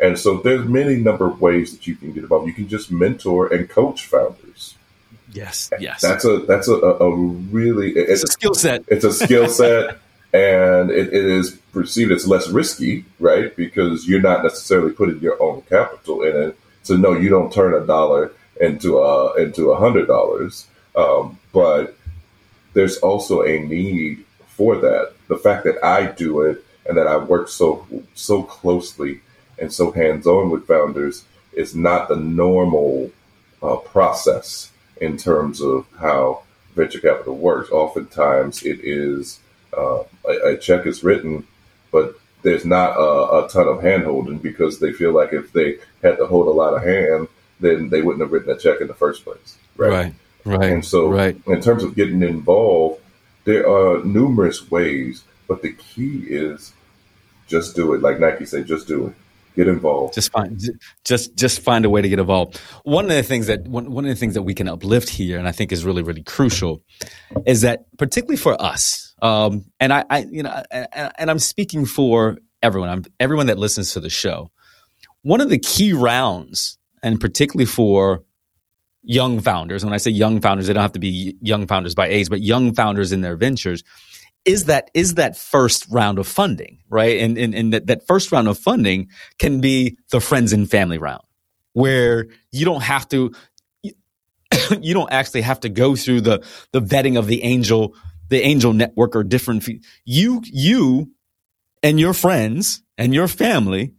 And 0.01 0.17
so 0.17 0.37
there's 0.37 0.67
many 0.67 0.95
number 0.95 1.27
of 1.27 1.41
ways 1.41 1.71
that 1.73 1.85
you 1.85 1.95
can 1.95 2.13
get 2.13 2.23
involved. 2.23 2.47
You 2.47 2.53
can 2.53 2.69
just 2.69 2.89
mentor 2.91 3.53
and 3.53 3.69
coach 3.69 4.05
founders. 4.05 4.75
Yes, 5.31 5.69
yes. 5.79 6.01
That's 6.01 6.25
a 6.25 6.39
that's 6.39 6.67
a, 6.67 6.73
a 6.73 7.15
really 7.15 7.91
it's, 7.91 8.23
it's 8.23 8.23
a 8.23 8.33
skill 8.33 8.53
set. 8.53 8.85
It's 8.87 9.03
a 9.03 9.13
skill 9.13 9.47
set, 9.47 9.97
and 10.33 10.91
it, 10.91 11.07
it 11.07 11.25
is 11.25 11.51
perceived 11.71 12.11
as 12.11 12.27
less 12.27 12.49
risky, 12.49 13.05
right? 13.19 13.55
Because 13.55 14.07
you're 14.07 14.21
not 14.21 14.43
necessarily 14.43 14.91
putting 14.91 15.19
your 15.19 15.41
own 15.41 15.61
capital 15.63 16.21
in 16.23 16.35
it. 16.35 16.59
So 16.83 16.95
no, 16.95 17.13
you 17.13 17.29
don't 17.29 17.51
turn 17.51 17.73
a 17.73 17.85
dollar 17.85 18.31
into 18.59 18.99
a 18.99 19.35
into 19.41 19.71
a 19.71 19.77
hundred 19.77 20.07
dollars. 20.07 20.67
Um, 20.95 21.39
but 21.53 21.95
there's 22.73 22.97
also 22.97 23.43
a 23.43 23.59
need 23.59 24.25
for 24.47 24.75
that. 24.77 25.13
The 25.27 25.37
fact 25.37 25.63
that 25.65 25.83
I 25.83 26.07
do 26.07 26.41
it 26.41 26.63
and 26.85 26.97
that 26.97 27.07
I 27.07 27.17
work 27.17 27.49
so 27.49 27.85
so 28.15 28.43
closely 28.43 29.21
and 29.57 29.71
so 29.71 29.91
hands 29.91 30.27
on 30.27 30.49
with 30.49 30.67
founders 30.67 31.25
is 31.53 31.75
not 31.75 32.07
the 32.07 32.15
normal 32.15 33.11
uh, 33.61 33.77
process 33.77 34.71
in 35.01 35.17
terms 35.17 35.61
of 35.61 35.85
how 35.97 36.43
venture 36.75 36.99
capital 36.99 37.35
works. 37.35 37.71
Oftentimes, 37.71 38.63
it 38.63 38.79
is 38.83 39.39
uh, 39.79 40.03
a, 40.27 40.53
a, 40.53 40.57
check 40.57 40.85
is 40.85 41.03
written, 41.03 41.45
but 41.91 42.15
there's 42.41 42.65
not 42.65 42.97
a, 42.97 43.45
a 43.45 43.49
ton 43.49 43.67
of 43.67 43.77
handholding 43.77 44.41
because 44.41 44.79
they 44.79 44.91
feel 44.91 45.11
like 45.11 45.33
if 45.33 45.51
they 45.53 45.77
had 46.03 46.17
to 46.17 46.25
hold 46.25 46.47
a 46.47 46.51
lot 46.51 46.73
of 46.73 46.83
hand, 46.83 47.27
then 47.59 47.89
they 47.89 48.01
wouldn't 48.01 48.21
have 48.21 48.31
written 48.31 48.51
a 48.51 48.57
check 48.57 48.81
in 48.81 48.87
the 48.87 48.93
first 48.93 49.23
place. 49.23 49.57
Right. 49.75 49.89
Right. 49.89 50.13
right. 50.45 50.71
And 50.71 50.85
so, 50.85 51.09
right. 51.09 51.39
in 51.47 51.61
terms 51.61 51.83
of 51.83 51.95
getting 51.95 52.21
involved, 52.23 53.01
there 53.45 53.69
are 53.69 54.03
numerous 54.03 54.69
ways, 54.69 55.23
but 55.47 55.61
the 55.61 55.73
key 55.73 56.25
is 56.27 56.73
just 57.47 57.75
do 57.75 57.93
it. 57.93 58.01
Like 58.01 58.19
Nike 58.19 58.45
said, 58.45 58.67
just 58.67 58.87
do 58.87 59.07
it. 59.07 59.13
Get 59.59 59.67
involved. 59.67 60.13
Just 60.13 60.31
find 60.31 60.57
just 61.03 61.35
just 61.35 61.59
find 61.59 61.83
a 61.83 61.89
way 61.89 62.01
to 62.01 62.07
get 62.07 62.17
involved. 62.17 62.57
One 62.83 63.03
of 63.03 63.11
the 63.11 63.23
things 63.23 63.47
that 63.47 63.67
one, 63.67 63.91
one 63.91 64.05
of 64.05 64.09
the 64.09 64.15
things 64.15 64.35
that 64.35 64.43
we 64.43 64.53
can 64.53 64.69
uplift 64.69 65.09
here, 65.09 65.37
and 65.37 65.49
I 65.49 65.51
think 65.51 65.73
is 65.73 65.83
really 65.83 66.01
really 66.01 66.23
crucial, 66.23 66.81
is 67.45 67.59
that 67.59 67.85
particularly 67.97 68.37
for 68.37 68.55
us, 68.61 69.13
um, 69.21 69.65
and 69.81 69.91
I, 69.91 70.05
I 70.09 70.19
you 70.31 70.43
know, 70.43 70.63
and, 70.71 71.11
and 71.17 71.29
I'm 71.29 71.39
speaking 71.39 71.85
for 71.85 72.37
everyone. 72.63 72.87
I'm 72.87 73.03
everyone 73.19 73.47
that 73.47 73.57
listens 73.57 73.91
to 73.95 73.99
the 73.99 74.09
show. 74.09 74.49
One 75.23 75.41
of 75.41 75.49
the 75.49 75.59
key 75.59 75.91
rounds, 75.91 76.77
and 77.03 77.19
particularly 77.19 77.65
for 77.65 78.23
young 79.03 79.41
founders, 79.41 79.83
when 79.83 79.91
I 79.93 79.97
say 79.97 80.11
young 80.11 80.39
founders, 80.39 80.67
they 80.67 80.73
don't 80.73 80.83
have 80.83 80.93
to 80.93 80.99
be 80.99 81.35
young 81.41 81.67
founders 81.67 81.95
by 81.95 82.07
age, 82.07 82.29
but 82.29 82.39
young 82.39 82.73
founders 82.73 83.11
in 83.11 83.19
their 83.19 83.35
ventures, 83.35 83.83
is 84.49 84.65
that 84.65 84.89
is 84.95 85.13
that 85.13 85.37
first 85.37 85.85
round 85.91 86.17
of 86.17 86.27
funding, 86.27 86.79
right? 86.89 87.19
And 87.19 87.37
and, 87.37 87.53
and 87.53 87.73
that, 87.73 87.85
that 87.85 88.07
first 88.07 88.31
round 88.31 88.47
of 88.47 88.57
funding 88.57 89.09
can 89.37 89.61
be 89.61 89.97
the 90.09 90.19
friends 90.19 90.53
and 90.53 90.69
family 90.69 90.97
round, 90.97 91.21
where 91.73 92.27
you 92.51 92.65
don't 92.65 92.81
have 92.81 93.07
to 93.09 93.31
you 94.81 94.93
don't 94.95 95.11
actually 95.11 95.41
have 95.41 95.59
to 95.59 95.69
go 95.69 95.95
through 95.95 96.21
the 96.21 96.43
the 96.71 96.81
vetting 96.81 97.17
of 97.17 97.27
the 97.27 97.43
angel 97.43 97.95
the 98.29 98.41
angel 98.41 98.73
network 98.73 99.15
or 99.15 99.23
different 99.23 99.67
you 100.03 100.41
you 100.45 101.11
and 101.83 101.99
your 101.99 102.13
friends 102.13 102.81
and 102.97 103.13
your 103.13 103.27
family 103.27 103.93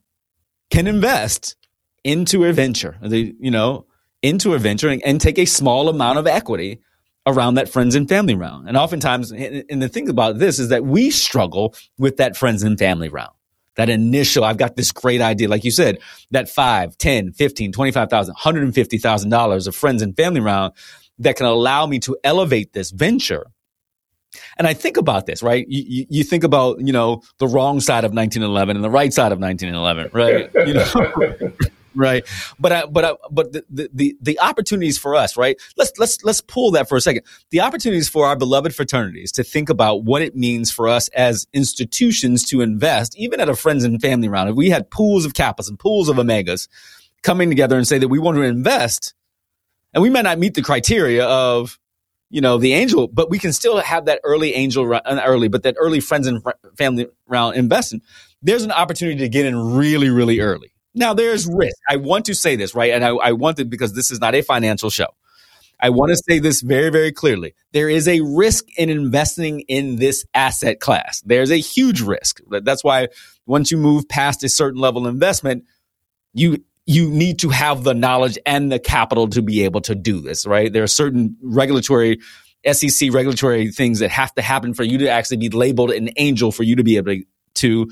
can 0.70 0.88
invest 0.88 1.57
into 2.03 2.44
a 2.44 2.53
venture 2.53 2.96
you 3.03 3.51
know 3.51 3.86
into 4.22 4.55
a 4.55 4.59
venture 4.59 4.88
and, 4.88 5.03
and 5.05 5.20
take 5.20 5.38
a 5.38 5.44
small 5.44 5.88
amount 5.88 6.18
of 6.18 6.26
equity 6.26 6.80
around 7.26 7.54
that 7.54 7.68
friends 7.68 7.94
and 7.94 8.08
family 8.08 8.34
round. 8.34 8.68
And 8.68 8.76
oftentimes, 8.76 9.30
and 9.32 9.82
the 9.82 9.88
thing 9.88 10.08
about 10.08 10.38
this 10.38 10.58
is 10.58 10.68
that 10.68 10.84
we 10.84 11.10
struggle 11.10 11.74
with 11.98 12.16
that 12.16 12.36
friends 12.36 12.62
and 12.62 12.78
family 12.78 13.08
round. 13.08 13.32
That 13.76 13.88
initial, 13.88 14.44
I've 14.44 14.56
got 14.56 14.76
this 14.76 14.90
great 14.90 15.20
idea. 15.20 15.48
Like 15.48 15.64
you 15.64 15.70
said, 15.70 15.98
that 16.32 16.48
five, 16.48 16.98
10, 16.98 17.32
15, 17.32 17.72
25,000, 17.72 18.34
$150,000 18.34 19.66
of 19.66 19.76
friends 19.76 20.02
and 20.02 20.16
family 20.16 20.40
round 20.40 20.74
that 21.18 21.36
can 21.36 21.46
allow 21.46 21.86
me 21.86 21.98
to 22.00 22.16
elevate 22.24 22.72
this 22.72 22.90
venture. 22.90 23.46
And 24.58 24.66
I 24.66 24.74
think 24.74 24.96
about 24.96 25.26
this, 25.26 25.42
right? 25.42 25.66
You, 25.68 26.06
you, 26.08 26.24
think 26.24 26.44
about, 26.44 26.80
you 26.80 26.92
know, 26.92 27.22
the 27.38 27.48
wrong 27.48 27.80
side 27.80 28.04
of 28.04 28.12
1911 28.12 28.76
and 28.76 28.84
the 28.84 28.90
right 28.90 29.12
side 29.12 29.32
of 29.32 29.40
1911, 29.40 30.10
right? 30.12 30.50
You 30.66 30.74
know, 30.74 31.52
right? 31.95 32.26
But 32.59 32.72
I, 32.72 32.86
but 32.86 33.05
I, 33.05 33.14
but 33.30 33.53
the, 33.53 33.91
the 33.93 34.16
the 34.20 34.41
opportunities 34.41 34.99
for 34.99 35.14
us, 35.14 35.36
right? 35.36 35.61
Let's 35.76 35.93
let's 35.99 36.22
let's 36.24 36.41
pull 36.41 36.70
that 36.72 36.88
for 36.88 36.97
a 36.97 37.01
second. 37.01 37.22
The 37.51 37.61
opportunities 37.61 38.09
for 38.09 38.26
our 38.26 38.36
beloved 38.36 38.74
fraternities 38.74 39.32
to 39.32 39.45
think 39.45 39.68
about 39.68 40.05
what 40.05 40.22
it 40.22 40.36
means 40.36 40.70
for 40.70 40.88
us 40.88 41.09
as 41.09 41.47
institutions 41.53 42.45
to 42.47 42.61
invest, 42.61 43.16
even 43.18 43.41
at 43.41 43.49
a 43.49 43.57
friends 43.57 43.84
and 43.84 44.01
family 44.01 44.28
round. 44.28 44.51
If 44.51 44.57
we 44.57 44.70
had 44.70 44.91
pools 44.91 45.24
of 45.24 45.32
kappas 45.32 45.68
and 45.68 45.78
pools 45.78 46.09
of 46.09 46.16
omegas 46.16 46.68
coming 47.22 47.49
together 47.49 47.76
and 47.76 47.86
say 47.86 47.99
that 47.99 48.09
we 48.09 48.18
want 48.18 48.36
to 48.36 48.43
invest, 48.43 49.14
and 49.93 50.03
we 50.03 50.11
might 50.11 50.22
not 50.22 50.38
meet 50.38 50.55
the 50.55 50.62
criteria 50.62 51.26
of 51.26 51.78
you 52.30 52.41
know 52.41 52.59
the 52.59 52.74
angel, 52.74 53.09
but 53.09 53.30
we 53.30 53.38
can 53.38 53.53
still 53.53 53.78
have 53.78 54.07
that 54.07 54.20
early 54.24 54.55
angel 54.55 54.93
uh, 54.95 55.01
early, 55.24 55.49
but 55.49 55.64
that 55.64 55.74
early 55.78 56.01
friends 56.01 56.26
and 56.26 56.43
family 56.76 57.09
round 57.26 57.57
investing. 57.57 58.03
There's 58.43 58.62
an 58.62 58.72
opportunity 58.72 59.18
to 59.18 59.28
get 59.28 59.45
in 59.45 59.74
really, 59.74 60.09
really 60.09 60.41
early 60.41 60.72
now, 60.95 61.14
there's 61.14 61.47
risk. 61.47 61.76
I 61.88 61.97
want 61.97 62.26
to 62.26 62.34
say 62.34 62.57
this, 62.57 62.74
right? 62.74 62.93
And 62.93 63.05
I, 63.05 63.11
I 63.11 63.32
want 63.32 63.59
it 63.59 63.70
because 63.70 63.95
this 63.95 64.11
is 64.11 64.20
not 64.20 64.34
a 64.34 64.43
financial 64.43 64.91
show. 64.91 65.07
I 65.82 65.91
want 65.91 66.11
to 66.11 66.16
say 66.16 66.38
this 66.38 66.61
very, 66.61 66.91
very 66.91 67.12
clearly. 67.12 67.55
There 67.72 67.88
is 67.88 68.07
a 68.07 68.20
risk 68.20 68.66
in 68.76 68.91
investing 68.91 69.61
in 69.61 69.97
this 69.97 70.26
asset 70.34 70.78
class. 70.80 71.22
There's 71.22 71.51
a 71.51 71.57
huge 71.57 72.03
risk. 72.03 72.41
That's 72.51 72.84
why 72.84 73.09
once 73.47 73.70
you 73.70 73.78
move 73.78 74.09
past 74.09 74.45
a 74.45 74.49
certain 74.49 74.80
level 74.80 75.07
of 75.07 75.14
investment, 75.14 75.64
you 76.34 76.62
you 76.86 77.09
need 77.09 77.38
to 77.38 77.51
have 77.51 77.84
the 77.84 77.95
knowledge 77.95 78.36
and 78.45 78.72
the 78.72 78.78
capital 78.78 79.28
to 79.28 79.43
be 79.43 79.64
able 79.64 79.80
to 79.82 79.95
do 79.95 80.20
this, 80.20 80.45
right? 80.45 80.72
There 80.72 80.82
are 80.82 80.88
certain 80.88 81.36
regulatory 81.41 82.18
SEC 82.70 83.12
regulatory 83.12 83.70
things 83.70 84.01
that 84.01 84.11
have 84.11 84.34
to 84.34 84.43
happen 84.43 84.74
for 84.74 84.82
you 84.82 84.99
to 84.99 85.09
actually 85.09 85.36
be 85.38 85.49
labeled 85.51 85.93
an 85.93 86.11
angel 86.16 86.53
for 86.53 86.62
you 86.62 86.76
to 86.76 86.84
be 86.84 86.97
able 86.97 87.14
to, 87.14 87.24
to 87.55 87.91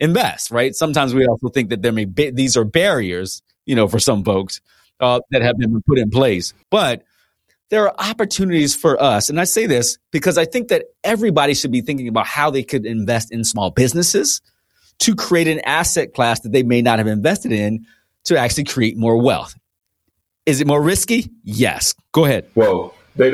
invest, 0.00 0.50
right? 0.50 0.74
Sometimes 0.74 1.14
we 1.14 1.26
also 1.26 1.48
think 1.48 1.70
that 1.70 1.82
there 1.82 1.92
may 1.92 2.06
be, 2.06 2.30
these 2.30 2.56
are 2.56 2.64
barriers, 2.64 3.42
you 3.66 3.76
know, 3.76 3.86
for 3.86 4.00
some 4.00 4.24
folks 4.24 4.60
uh, 4.98 5.20
that 5.30 5.42
have 5.42 5.58
been 5.58 5.80
put 5.86 5.98
in 5.98 6.10
place. 6.10 6.54
But 6.70 7.04
there 7.68 7.86
are 7.86 7.94
opportunities 7.98 8.74
for 8.74 9.00
us. 9.00 9.28
And 9.28 9.38
I 9.40 9.44
say 9.44 9.66
this 9.66 9.98
because 10.10 10.38
I 10.38 10.44
think 10.44 10.68
that 10.68 10.86
everybody 11.04 11.54
should 11.54 11.70
be 11.70 11.82
thinking 11.82 12.08
about 12.08 12.26
how 12.26 12.50
they 12.50 12.64
could 12.64 12.84
invest 12.84 13.30
in 13.30 13.44
small 13.44 13.70
businesses 13.70 14.40
to 15.00 15.14
create 15.14 15.46
an 15.46 15.60
asset 15.60 16.12
class 16.14 16.40
that 16.40 16.52
they 16.52 16.62
may 16.62 16.82
not 16.82 16.98
have 16.98 17.06
invested 17.06 17.52
in 17.52 17.86
to 18.24 18.38
actually 18.38 18.64
create 18.64 18.96
more 18.96 19.16
wealth. 19.16 19.54
Is 20.46 20.60
it 20.60 20.66
more 20.66 20.82
risky? 20.82 21.30
Yes. 21.44 21.94
Go 22.12 22.24
ahead. 22.24 22.50
Well, 22.54 22.94
they, 23.14 23.30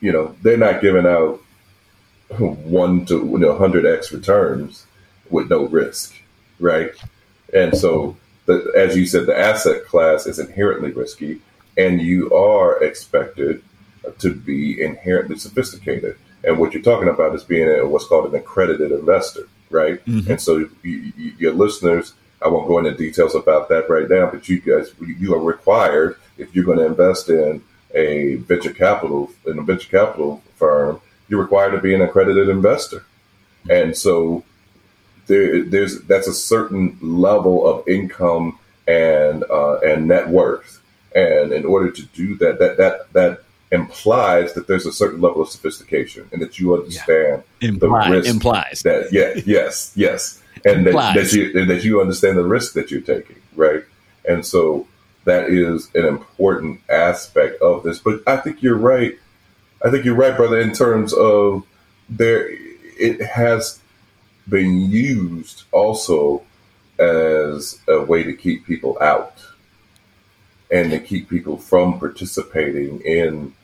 you 0.00 0.12
know, 0.12 0.34
they're 0.42 0.56
not 0.56 0.80
giving 0.80 1.06
out 1.06 1.40
one 2.38 3.04
to 3.06 3.18
you 3.18 3.38
know, 3.38 3.54
100x 3.54 4.12
returns 4.12 4.85
with 5.30 5.50
no 5.50 5.64
risk, 5.66 6.14
right? 6.58 6.92
And 7.54 7.76
so, 7.76 8.16
the, 8.46 8.72
as 8.76 8.96
you 8.96 9.06
said, 9.06 9.26
the 9.26 9.38
asset 9.38 9.84
class 9.86 10.26
is 10.26 10.38
inherently 10.38 10.92
risky, 10.92 11.40
and 11.76 12.00
you 12.00 12.32
are 12.32 12.82
expected 12.82 13.62
to 14.18 14.34
be 14.34 14.80
inherently 14.80 15.36
sophisticated. 15.36 16.16
And 16.44 16.58
what 16.58 16.72
you're 16.72 16.82
talking 16.82 17.08
about 17.08 17.34
is 17.34 17.42
being 17.42 17.68
a, 17.68 17.86
what's 17.86 18.06
called 18.06 18.32
an 18.32 18.38
accredited 18.38 18.92
investor, 18.92 19.48
right? 19.70 20.04
Mm-hmm. 20.06 20.30
And 20.30 20.40
so, 20.40 20.58
you, 20.58 20.70
you, 20.82 21.32
your 21.38 21.52
listeners, 21.52 22.14
I 22.42 22.48
won't 22.48 22.68
go 22.68 22.78
into 22.78 22.94
details 22.94 23.34
about 23.34 23.68
that 23.70 23.88
right 23.88 24.08
now, 24.08 24.30
but 24.30 24.48
you 24.48 24.60
guys, 24.60 24.92
you 25.00 25.34
are 25.34 25.40
required 25.40 26.16
if 26.38 26.54
you're 26.54 26.64
going 26.64 26.78
to 26.78 26.86
invest 26.86 27.28
in 27.28 27.62
a 27.94 28.36
venture 28.36 28.72
capital 28.72 29.30
in 29.46 29.58
a 29.58 29.62
venture 29.62 29.88
capital 29.88 30.42
firm, 30.56 31.00
you're 31.28 31.40
required 31.40 31.72
to 31.72 31.80
be 31.80 31.94
an 31.94 32.02
accredited 32.02 32.48
investor. 32.48 33.04
And 33.68 33.96
so 33.96 34.44
there, 35.26 35.64
there's 35.64 36.00
that's 36.02 36.28
a 36.28 36.34
certain 36.34 36.98
level 37.00 37.66
of 37.66 37.86
income 37.88 38.58
and 38.86 39.44
uh, 39.50 39.78
and 39.78 40.08
net 40.08 40.28
worth, 40.28 40.82
and 41.14 41.52
in 41.52 41.64
order 41.64 41.90
to 41.90 42.02
do 42.06 42.36
that, 42.36 42.58
that 42.58 42.76
that 42.76 43.12
that 43.12 43.42
implies 43.72 44.52
that 44.54 44.68
there's 44.68 44.86
a 44.86 44.92
certain 44.92 45.20
level 45.20 45.42
of 45.42 45.48
sophistication 45.48 46.28
and 46.32 46.40
that 46.40 46.58
you 46.58 46.74
understand 46.74 47.42
yeah. 47.60 47.68
Imply, 47.68 48.08
the 48.08 48.16
risk 48.16 48.30
implies. 48.30 48.82
that 48.82 49.12
yeah 49.12 49.34
yes 49.44 49.92
yes. 49.96 50.42
And 50.64 50.86
that, 50.86 51.14
that, 51.14 51.32
you 51.32 51.58
and 51.58 51.68
that 51.68 51.84
you 51.84 52.00
understand 52.00 52.38
the 52.38 52.44
risk 52.44 52.72
that 52.74 52.90
you're 52.90 53.00
taking 53.00 53.36
right? 53.54 53.82
And 54.28 54.44
so 54.44 54.86
that 55.24 55.50
is 55.50 55.90
an 55.94 56.04
important 56.04 56.80
aspect 56.88 57.60
of 57.60 57.82
this. 57.82 57.98
But 57.98 58.22
i 58.26 58.36
think 58.36 58.62
you're 58.62 58.78
right. 58.78 59.18
I 59.84 59.90
think 59.90 60.04
you're 60.04 60.14
right 60.14 60.36
brother 60.36 60.60
in 60.60 60.72
terms 60.72 61.12
of 61.12 61.64
there 62.08 62.48
it 62.98 63.20
has 63.20 63.80
been 64.48 64.80
used 64.90 65.64
also 65.72 66.42
as 66.98 67.78
a 67.88 68.00
way 68.00 68.22
to 68.22 68.32
keep 68.32 68.66
people 68.66 68.96
out 69.00 69.42
and 70.70 70.90
to 70.90 70.98
keep 70.98 71.28
people 71.28 71.56
from 71.56 71.98
participating 71.98 73.00
in 73.02 73.54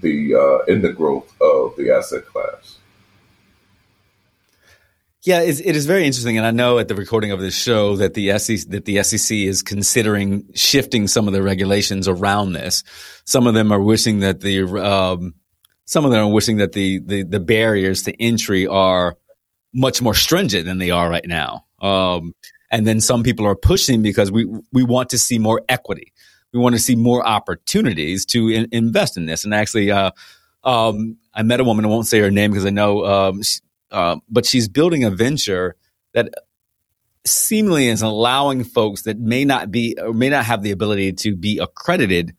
the 0.00 0.34
uh, 0.34 0.72
in 0.72 0.82
the 0.82 0.92
growth 0.92 1.32
of 1.40 1.76
the 1.76 1.90
asset 1.90 2.26
class. 2.26 2.78
Yeah, 5.22 5.40
it 5.40 5.60
is 5.60 5.84
very 5.84 6.06
interesting, 6.06 6.38
and 6.38 6.46
I 6.46 6.52
know 6.52 6.78
at 6.78 6.88
the 6.88 6.94
recording 6.94 7.32
of 7.32 7.40
this 7.40 7.56
show 7.56 7.96
that 7.96 8.14
the 8.14 8.38
SEC 8.38 8.68
that 8.70 8.84
the 8.84 9.02
SEC 9.02 9.36
is 9.36 9.62
considering 9.62 10.48
shifting 10.54 11.08
some 11.08 11.26
of 11.26 11.34
the 11.34 11.42
regulations 11.42 12.08
around 12.08 12.52
this. 12.52 12.84
Some 13.24 13.46
of 13.46 13.54
them 13.54 13.72
are 13.72 13.80
wishing 13.80 14.20
that 14.20 14.40
the 14.40 14.62
um, 14.62 15.34
some 15.84 16.04
of 16.04 16.12
them 16.12 16.20
are 16.24 16.32
wishing 16.32 16.58
that 16.58 16.72
the, 16.72 17.00
the 17.00 17.24
the 17.24 17.40
barriers 17.40 18.04
to 18.04 18.22
entry 18.22 18.66
are 18.66 19.16
much 19.72 20.00
more 20.00 20.14
stringent 20.14 20.64
than 20.64 20.78
they 20.78 20.90
are 20.90 21.08
right 21.08 21.26
now. 21.26 21.64
Um, 21.80 22.34
and 22.70 22.86
then 22.86 23.00
some 23.00 23.22
people 23.22 23.46
are 23.46 23.54
pushing 23.54 24.02
because 24.02 24.30
we 24.30 24.46
we 24.72 24.82
want 24.82 25.10
to 25.10 25.18
see 25.18 25.38
more 25.38 25.62
equity. 25.68 26.12
We 26.52 26.60
want 26.60 26.74
to 26.74 26.80
see 26.80 26.96
more 26.96 27.26
opportunities 27.26 28.24
to 28.26 28.48
in, 28.48 28.68
invest 28.72 29.16
in 29.16 29.26
this. 29.26 29.44
And 29.44 29.54
actually, 29.54 29.90
uh, 29.90 30.12
um, 30.64 31.18
I 31.34 31.42
met 31.42 31.60
a 31.60 31.64
woman. 31.64 31.84
I 31.84 31.88
won't 31.88 32.06
say 32.06 32.20
her 32.20 32.30
name 32.30 32.50
because 32.50 32.66
I 32.66 32.70
know, 32.70 33.04
um, 33.04 33.42
she, 33.42 33.60
uh, 33.90 34.16
but 34.28 34.46
she's 34.46 34.68
building 34.68 35.04
a 35.04 35.10
venture 35.10 35.76
that 36.14 36.30
seemingly 37.26 37.88
is 37.88 38.02
allowing 38.02 38.64
folks 38.64 39.02
that 39.02 39.18
may 39.18 39.44
not 39.44 39.70
be 39.70 39.96
or 40.00 40.12
may 40.12 40.28
not 40.28 40.44
have 40.44 40.62
the 40.62 40.70
ability 40.70 41.12
to 41.12 41.36
be 41.36 41.58
accredited, 41.58 42.34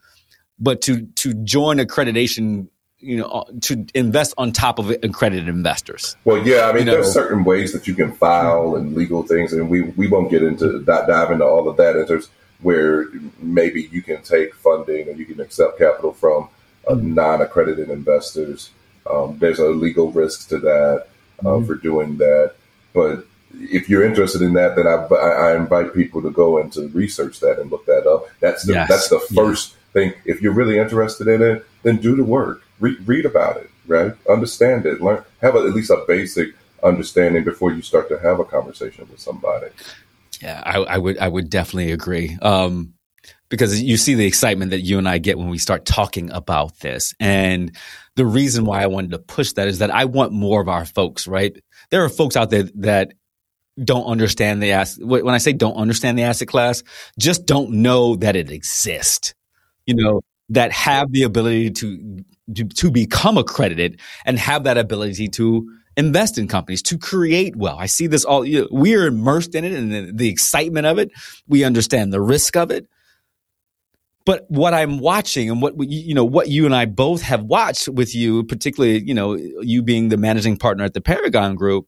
but 0.59 0.81
to 0.83 1.05
to 1.15 1.33
join 1.43 1.77
accreditation 1.77 2.67
you 2.99 3.17
know 3.17 3.25
uh, 3.25 3.43
to 3.61 3.85
invest 3.93 4.33
on 4.37 4.51
top 4.51 4.79
of 4.79 4.89
accredited 4.89 5.47
investors. 5.47 6.15
Well 6.25 6.45
yeah 6.45 6.69
i 6.69 6.73
mean 6.73 6.85
you 6.85 6.91
there's 6.91 7.11
certain 7.11 7.43
ways 7.43 7.73
that 7.73 7.87
you 7.87 7.95
can 7.95 8.11
file 8.11 8.75
and 8.75 8.95
legal 8.95 9.23
things 9.23 9.53
and 9.53 9.69
we 9.69 9.81
we 9.81 10.07
won't 10.07 10.29
get 10.29 10.43
into 10.43 10.79
that 10.79 11.07
dive 11.07 11.31
into 11.31 11.45
all 11.45 11.67
of 11.69 11.77
that. 11.77 11.95
And 11.95 12.07
there's 12.07 12.29
where 12.61 13.07
maybe 13.39 13.83
you 13.91 14.01
can 14.01 14.21
take 14.21 14.53
funding 14.53 15.07
and 15.07 15.17
you 15.17 15.25
can 15.25 15.39
accept 15.39 15.77
capital 15.77 16.13
from 16.13 16.49
uh, 16.87 16.91
mm-hmm. 16.91 17.13
non-accredited 17.13 17.89
investors 17.89 18.71
um, 19.09 19.37
there's 19.39 19.59
a 19.59 19.69
legal 19.69 20.11
risk 20.11 20.49
to 20.49 20.59
that 20.59 21.07
uh, 21.39 21.43
mm-hmm. 21.43 21.65
for 21.65 21.75
doing 21.75 22.17
that. 22.17 22.53
But 22.93 23.25
if 23.53 23.89
you're 23.89 24.03
interested 24.03 24.41
in 24.41 24.53
that 24.53 24.75
then 24.75 24.87
I, 24.87 24.93
I, 24.93 25.55
invite 25.55 25.93
people 25.93 26.21
to 26.21 26.29
go 26.29 26.59
and 26.59 26.71
to 26.73 26.87
research 26.89 27.39
that 27.39 27.59
and 27.59 27.71
look 27.71 27.85
that 27.87 28.05
up. 28.05 28.27
That's 28.39 28.63
the, 28.63 28.73
yes. 28.73 28.89
that's 28.89 29.09
the 29.09 29.19
first 29.33 29.75
thing. 29.93 30.13
If 30.25 30.41
you're 30.41 30.53
really 30.53 30.77
interested 30.77 31.27
in 31.27 31.41
it 31.41 31.65
then 31.81 31.97
do 31.97 32.15
the 32.15 32.23
work 32.23 32.61
read, 32.79 33.07
read 33.07 33.25
about 33.25 33.57
it, 33.57 33.69
right? 33.87 34.13
Understand 34.29 34.85
it, 34.85 35.01
learn, 35.01 35.23
have 35.41 35.55
a, 35.55 35.59
at 35.59 35.73
least 35.73 35.89
a 35.89 36.03
basic 36.07 36.53
understanding 36.83 37.43
before 37.43 37.71
you 37.71 37.81
start 37.81 38.09
to 38.09 38.19
have 38.19 38.39
a 38.39 38.45
conversation 38.45 39.07
with 39.09 39.19
somebody. 39.19 39.67
Yeah, 40.41 40.61
I, 40.65 40.77
I 40.77 40.97
would, 40.97 41.17
I 41.17 41.27
would 41.27 41.49
definitely 41.49 41.91
agree. 41.91 42.37
Um, 42.41 42.93
because 43.49 43.81
you 43.81 43.97
see 43.97 44.13
the 44.13 44.27
excitement 44.27 44.71
that 44.71 44.81
you 44.81 44.97
and 44.97 45.09
I 45.09 45.17
get 45.17 45.37
when 45.37 45.49
we 45.49 45.57
start 45.57 45.85
talking 45.85 46.31
about 46.31 46.79
this. 46.79 47.13
And 47.19 47.75
the 48.15 48.25
reason 48.25 48.63
why 48.63 48.83
I 48.83 48.87
wanted 48.87 49.11
to 49.11 49.19
push 49.19 49.53
that 49.53 49.67
is 49.67 49.79
that 49.79 49.91
I 49.91 50.05
want 50.05 50.31
more 50.31 50.61
of 50.61 50.69
our 50.69 50.85
folks, 50.85 51.27
right? 51.27 51.59
There 51.89 52.03
are 52.03 52.09
folks 52.09 52.37
out 52.37 52.51
there 52.51 52.69
that 52.75 53.13
don't 53.83 54.05
understand 54.05 54.61
the 54.61 54.73
asset. 54.73 55.03
When 55.05 55.29
I 55.29 55.39
say 55.39 55.53
don't 55.53 55.75
understand 55.75 56.17
the 56.17 56.23
asset 56.23 56.47
class, 56.47 56.83
just 57.17 57.45
don't 57.45 57.71
know 57.71 58.15
that 58.17 58.35
it 58.35 58.51
exists. 58.51 59.33
You 59.85 59.95
know, 59.95 60.21
that 60.49 60.71
have 60.71 61.11
the 61.11 61.23
ability 61.23 61.71
to 61.71 62.23
to, 62.55 62.91
become 62.91 63.37
accredited 63.37 63.99
and 64.25 64.39
have 64.39 64.63
that 64.63 64.77
ability 64.77 65.27
to 65.29 65.69
invest 65.97 66.37
in 66.37 66.47
companies 66.47 66.81
to 66.83 66.97
create 66.97 67.55
well. 67.55 67.77
I 67.77 67.85
see 67.85 68.07
this 68.07 68.23
all. 68.23 68.45
You 68.45 68.61
know, 68.61 68.67
we 68.71 68.95
are 68.95 69.07
immersed 69.07 69.55
in 69.55 69.65
it 69.65 69.73
and 69.73 69.91
the, 69.91 70.11
the 70.13 70.29
excitement 70.29 70.85
of 70.85 70.97
it. 70.97 71.11
We 71.47 71.63
understand 71.63 72.13
the 72.13 72.21
risk 72.21 72.55
of 72.55 72.71
it. 72.71 72.87
But 74.25 74.45
what 74.49 74.73
I'm 74.73 74.99
watching 74.99 75.49
and 75.49 75.61
what 75.61 75.73
you 75.79 76.13
know 76.13 76.25
what 76.25 76.49
you 76.49 76.65
and 76.65 76.75
I 76.75 76.85
both 76.85 77.21
have 77.23 77.43
watched 77.43 77.89
with 77.89 78.13
you, 78.13 78.43
particularly 78.43 79.01
you 79.03 79.13
know 79.13 79.33
you 79.33 79.81
being 79.81 80.09
the 80.09 80.17
managing 80.17 80.57
partner 80.57 80.83
at 80.83 80.93
the 80.93 81.01
Paragon 81.01 81.55
Group, 81.55 81.87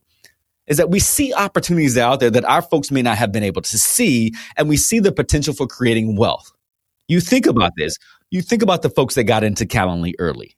is 0.68 0.78
that 0.78 0.90
we 0.90 1.00
see 1.00 1.34
opportunities 1.34 1.98
out 1.98 2.20
there 2.20 2.32
that 2.32 2.46
our 2.46 2.62
folks 2.62 2.92
may 2.92 3.02
not 3.02 3.18
have 3.18 3.32
been 3.32 3.44
able 3.44 3.62
to 3.62 3.78
see, 3.78 4.34
and 4.58 4.70
we 4.70 4.78
see 4.78 5.00
the 5.00 5.12
potential 5.12 5.54
for 5.54 5.68
creating 5.68 6.16
wealth. 6.16 6.52
You 7.08 7.20
think 7.20 7.46
about 7.46 7.74
this 7.78 7.98
you 8.32 8.42
think 8.42 8.64
about 8.64 8.82
the 8.82 8.90
folks 8.90 9.16
that 9.16 9.26
got 9.26 9.44
into 9.44 9.66
Calendly 9.66 10.14
early, 10.18 10.56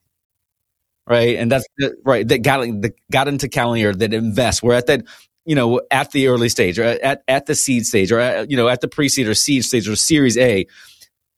right? 1.07 1.36
And 1.38 1.51
that's 1.51 1.65
right 2.05 2.26
that 2.28 2.39
got 2.39 2.61
that 2.82 2.93
got 3.11 3.28
into 3.28 3.47
Calendly 3.47 3.84
or 3.84 3.93
that 3.93 4.13
invest. 4.13 4.63
We're 4.63 4.76
at 4.76 4.88
that 4.88 5.03
you 5.45 5.55
know, 5.55 5.82
at 5.91 6.11
the 6.11 6.28
early 6.28 6.49
stage 6.49 6.80
or 6.80 6.84
at, 6.84 7.24
at 7.28 7.45
the 7.45 7.55
seed 7.55 7.86
stage 7.86 8.11
or, 8.11 8.19
at, 8.19 8.49
you 8.49 8.57
know, 8.57 8.67
at 8.67 8.82
the 8.82 8.88
pre-seed 8.88 9.28
or 9.28 9.34
seed 9.34 9.65
stage 9.65 9.88
or 9.88 9.95
series 9.95 10.38
A, 10.38 10.65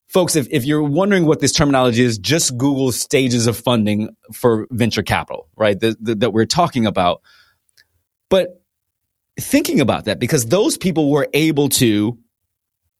folks, 0.08 0.36
if, 0.36 0.48
if 0.52 0.64
you're 0.64 0.84
wondering 0.84 1.26
what 1.26 1.40
this 1.40 1.52
terminology 1.52 2.04
is, 2.04 2.18
just 2.18 2.58
Google 2.58 2.92
stages 2.92 3.48
of 3.48 3.58
funding 3.58 4.16
for 4.32 4.68
venture 4.72 5.04
capital, 5.04 5.50
right? 5.56 5.80
The, 5.80 5.98
the, 6.00 6.16
that 6.16 6.34
we're 6.34 6.46
talking 6.46 6.86
about. 6.86 7.22
But 8.30 8.62
thinking 9.40 9.82
about 9.82 10.06
that, 10.06 10.20
because 10.20 10.46
those 10.46 10.78
people 10.78 11.12
were 11.12 11.28
able 11.34 11.70
to 11.70 12.18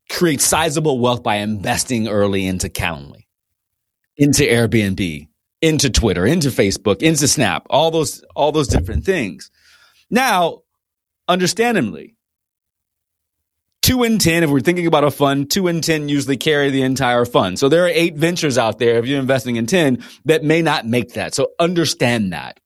create 0.10 0.42
sizable 0.42 1.00
wealth 1.00 1.24
by 1.24 1.36
investing 1.36 2.08
early 2.08 2.46
into 2.46 2.68
Calendly, 2.68 3.25
into 4.18 4.44
Airbnb, 4.44 5.28
into 5.62 5.90
Twitter, 5.90 6.26
into 6.26 6.50
Facebook, 6.50 7.02
into 7.02 7.28
Snap, 7.28 7.66
all 7.70 7.92
those, 7.92 8.24
all 8.36 8.52
those 8.52 8.68
different 8.68 9.06
things. 9.06 9.52
Now, 10.10 10.62
understandably, 11.28 12.16
two 13.82 14.04
in 14.04 14.18
10, 14.18 14.44
if 14.44 14.50
we're 14.50 14.62
thinking 14.62 14.88
about 14.88 15.04
a 15.04 15.12
fund, 15.12 15.52
two 15.52 15.68
in 15.68 15.82
10 15.82 16.10
usually 16.10 16.38
carry 16.38 16.72
the 16.72 16.82
entire 16.82 17.26
fund. 17.26 17.60
So 17.60 17.70
there 17.70 17.86
are 17.86 17.90
eight 17.90 18.16
ventures 18.16 18.58
out 18.58 18.80
there, 18.80 18.98
if 18.98 19.06
you're 19.06 19.20
investing 19.20 19.58
in 19.58 19.66
10, 19.66 20.04
that 20.26 20.44
may 20.44 20.62
not 20.62 20.86
make 20.86 21.14
that. 21.14 21.36
So 21.36 21.50
understand 21.60 22.34
that. 22.34 22.60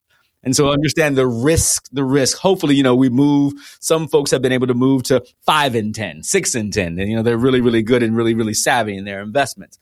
And 0.44 0.56
so 0.56 0.72
understand 0.72 1.18
the 1.18 1.28
risk, 1.28 1.90
the 1.92 2.04
risk. 2.04 2.38
Hopefully, 2.38 2.76
you 2.76 2.84
know, 2.84 2.96
we 2.96 3.10
move. 3.10 3.54
Some 3.82 4.08
folks 4.08 4.32
have 4.32 4.42
been 4.42 4.54
able 4.54 4.68
to 4.68 4.74
move 4.74 5.04
to 5.04 5.26
five 5.46 5.76
in 5.76 5.92
10, 5.92 6.24
six 6.24 6.56
in 6.56 6.72
10. 6.72 6.98
And, 6.98 7.10
you 7.10 7.16
know, 7.18 7.24
they're 7.24 7.38
really, 7.38 7.60
really 7.60 7.84
good 7.84 8.02
and 8.04 8.16
really, 8.16 8.34
really 8.34 8.54
savvy 8.54 8.96
in 8.96 9.04
their 9.04 9.22
investments. 9.22 9.78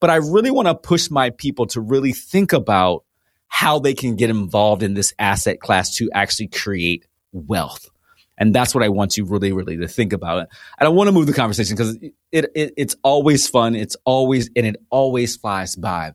But 0.00 0.10
I 0.10 0.16
really 0.16 0.50
want 0.50 0.68
to 0.68 0.74
push 0.74 1.10
my 1.10 1.30
people 1.30 1.66
to 1.68 1.80
really 1.80 2.12
think 2.12 2.52
about 2.52 3.04
how 3.48 3.78
they 3.78 3.94
can 3.94 4.16
get 4.16 4.30
involved 4.30 4.82
in 4.82 4.94
this 4.94 5.12
asset 5.18 5.60
class 5.60 5.96
to 5.96 6.10
actually 6.14 6.48
create 6.48 7.06
wealth. 7.32 7.88
And 8.36 8.54
that's 8.54 8.74
what 8.74 8.84
I 8.84 8.88
want 8.88 9.16
you 9.16 9.24
really, 9.24 9.52
really 9.52 9.76
to 9.78 9.88
think 9.88 10.12
about. 10.12 10.38
And 10.78 10.86
I 10.86 10.88
want 10.88 11.08
to 11.08 11.12
move 11.12 11.26
the 11.26 11.32
conversation 11.32 11.74
because 11.74 11.96
it, 11.96 12.14
it, 12.54 12.74
it's 12.76 12.96
always 13.02 13.48
fun. 13.48 13.74
It's 13.74 13.96
always, 14.04 14.48
and 14.54 14.64
it 14.64 14.76
always 14.90 15.34
flies 15.36 15.74
by. 15.74 16.12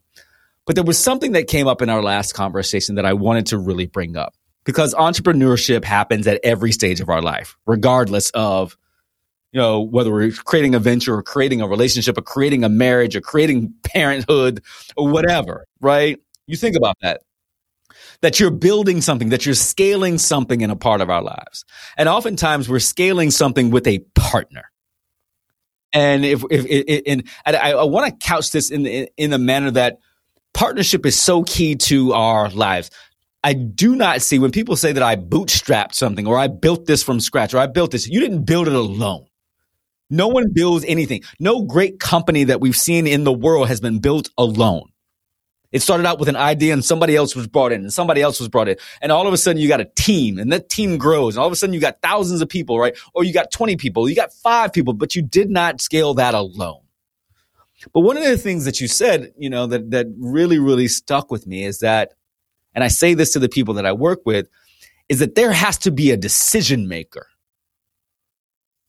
But 0.65 0.75
there 0.75 0.85
was 0.85 0.97
something 0.97 1.33
that 1.33 1.47
came 1.47 1.67
up 1.67 1.81
in 1.81 1.89
our 1.89 2.01
last 2.01 2.33
conversation 2.33 2.95
that 2.95 3.05
I 3.05 3.13
wanted 3.13 3.47
to 3.47 3.57
really 3.57 3.87
bring 3.87 4.15
up 4.15 4.35
because 4.63 4.93
entrepreneurship 4.93 5.83
happens 5.83 6.25
at 6.25 6.39
every 6.43 6.71
stage 6.71 7.01
of 7.01 7.09
our 7.09 7.21
life, 7.21 7.57
regardless 7.65 8.29
of, 8.29 8.77
you 9.53 9.61
know, 9.61 9.79
whether 9.79 10.11
we're 10.11 10.31
creating 10.31 10.75
a 10.75 10.79
venture 10.79 11.15
or 11.15 11.23
creating 11.23 11.61
a 11.61 11.67
relationship 11.67 12.17
or 12.17 12.21
creating 12.21 12.63
a 12.63 12.69
marriage 12.69 13.15
or 13.15 13.21
creating 13.21 13.73
parenthood 13.83 14.61
or 14.97 15.07
whatever, 15.07 15.65
right? 15.79 16.19
You 16.47 16.57
think 16.57 16.75
about 16.75 16.97
that 17.01 17.21
that 18.21 18.39
you're 18.39 18.51
building 18.51 19.01
something, 19.01 19.29
that 19.29 19.45
you're 19.45 19.53
scaling 19.53 20.17
something 20.17 20.61
in 20.61 20.69
a 20.69 20.77
part 20.77 21.01
of 21.01 21.09
our 21.09 21.21
lives. 21.21 21.65
And 21.97 22.07
oftentimes 22.07 22.69
we're 22.69 22.79
scaling 22.79 23.31
something 23.31 23.69
with 23.69 23.85
a 23.85 23.99
partner. 24.15 24.71
And 25.91 26.23
if, 26.23 26.41
if, 26.49 26.65
if 26.65 27.01
and 27.45 27.55
I, 27.55 27.73
I 27.73 27.83
want 27.83 28.09
to 28.09 28.25
couch 28.25 28.51
this 28.51 28.71
in 28.71 28.83
the, 28.83 29.11
in 29.17 29.33
a 29.33 29.37
manner 29.37 29.71
that 29.71 29.99
partnership 30.53 31.05
is 31.05 31.19
so 31.19 31.43
key 31.43 31.75
to 31.75 32.13
our 32.13 32.49
lives. 32.49 32.89
I 33.43 33.53
do 33.53 33.93
not 33.95 34.21
see 34.21 34.39
when 34.39 34.51
people 34.51 34.77
say 34.77 34.93
that 34.93 35.03
I 35.03 35.17
bootstrapped 35.17 35.93
something 35.93 36.25
or 36.25 36.37
I 36.37 36.47
built 36.47 36.85
this 36.85 37.03
from 37.03 37.19
scratch 37.19 37.53
or 37.53 37.57
I 37.57 37.67
built 37.67 37.91
this, 37.91 38.07
you 38.07 38.21
didn't 38.21 38.45
build 38.45 38.67
it 38.67 38.73
alone. 38.73 39.25
No 40.09 40.27
one 40.27 40.51
builds 40.51 40.85
anything. 40.85 41.21
No 41.39 41.63
great 41.63 41.99
company 41.99 42.45
that 42.45 42.61
we've 42.61 42.75
seen 42.75 43.07
in 43.07 43.23
the 43.23 43.33
world 43.33 43.67
has 43.67 43.81
been 43.81 43.99
built 43.99 44.29
alone. 44.37 44.89
It 45.71 45.81
started 45.81 46.05
out 46.05 46.19
with 46.19 46.29
an 46.29 46.35
idea 46.35 46.71
and 46.71 46.85
somebody 46.85 47.15
else 47.15 47.35
was 47.35 47.47
brought 47.47 47.71
in 47.71 47.81
and 47.81 47.91
somebody 47.91 48.21
else 48.21 48.39
was 48.39 48.47
brought 48.47 48.69
in. 48.69 48.77
And 49.01 49.11
all 49.11 49.27
of 49.27 49.33
a 49.33 49.37
sudden 49.37 49.59
you 49.59 49.67
got 49.67 49.81
a 49.81 49.89
team 49.95 50.37
and 50.37 50.53
that 50.53 50.69
team 50.69 50.99
grows. 50.99 51.35
And 51.35 51.41
all 51.41 51.47
of 51.47 51.53
a 51.53 51.55
sudden 51.55 51.73
you 51.73 51.79
got 51.79 51.99
thousands 52.03 52.41
of 52.41 52.49
people, 52.49 52.77
right? 52.77 52.95
Or 53.15 53.23
you 53.23 53.33
got 53.33 53.51
20 53.51 53.75
people, 53.77 54.07
you 54.07 54.15
got 54.15 54.31
five 54.31 54.71
people, 54.71 54.93
but 54.93 55.15
you 55.15 55.23
did 55.23 55.49
not 55.49 55.81
scale 55.81 56.13
that 56.13 56.35
alone. 56.35 56.81
But 57.91 58.01
one 58.01 58.17
of 58.17 58.23
the 58.23 58.37
things 58.37 58.65
that 58.65 58.79
you 58.79 58.87
said, 58.87 59.33
you 59.35 59.49
know, 59.49 59.65
that, 59.65 59.89
that 59.91 60.07
really, 60.17 60.59
really 60.59 60.87
stuck 60.87 61.31
with 61.31 61.47
me 61.47 61.65
is 61.65 61.79
that, 61.79 62.13
and 62.75 62.83
I 62.83 62.87
say 62.87 63.15
this 63.15 63.33
to 63.33 63.39
the 63.39 63.49
people 63.49 63.73
that 63.73 63.85
I 63.85 63.93
work 63.93 64.21
with, 64.25 64.47
is 65.09 65.19
that 65.19 65.35
there 65.35 65.51
has 65.51 65.79
to 65.79 65.91
be 65.91 66.11
a 66.11 66.17
decision 66.17 66.87
maker. 66.87 67.27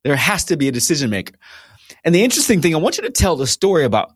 There 0.05 0.16
has 0.16 0.44
to 0.44 0.57
be 0.57 0.68
a 0.68 0.72
decision 0.72 1.11
maker. 1.11 1.34
And 2.05 2.14
the 2.14 2.22
interesting 2.22 2.61
thing, 2.61 2.74
I 2.74 2.78
want 2.78 2.98
you 2.98 3.05
to 3.05 3.11
tell 3.11 3.36
the 3.36 3.46
story 3.46 3.84
about 3.84 4.12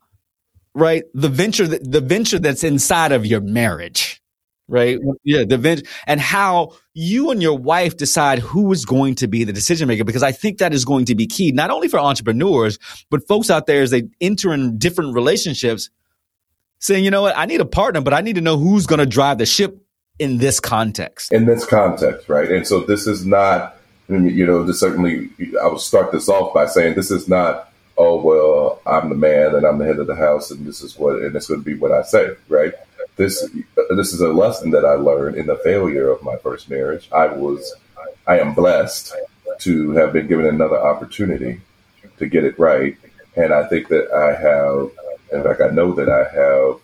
right? 0.79 1.05
The 1.15 1.29
venture, 1.29 1.67
that, 1.67 1.91
the 1.91 2.01
venture 2.01 2.39
that's 2.39 2.65
inside 2.65 3.13
of 3.13 3.27
your 3.27 3.41
marriage, 3.41 4.23
right? 4.69 4.99
Yeah, 5.25 5.45
the 5.45 5.59
venture 5.59 5.85
and 6.07 6.21
how 6.21 6.77
you 6.95 7.31
and 7.31 7.43
your 7.43 7.59
wife 7.59 7.97
decide 7.97 8.39
who 8.39 8.73
is 8.73 8.85
going 8.85 9.17
to 9.17 9.29
be 9.29 9.45
the 9.45 9.53
decision 9.53 9.89
maker, 9.89 10.05
because 10.05 10.23
I 10.23 10.33
think 10.33 10.59
that 10.59 10.73
is 10.73 10.85
going 10.85 11.07
to 11.07 11.15
be 11.15 11.27
key, 11.27 11.53
not 11.53 11.71
only 11.71 11.89
for 11.89 11.99
entrepreneurs, 11.99 12.79
but 13.11 13.27
folks 13.27 13.51
out 13.51 13.67
there 13.67 13.83
as 13.83 13.91
they 13.91 14.05
enter 14.21 14.53
in 14.53 14.79
different 14.79 15.15
relationships 15.15 15.91
saying, 16.81 17.05
you 17.05 17.11
know 17.11 17.23
what, 17.23 17.37
I 17.37 17.47
need 17.47 17.61
a 17.61 17.67
partner, 17.67 18.01
but 18.01 18.15
I 18.15 18.21
need 18.21 18.37
to 18.37 18.41
know 18.41 18.57
who's 18.57 18.87
going 18.87 19.01
to 19.01 19.07
drive 19.07 19.39
the 19.39 19.47
ship 19.47 19.83
in 20.21 20.39
this 20.39 20.61
context. 20.61 21.33
In 21.33 21.47
this 21.47 21.65
context, 21.65 22.29
right? 22.29 22.51
And 22.51 22.67
so 22.67 22.81
this 22.81 23.07
is 23.07 23.27
not, 23.27 23.78
you 24.09 24.47
know, 24.47 24.65
this 24.65 24.81
certainly, 24.81 25.31
I 25.63 25.67
will 25.67 25.79
start 25.79 26.13
this 26.13 26.29
off 26.29 26.55
by 26.55 26.67
saying 26.67 26.95
this 26.95 27.11
is 27.11 27.29
not 27.29 27.69
oh 27.99 28.21
well 28.21 28.81
i'm 28.87 29.09
the 29.09 29.15
man 29.15 29.55
and 29.57 29.67
i'm 29.67 29.77
the 29.77 29.85
head 29.85 29.99
of 29.99 30.07
the 30.07 30.15
house 30.15 30.51
and 30.51 30.65
this 30.65 30.83
is 30.83 30.97
what 30.97 31.17
and 31.17 31.35
it's 31.35 31.49
going 31.49 31.61
to 31.61 31.65
be 31.65 31.75
what 31.75 31.93
i 31.93 32.03
say 32.03 32.35
right? 32.49 32.73
This 33.17 33.51
this 33.91 34.13
is 34.13 34.21
a 34.21 34.29
lesson 34.29 34.71
that 34.71 34.85
i 34.85 34.93
learned 34.93 35.37
in 35.37 35.47
the 35.47 35.57
failure 35.57 36.09
of 36.09 36.23
my 36.23 36.37
first 36.37 36.71
marriage. 36.71 37.09
I 37.13 37.27
was 37.27 37.75
i 38.27 38.39
am 38.39 38.55
blessed 38.55 39.15
to 39.59 39.91
have 39.93 40.13
been 40.13 40.29
given 40.29 40.47
another 40.47 40.79
opportunity 40.79 41.61
to 42.19 42.27
get 42.27 42.45
it 42.45 42.59
right. 42.59 42.97
And 43.37 43.53
i 43.53 43.67
think 43.67 43.89
that 43.89 44.13
i 44.13 44.33
have 44.41 44.91
in 45.33 45.43
fact 45.43 45.61
i 45.61 45.75
know 45.75 45.93
that 45.95 46.09
i 46.09 46.23
have 46.23 46.79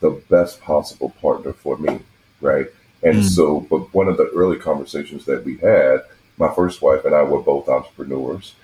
the 0.00 0.22
best 0.30 0.62
possible 0.62 1.10
partner 1.20 1.52
for 1.52 1.76
me 1.76 2.00
right? 2.40 2.66
And 3.02 3.16
mm. 3.18 3.24
so 3.24 3.60
but 3.60 3.92
one 3.92 4.08
of 4.08 4.16
the 4.16 4.30
early 4.34 4.58
conversations 4.58 5.26
that 5.26 5.44
we 5.44 5.58
had 5.58 6.04
my 6.38 6.52
first 6.54 6.82
wife 6.82 7.04
and 7.04 7.14
i 7.14 7.22
were 7.22 7.40
both 7.40 7.68
entrepreneurs 7.68 8.54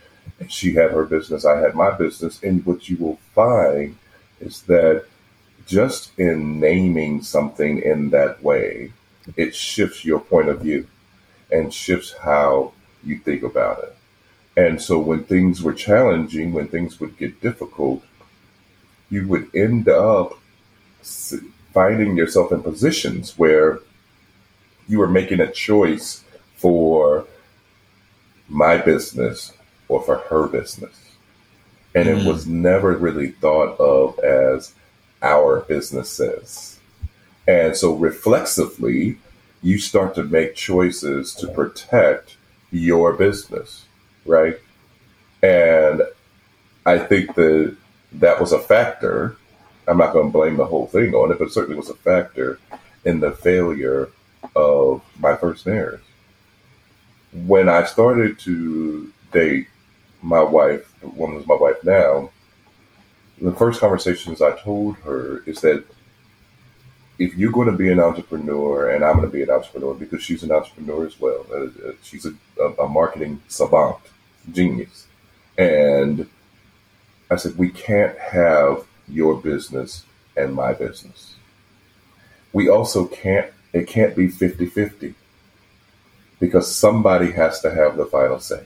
she 0.49 0.73
had 0.75 0.91
her 0.93 1.05
business, 1.05 1.45
I 1.45 1.59
had 1.61 1.75
my 1.75 1.91
business. 1.91 2.43
And 2.43 2.65
what 2.65 2.89
you 2.89 2.97
will 2.97 3.19
find 3.35 3.97
is 4.41 4.63
that 4.63 5.05
just 5.67 6.19
in 6.19 6.61
naming 6.61 7.23
something 7.23 7.83
in 7.83 8.11
that 8.11 8.43
way, 8.43 8.93
it 9.37 9.55
shifts 9.55 10.05
your 10.05 10.21
point 10.21 10.49
of 10.49 10.63
view 10.63 10.87
and 11.53 11.73
shifts 11.73 12.15
how 12.23 12.73
you 13.05 13.19
think 13.19 13.43
about 13.43 13.85
it. 13.85 13.97
And 14.57 14.81
so 14.81 14.99
when 14.99 15.25
things 15.25 15.63
were 15.63 15.73
challenging, 15.73 16.53
when 16.53 16.69
things 16.69 16.99
would 17.01 17.17
get 17.19 17.41
difficult, 17.41 18.03
you 19.11 19.27
would 19.29 19.55
end 19.55 19.89
up 19.89 20.39
finding 21.73 22.17
yourself 22.17 22.53
in 22.53 22.63
positions 22.63 23.39
where 23.39 23.81
you 24.89 24.99
were 24.99 25.09
making 25.09 25.41
a 25.41 25.51
choice 25.51 26.25
for 26.57 27.27
my 28.51 28.77
business 28.77 29.53
or 29.89 30.03
for 30.03 30.19
her 30.19 30.47
business. 30.47 30.97
And 31.95 32.09
mm. 32.09 32.19
it 32.19 32.27
was 32.27 32.47
never 32.47 32.97
really 32.97 33.31
thought 33.31 33.79
of 33.81 34.19
as 34.19 34.75
our 35.23 35.61
businesses. 35.61 36.79
And 37.49 37.77
so 37.77 37.95
reflexively, 37.95 39.19
you 39.63 39.79
start 39.79 40.15
to 40.15 40.25
make 40.25 40.55
choices 40.55 41.35
to 41.37 41.49
protect 41.49 42.37
your 42.71 43.13
business, 43.15 43.87
right? 44.25 44.59
And 45.43 46.03
I 46.87 46.99
think 46.99 47.35
that 47.35 47.77
that 48.13 48.41
was 48.41 48.53
a 48.53 48.59
factor. 48.59 49.37
I'm 49.89 49.99
not 49.99 50.13
going 50.13 50.27
to 50.27 50.33
blame 50.33 50.57
the 50.57 50.67
whole 50.67 50.87
thing 50.87 51.15
on 51.15 51.33
it, 51.33 51.39
but 51.39 51.49
it 51.49 51.53
certainly 51.53 51.77
was 51.77 51.91
a 51.91 51.95
factor 51.95 52.59
in 53.05 53.21
the 53.21 53.33
failure 53.33 54.11
of 54.55 55.03
my 55.19 55.37
first 55.37 55.67
marriage. 55.67 56.01
When 57.33 57.69
I 57.69 57.85
started 57.85 58.39
to 58.41 59.13
date 59.33 59.69
my 60.23 60.43
wife, 60.43 60.93
the 61.01 61.09
woman 61.09 61.37
who's 61.37 61.47
my 61.47 61.55
wife 61.55 61.83
now, 61.85 62.31
the 63.41 63.53
first 63.53 63.81
conversations 63.81 64.43
I 64.43 64.57
told 64.59 64.97
her 64.99 65.43
is 65.47 65.61
that 65.61 65.85
if 67.19 67.37
you're 67.37 67.53
going 67.53 67.71
to 67.71 67.77
be 67.77 67.93
an 67.93 68.01
entrepreneur, 68.01 68.91
and 68.91 69.05
I'm 69.05 69.17
going 69.17 69.29
to 69.29 69.33
be 69.33 69.43
an 69.43 69.51
entrepreneur 69.51 69.95
because 69.95 70.23
she's 70.23 70.43
an 70.43 70.51
entrepreneur 70.51 71.07
as 71.07 71.21
well, 71.21 71.47
uh, 71.53 71.89
uh, 71.89 71.93
she's 72.03 72.27
a, 72.27 72.65
a 72.79 72.89
marketing 72.89 73.43
savant, 73.47 73.99
genius. 74.51 75.07
And 75.59 76.29
I 77.31 77.37
said, 77.37 77.59
we 77.59 77.69
can't 77.71 78.19
have 78.19 78.87
your 79.07 79.37
business 79.37 80.05
and 80.37 80.55
my 80.55 80.73
business. 80.73 81.35
We 82.53 82.69
also 82.69 83.07
can't, 83.07 83.53
it 83.73 83.87
can't 83.87 84.17
be 84.17 84.29
50 84.29 84.67
50 84.67 85.15
because 86.41 86.75
somebody 86.75 87.31
has 87.33 87.61
to 87.61 87.71
have 87.71 87.97
the 87.97 88.07
final 88.07 88.41
say. 88.41 88.65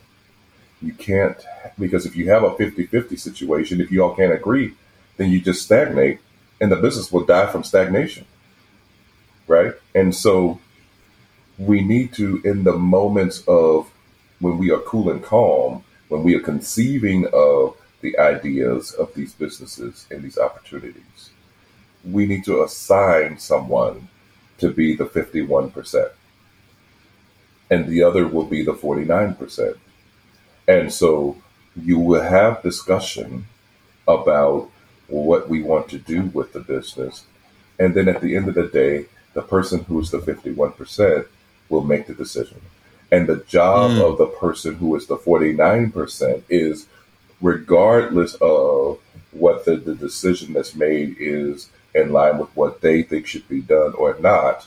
You 0.80 0.94
can't, 0.94 1.36
because 1.78 2.06
if 2.06 2.16
you 2.16 2.30
have 2.30 2.44
a 2.44 2.56
50 2.56 2.86
50 2.86 3.16
situation, 3.16 3.80
if 3.80 3.90
you 3.90 4.02
all 4.02 4.14
can't 4.14 4.32
agree, 4.32 4.74
then 5.16 5.30
you 5.30 5.40
just 5.40 5.62
stagnate 5.62 6.20
and 6.60 6.70
the 6.70 6.76
business 6.76 7.12
will 7.12 7.24
die 7.24 7.50
from 7.50 7.64
stagnation. 7.64 8.24
Right. 9.46 9.74
And 9.94 10.14
so 10.14 10.60
we 11.58 11.82
need 11.82 12.14
to, 12.14 12.40
in 12.44 12.64
the 12.64 12.72
moments 12.72 13.42
of 13.46 13.90
when 14.40 14.58
we 14.58 14.70
are 14.70 14.80
cool 14.80 15.10
and 15.10 15.22
calm, 15.22 15.84
when 16.08 16.22
we 16.22 16.34
are 16.34 16.40
conceiving 16.40 17.26
of 17.32 17.76
the 18.00 18.18
ideas 18.18 18.92
of 18.92 19.12
these 19.14 19.32
businesses 19.32 20.06
and 20.10 20.22
these 20.22 20.38
opportunities, 20.38 21.30
we 22.04 22.26
need 22.26 22.44
to 22.44 22.62
assign 22.62 23.38
someone 23.38 24.08
to 24.58 24.70
be 24.70 24.94
the 24.94 25.06
51%. 25.06 26.10
And 27.70 27.86
the 27.86 28.02
other 28.02 28.26
will 28.26 28.44
be 28.44 28.62
the 28.62 28.72
49%. 28.72 29.78
And 30.68 30.92
so 30.92 31.36
you 31.76 31.98
will 31.98 32.22
have 32.22 32.62
discussion 32.62 33.46
about 34.06 34.70
what 35.08 35.48
we 35.48 35.62
want 35.62 35.88
to 35.88 35.98
do 35.98 36.22
with 36.26 36.52
the 36.52 36.60
business. 36.60 37.24
And 37.78 37.94
then 37.94 38.08
at 38.08 38.20
the 38.20 38.36
end 38.36 38.48
of 38.48 38.54
the 38.54 38.68
day, 38.68 39.06
the 39.34 39.42
person 39.42 39.84
who 39.84 40.00
is 40.00 40.10
the 40.10 40.18
51% 40.18 41.26
will 41.68 41.82
make 41.82 42.06
the 42.06 42.14
decision. 42.14 42.60
And 43.10 43.26
the 43.26 43.44
job 43.44 43.92
mm. 43.92 44.00
of 44.00 44.18
the 44.18 44.26
person 44.26 44.74
who 44.74 44.94
is 44.96 45.06
the 45.06 45.16
49% 45.16 46.42
is, 46.48 46.86
regardless 47.40 48.34
of 48.36 49.00
what 49.32 49.64
the, 49.64 49.76
the 49.76 49.94
decision 49.94 50.52
that's 50.52 50.74
made 50.74 51.16
is 51.18 51.68
in 51.94 52.12
line 52.12 52.38
with 52.38 52.54
what 52.56 52.80
they 52.80 53.02
think 53.02 53.26
should 53.26 53.48
be 53.48 53.60
done 53.60 53.92
or 53.94 54.16
not, 54.20 54.66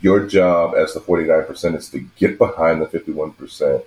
your 0.00 0.26
job 0.26 0.74
as 0.74 0.94
the 0.94 1.00
49% 1.00 1.76
is 1.76 1.90
to 1.90 2.00
get 2.16 2.38
behind 2.38 2.80
the 2.80 2.86
51% 2.86 3.82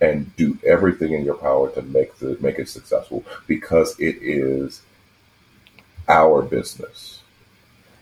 and 0.00 0.34
do 0.36 0.58
everything 0.66 1.12
in 1.12 1.24
your 1.24 1.34
power 1.34 1.70
to 1.70 1.82
make 1.82 2.16
the 2.18 2.36
make 2.40 2.58
it 2.58 2.68
successful 2.68 3.24
because 3.46 3.98
it 4.00 4.16
is 4.22 4.82
our 6.08 6.42
business. 6.42 7.22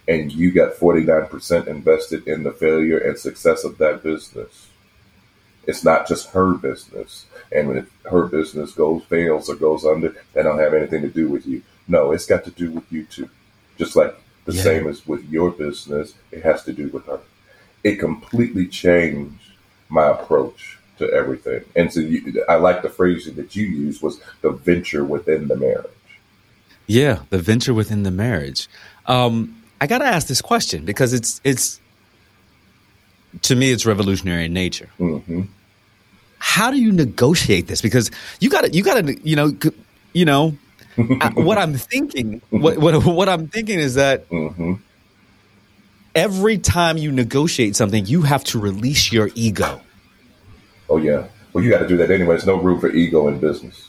And 0.06 0.32
you 0.32 0.52
got 0.52 0.74
49% 0.74 1.66
invested 1.66 2.26
in 2.26 2.42
the 2.42 2.52
failure 2.52 2.98
and 2.98 3.18
success 3.18 3.64
of 3.64 3.76
that 3.78 4.02
business. 4.02 4.68
It's 5.66 5.84
not 5.84 6.08
just 6.08 6.30
her 6.30 6.54
business. 6.54 7.26
And 7.52 7.76
if 7.76 7.90
her 8.04 8.26
business 8.26 8.72
goes 8.72 9.04
fails 9.04 9.50
or 9.50 9.56
goes 9.56 9.84
under, 9.84 10.14
they 10.32 10.42
don't 10.42 10.58
have 10.58 10.72
anything 10.72 11.02
to 11.02 11.08
do 11.08 11.28
with 11.28 11.46
you. 11.46 11.62
No, 11.88 12.12
it's 12.12 12.26
got 12.26 12.44
to 12.44 12.50
do 12.50 12.70
with 12.70 12.90
you 12.90 13.04
too. 13.04 13.28
Just 13.76 13.96
like 13.96 14.18
the 14.48 14.54
yeah. 14.54 14.62
same 14.62 14.88
as 14.88 15.06
with 15.06 15.28
your 15.28 15.50
business, 15.50 16.14
it 16.32 16.42
has 16.42 16.64
to 16.64 16.72
do 16.72 16.88
with 16.88 17.04
her. 17.04 17.20
It 17.84 17.96
completely 17.96 18.66
changed 18.66 19.42
my 19.90 20.06
approach 20.06 20.78
to 20.96 21.12
everything. 21.12 21.64
And 21.76 21.92
so 21.92 22.00
you, 22.00 22.42
I 22.48 22.54
like 22.54 22.80
the 22.80 22.88
phrasing 22.88 23.36
that 23.36 23.54
you 23.54 23.66
used 23.66 24.02
was 24.02 24.22
the 24.40 24.50
venture 24.50 25.04
within 25.04 25.48
the 25.48 25.56
marriage. 25.56 25.90
Yeah, 26.86 27.20
the 27.28 27.38
venture 27.38 27.74
within 27.74 28.04
the 28.04 28.10
marriage. 28.10 28.68
Um, 29.04 29.62
I 29.82 29.86
got 29.86 29.98
to 29.98 30.06
ask 30.06 30.28
this 30.28 30.40
question 30.40 30.86
because 30.86 31.12
it's 31.12 31.42
it's 31.44 31.78
to 33.42 33.54
me 33.54 33.70
it's 33.70 33.84
revolutionary 33.84 34.46
in 34.46 34.54
nature. 34.54 34.88
Mm-hmm. 34.98 35.42
How 36.38 36.70
do 36.70 36.80
you 36.80 36.90
negotiate 36.90 37.66
this? 37.66 37.82
Because 37.82 38.10
you 38.40 38.48
got 38.48 38.64
to 38.64 38.70
you 38.70 38.82
got 38.82 39.04
to 39.04 39.28
you 39.28 39.36
know 39.36 39.52
you 40.14 40.24
know 40.24 40.56
what 41.34 41.58
I'm 41.58 41.74
thinking 41.74 42.42
what, 42.50 42.78
what 42.78 43.04
what 43.04 43.28
I'm 43.28 43.48
thinking 43.48 43.78
is 43.78 43.94
that. 43.94 44.28
Mm-hmm. 44.28 44.74
Every 46.14 46.58
time 46.58 46.98
you 46.98 47.12
negotiate 47.12 47.76
something, 47.76 48.04
you 48.06 48.22
have 48.22 48.42
to 48.44 48.58
release 48.58 49.12
your 49.12 49.30
ego. 49.36 49.80
Oh 50.88 50.96
yeah. 50.96 51.28
Well, 51.52 51.62
you 51.62 51.70
got 51.70 51.80
to 51.80 51.88
do 51.88 51.96
that 51.98 52.10
anyway. 52.10 52.34
There's 52.34 52.46
no 52.46 52.56
room 52.56 52.80
for 52.80 52.90
ego 52.90 53.28
in 53.28 53.38
business. 53.38 53.88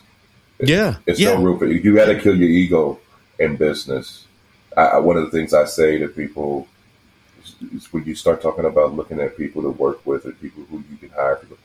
It's, 0.60 0.70
yeah. 0.70 0.97
It's 1.07 1.20
yeah. 1.20 1.34
no 1.34 1.41
room 1.41 1.57
for 1.57 1.66
you. 1.66 1.95
Got 1.95 2.05
to 2.05 2.20
kill 2.20 2.38
your 2.38 2.49
ego 2.49 2.99
in 3.39 3.55
business. 3.55 4.28
I, 4.78 4.99
one 4.99 5.18
of 5.18 5.26
the 5.26 5.32
things 5.32 5.53
I 5.53 5.66
say 5.66 5.97
to 5.97 6.07
people 6.07 6.68
is, 7.41 7.55
is, 7.74 7.93
when 7.93 8.05
you 8.05 8.16
start 8.16 8.41
talking 8.41 8.66
about 8.66 8.93
looking 8.93 9.20
at 9.20 9.36
people 9.36 9.62
to 9.64 9.70
work 9.70 10.05
with 10.05 10.26
or 10.26 10.32
people 10.34 10.64
who 10.70 10.84
you 10.89 10.97
can 10.97 11.10
hire, 11.10 11.38
people, 11.38 11.57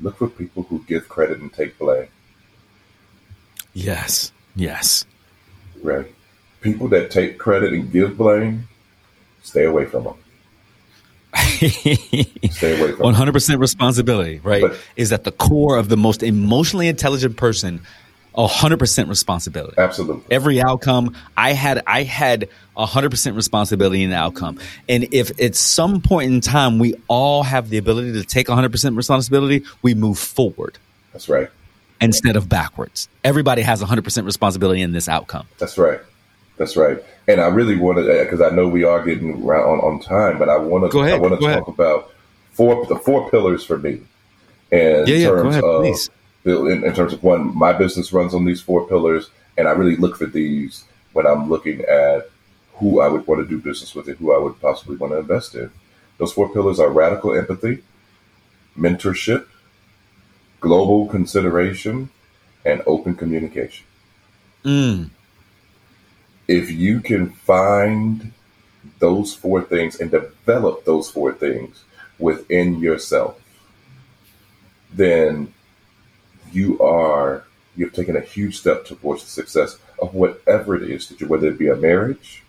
look 0.00 0.18
for 0.18 0.28
people 0.28 0.62
who 0.64 0.84
give 0.86 1.08
credit 1.08 1.40
and 1.40 1.52
take 1.52 1.78
blame. 1.78 2.08
Yes. 3.74 4.32
Yes. 4.58 5.04
Right. 5.82 6.12
People 6.60 6.88
that 6.88 7.10
take 7.10 7.38
credit 7.38 7.72
and 7.72 7.90
give 7.92 8.16
blame, 8.16 8.68
stay 9.42 9.64
away 9.64 9.86
from 9.86 10.04
them. 10.04 10.14
Stay 11.34 12.80
away 12.80 12.92
from 12.92 13.14
100% 13.14 13.60
responsibility, 13.60 14.40
right? 14.42 14.62
But, 14.62 14.78
is 14.96 15.12
at 15.12 15.24
the 15.24 15.30
core 15.30 15.76
of 15.76 15.88
the 15.88 15.96
most 15.96 16.22
emotionally 16.22 16.88
intelligent 16.88 17.36
person. 17.36 17.80
100% 18.34 19.08
responsibility. 19.08 19.74
Absolutely. 19.78 20.22
Every 20.30 20.60
outcome 20.62 21.16
I 21.36 21.54
had 21.54 21.82
I 21.88 22.04
had 22.04 22.48
100% 22.76 23.34
responsibility 23.34 24.04
in 24.04 24.10
the 24.10 24.16
outcome. 24.16 24.60
And 24.88 25.08
if 25.12 25.40
at 25.40 25.56
some 25.56 26.00
point 26.00 26.32
in 26.32 26.40
time 26.40 26.78
we 26.78 26.94
all 27.08 27.42
have 27.42 27.68
the 27.68 27.78
ability 27.78 28.12
to 28.12 28.22
take 28.22 28.46
100% 28.46 28.96
responsibility, 28.96 29.64
we 29.82 29.94
move 29.94 30.18
forward. 30.20 30.78
That's 31.12 31.28
right. 31.28 31.50
Instead 32.00 32.36
of 32.36 32.48
backwards. 32.48 33.08
Everybody 33.24 33.62
has 33.62 33.82
100% 33.82 34.24
responsibility 34.24 34.82
in 34.82 34.92
this 34.92 35.08
outcome. 35.08 35.46
That's 35.58 35.76
right. 35.78 36.00
That's 36.56 36.76
right. 36.76 37.02
And 37.26 37.40
I 37.40 37.46
really 37.48 37.76
want 37.76 37.98
to, 37.98 38.20
uh, 38.20 38.24
because 38.24 38.40
I 38.40 38.50
know 38.50 38.68
we 38.68 38.84
are 38.84 39.04
getting 39.04 39.42
around 39.44 39.68
on, 39.68 39.80
on 39.80 40.00
time, 40.00 40.38
but 40.38 40.48
I 40.48 40.56
want 40.56 40.90
to, 40.90 40.98
I 40.98 41.18
want 41.18 41.34
to 41.34 41.40
talk 41.40 41.48
ahead. 41.48 41.68
about 41.68 42.12
four 42.52 42.84
the 42.86 42.96
four 42.96 43.30
pillars 43.30 43.64
for 43.64 43.78
me. 43.78 44.00
And 44.72 45.08
yeah, 45.08 45.16
yeah, 45.16 45.28
terms 45.28 45.56
ahead, 45.56 45.64
of 45.64 45.84
in, 46.44 46.84
in, 46.84 46.94
terms 46.94 47.12
of 47.12 47.22
one, 47.22 47.56
my 47.56 47.72
business 47.72 48.12
runs 48.12 48.34
on 48.34 48.44
these 48.44 48.60
four 48.60 48.86
pillars, 48.88 49.30
and 49.56 49.68
I 49.68 49.72
really 49.72 49.96
look 49.96 50.16
for 50.16 50.26
these 50.26 50.84
when 51.12 51.26
I'm 51.26 51.48
looking 51.48 51.80
at 51.82 52.28
who 52.74 53.00
I 53.00 53.08
would 53.08 53.26
want 53.26 53.42
to 53.42 53.48
do 53.48 53.60
business 53.60 53.94
with 53.94 54.08
and 54.08 54.16
who 54.16 54.34
I 54.34 54.38
would 54.38 54.60
possibly 54.60 54.96
want 54.96 55.12
to 55.12 55.18
invest 55.18 55.54
in. 55.54 55.70
Those 56.18 56.32
four 56.32 56.48
pillars 56.48 56.80
are 56.80 56.88
radical 56.88 57.34
empathy, 57.34 57.82
mentorship, 58.76 59.46
global 60.60 61.06
consideration, 61.06 62.10
and 62.64 62.82
open 62.86 63.14
communication. 63.14 63.86
Mm 64.64 65.10
if 66.48 66.70
you 66.70 67.00
can 67.00 67.28
find 67.28 68.32
those 68.98 69.34
four 69.34 69.62
things 69.62 70.00
and 70.00 70.10
develop 70.10 70.84
those 70.84 71.10
four 71.10 71.32
things 71.32 71.84
within 72.18 72.80
yourself, 72.80 73.38
then 74.92 75.52
you 76.50 76.80
are 76.80 77.44
you've 77.76 77.92
taken 77.92 78.16
a 78.16 78.20
huge 78.20 78.58
step 78.58 78.86
towards 78.86 79.22
the 79.22 79.30
success 79.30 79.78
of 80.00 80.14
whatever 80.14 80.74
it 80.74 80.90
is 80.90 81.08
that 81.08 81.20
you 81.20 81.28
whether 81.28 81.48
it 81.48 81.58
be 81.58 81.68
a 81.68 81.76
marriage 81.76 82.42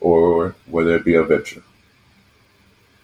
or 0.00 0.56
whether 0.66 0.96
it 0.96 1.04
be 1.04 1.14
a 1.14 1.22
venture. 1.22 1.62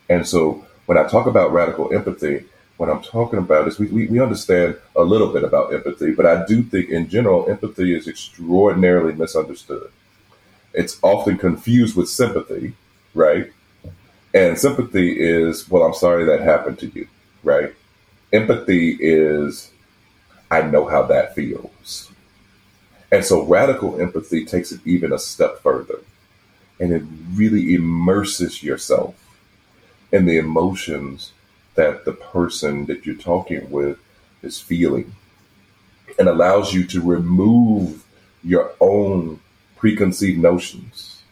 And 0.09 0.27
so 0.27 0.67
when 0.87 0.97
I 0.99 1.07
talk 1.07 1.27
about 1.27 1.53
radical 1.53 1.93
empathy, 1.95 2.47
what 2.81 2.89
I'm 2.89 3.03
talking 3.03 3.39
about 3.39 3.69
is 3.69 3.79
we, 3.79 3.87
we, 3.89 4.07
we 4.07 4.21
understand 4.21 4.77
a 4.97 5.03
little 5.03 5.33
bit 5.33 5.45
about 5.45 5.75
empathy, 5.75 6.13
but 6.13 6.25
I 6.27 6.47
do 6.47 6.63
think 6.63 6.89
in 6.89 7.09
general 7.09 7.49
empathy 7.49 7.95
is 7.95 8.09
extraordinarily 8.09 9.13
misunderstood 9.13 9.91
it's 10.73 10.99
often 11.03 11.37
confused 11.37 11.97
with 11.97 12.09
sympathy, 12.09 12.75
right? 13.15 13.53
And 14.33 14.59
sympathy 14.59 15.19
is, 15.19 15.69
well, 15.69 15.83
I'm 15.83 15.95
sorry 15.95 16.25
that 16.27 16.41
happened 16.41 16.79
to 16.81 16.87
you, 16.89 17.09
right? 17.43 17.75
Empathy 18.33 18.97
is, 19.01 19.73
I 20.51 20.63
know 20.63 20.87
how 20.87 21.03
that 21.05 21.35
feels. 21.35 22.13
And 23.11 23.25
so 23.25 23.43
radical 23.45 24.01
empathy 24.01 24.45
takes 24.45 24.71
it 24.71 24.81
even 24.85 25.13
a 25.13 25.19
step 25.19 25.61
further. 25.63 25.99
And 26.79 26.93
it 26.93 27.03
really 27.35 27.75
immerses 27.75 28.63
yourself 28.63 29.17
in 30.13 30.27
the 30.27 30.39
emotions 30.39 31.33
that 31.81 32.05
the 32.05 32.13
person 32.13 32.85
that 32.85 33.07
you're 33.07 33.15
talking 33.15 33.71
with 33.71 33.99
is 34.43 34.61
feeling 34.61 35.15
and 36.19 36.29
allows 36.29 36.75
you 36.75 36.85
to 36.85 37.01
remove 37.01 38.05
your 38.45 38.75
own 38.81 39.41
preconceived 39.77 40.39
notions 40.39 41.23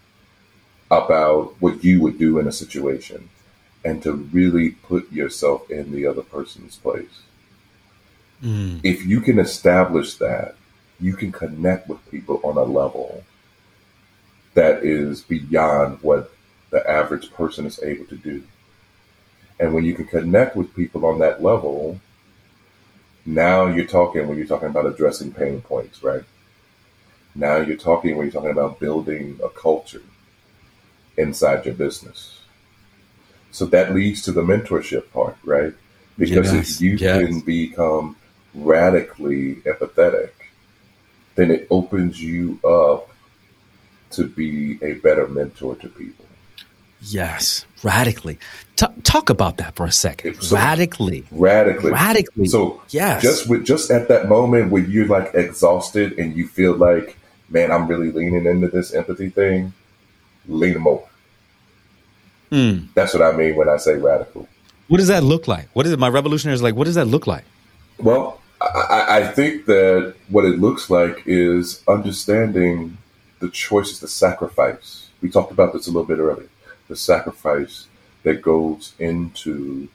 about 0.91 1.55
what 1.61 1.85
you 1.85 2.01
would 2.01 2.19
do 2.19 2.39
in 2.39 2.49
a 2.49 2.53
situation 2.53 3.29
and 3.85 4.03
to 4.03 4.13
really 4.13 4.71
put 4.71 5.13
yourself 5.13 5.71
in 5.71 5.93
the 5.93 6.07
other 6.07 6.23
person's 6.23 6.77
place. 6.77 7.21
Mm. 8.43 8.81
If 8.83 9.05
you 9.05 9.21
can 9.21 9.39
establish 9.39 10.15
that, 10.15 10.57
you 10.99 11.13
can 11.13 11.31
connect 11.31 11.91
with 11.91 12.11
people 12.11 12.41
on 12.43 12.57
a 12.57 12.63
level 12.63 13.23
that 14.55 14.83
is 14.83 15.21
beyond 15.21 15.99
what 16.01 16.33
the 16.71 16.89
average 16.91 17.31
person 17.33 17.67
is 17.67 17.83
able 17.83 18.07
to 18.07 18.17
do. 18.17 18.43
And 19.61 19.75
when 19.75 19.85
you 19.85 19.95
can 19.95 20.07
connect 20.07 20.57
with 20.57 20.75
people 20.75 21.05
on 21.05 21.19
that 21.19 21.43
level, 21.43 22.01
now 23.27 23.67
you're 23.67 23.87
talking 23.87 24.27
when 24.27 24.39
you're 24.39 24.47
talking 24.47 24.69
about 24.69 24.87
addressing 24.87 25.33
pain 25.33 25.61
points, 25.61 26.03
right? 26.03 26.23
Now 27.35 27.57
you're 27.57 27.77
talking 27.77 28.17
when 28.17 28.27
you're 28.27 28.33
talking 28.33 28.51
about 28.51 28.81
building 28.81 29.39
a 29.45 29.49
culture 29.49 30.03
inside 31.17 31.67
your 31.67 31.75
business. 31.75 32.41
So 33.51 33.67
that 33.67 33.95
leads 33.95 34.23
to 34.23 34.33
the 34.33 34.43
mentorship 34.43 35.11
part, 35.13 35.37
right? 35.45 35.75
Because 36.17 36.53
yes, 36.53 36.77
if 36.77 36.81
you 36.81 36.97
yes. 36.97 37.27
can 37.27 37.41
become 37.41 38.17
radically 38.55 39.57
empathetic, 39.57 40.31
then 41.35 41.51
it 41.51 41.67
opens 41.71 42.23
you 42.23 42.59
up 42.65 43.11
to 44.11 44.27
be 44.27 44.79
a 44.83 44.95
better 44.95 45.27
mentor 45.29 45.77
to 45.77 45.89
people. 45.89 46.25
Yes, 47.01 47.65
radically. 47.83 48.39
T- 48.77 48.87
talk 49.03 49.31
about 49.31 49.57
that 49.59 49.77
for 49.77 49.87
a 49.87 49.93
second. 49.93 50.41
So, 50.43 50.57
radically, 50.57 51.25
radically, 51.31 51.93
radically. 51.93 52.47
So, 52.47 52.83
yes, 52.91 53.23
just 53.23 53.49
with 53.49 53.65
just 53.65 53.91
at 53.91 54.09
that 54.09 54.29
moment 54.29 54.71
when 54.71 54.91
you're 54.91 55.07
like 55.07 55.35
exhausted 55.35 56.19
and 56.19 56.35
you 56.37 56.49
feel 56.49 56.75
like, 56.75 57.17
man, 57.49 57.71
I'm 57.71 57.87
really 57.87 58.11
leaning 58.11 58.47
into 58.47 58.69
this 58.69 58.93
empathy 58.93 59.31
thing. 59.31 59.73
Lean 60.47 60.79
more. 60.79 61.07
Mm. 62.51 62.89
That's 62.95 63.13
what 63.15 63.23
I 63.23 63.37
mean 63.37 63.57
when 63.57 63.69
I 63.69 63.77
say 63.77 63.97
radical. 63.97 64.49
What 64.89 64.99
does 64.99 65.09
that 65.09 65.23
look 65.23 65.47
like? 65.47 65.69
What 65.75 65.87
is 65.87 65.93
it? 65.93 65.99
My 65.99 66.09
revolutionaries 66.09 66.63
like. 66.63 66.75
What 66.75 66.85
does 66.85 66.95
that 66.95 67.05
look 67.05 67.27
like? 67.27 67.45
Well, 67.99 68.41
I, 68.61 69.19
I 69.19 69.27
think 69.27 69.67
that 69.67 70.15
what 70.29 70.45
it 70.45 70.59
looks 70.59 70.91
like 70.91 71.23
is 71.27 71.83
understanding 71.87 72.97
the 73.41 73.51
choices, 73.51 74.01
the 74.01 74.09
sacrifice. 74.09 75.09
We 75.21 75.31
talked 75.31 75.53
about 75.53 75.73
this 75.73 75.87
a 75.87 75.91
little 75.91 76.07
bit 76.07 76.19
earlier. 76.19 76.49
The 76.89 76.97
sacrifice 76.97 77.87
that 78.23 78.43
goes 78.43 78.95
into 78.99 79.89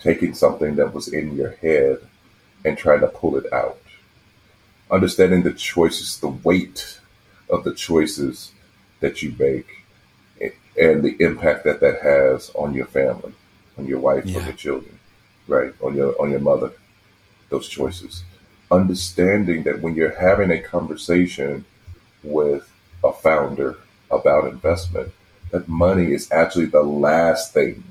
taking 0.00 0.34
something 0.34 0.76
that 0.76 0.92
was 0.92 1.08
in 1.08 1.36
your 1.36 1.52
head 1.52 1.98
and 2.64 2.76
trying 2.76 3.00
to 3.00 3.08
pull 3.08 3.36
it 3.36 3.52
out. 3.52 3.78
Understanding 4.90 5.42
the 5.42 5.52
choices, 5.52 6.18
the 6.18 6.28
weight 6.28 7.00
of 7.48 7.64
the 7.64 7.74
choices 7.74 8.52
that 9.00 9.22
you 9.22 9.34
make, 9.38 9.82
and 10.80 11.02
the 11.02 11.16
impact 11.20 11.64
that 11.64 11.80
that 11.80 12.00
has 12.02 12.50
on 12.54 12.74
your 12.74 12.86
family, 12.86 13.32
on 13.78 13.86
your 13.86 14.00
wife, 14.00 14.24
yeah. 14.24 14.38
on 14.38 14.44
your 14.44 14.54
children, 14.54 14.98
right, 15.46 15.72
on 15.82 15.94
your 15.94 16.20
on 16.20 16.30
your 16.30 16.40
mother. 16.40 16.72
Those 17.50 17.68
choices. 17.68 18.24
Understanding 18.70 19.64
that 19.64 19.80
when 19.82 19.94
you're 19.94 20.18
having 20.18 20.50
a 20.50 20.60
conversation 20.60 21.66
with 22.22 22.70
a 23.04 23.12
founder 23.12 23.76
about 24.10 24.48
investment, 24.48 25.12
that 25.52 25.68
money 25.68 26.12
is 26.12 26.32
actually 26.32 26.66
the 26.66 26.82
last 26.82 27.52
thing 27.52 27.84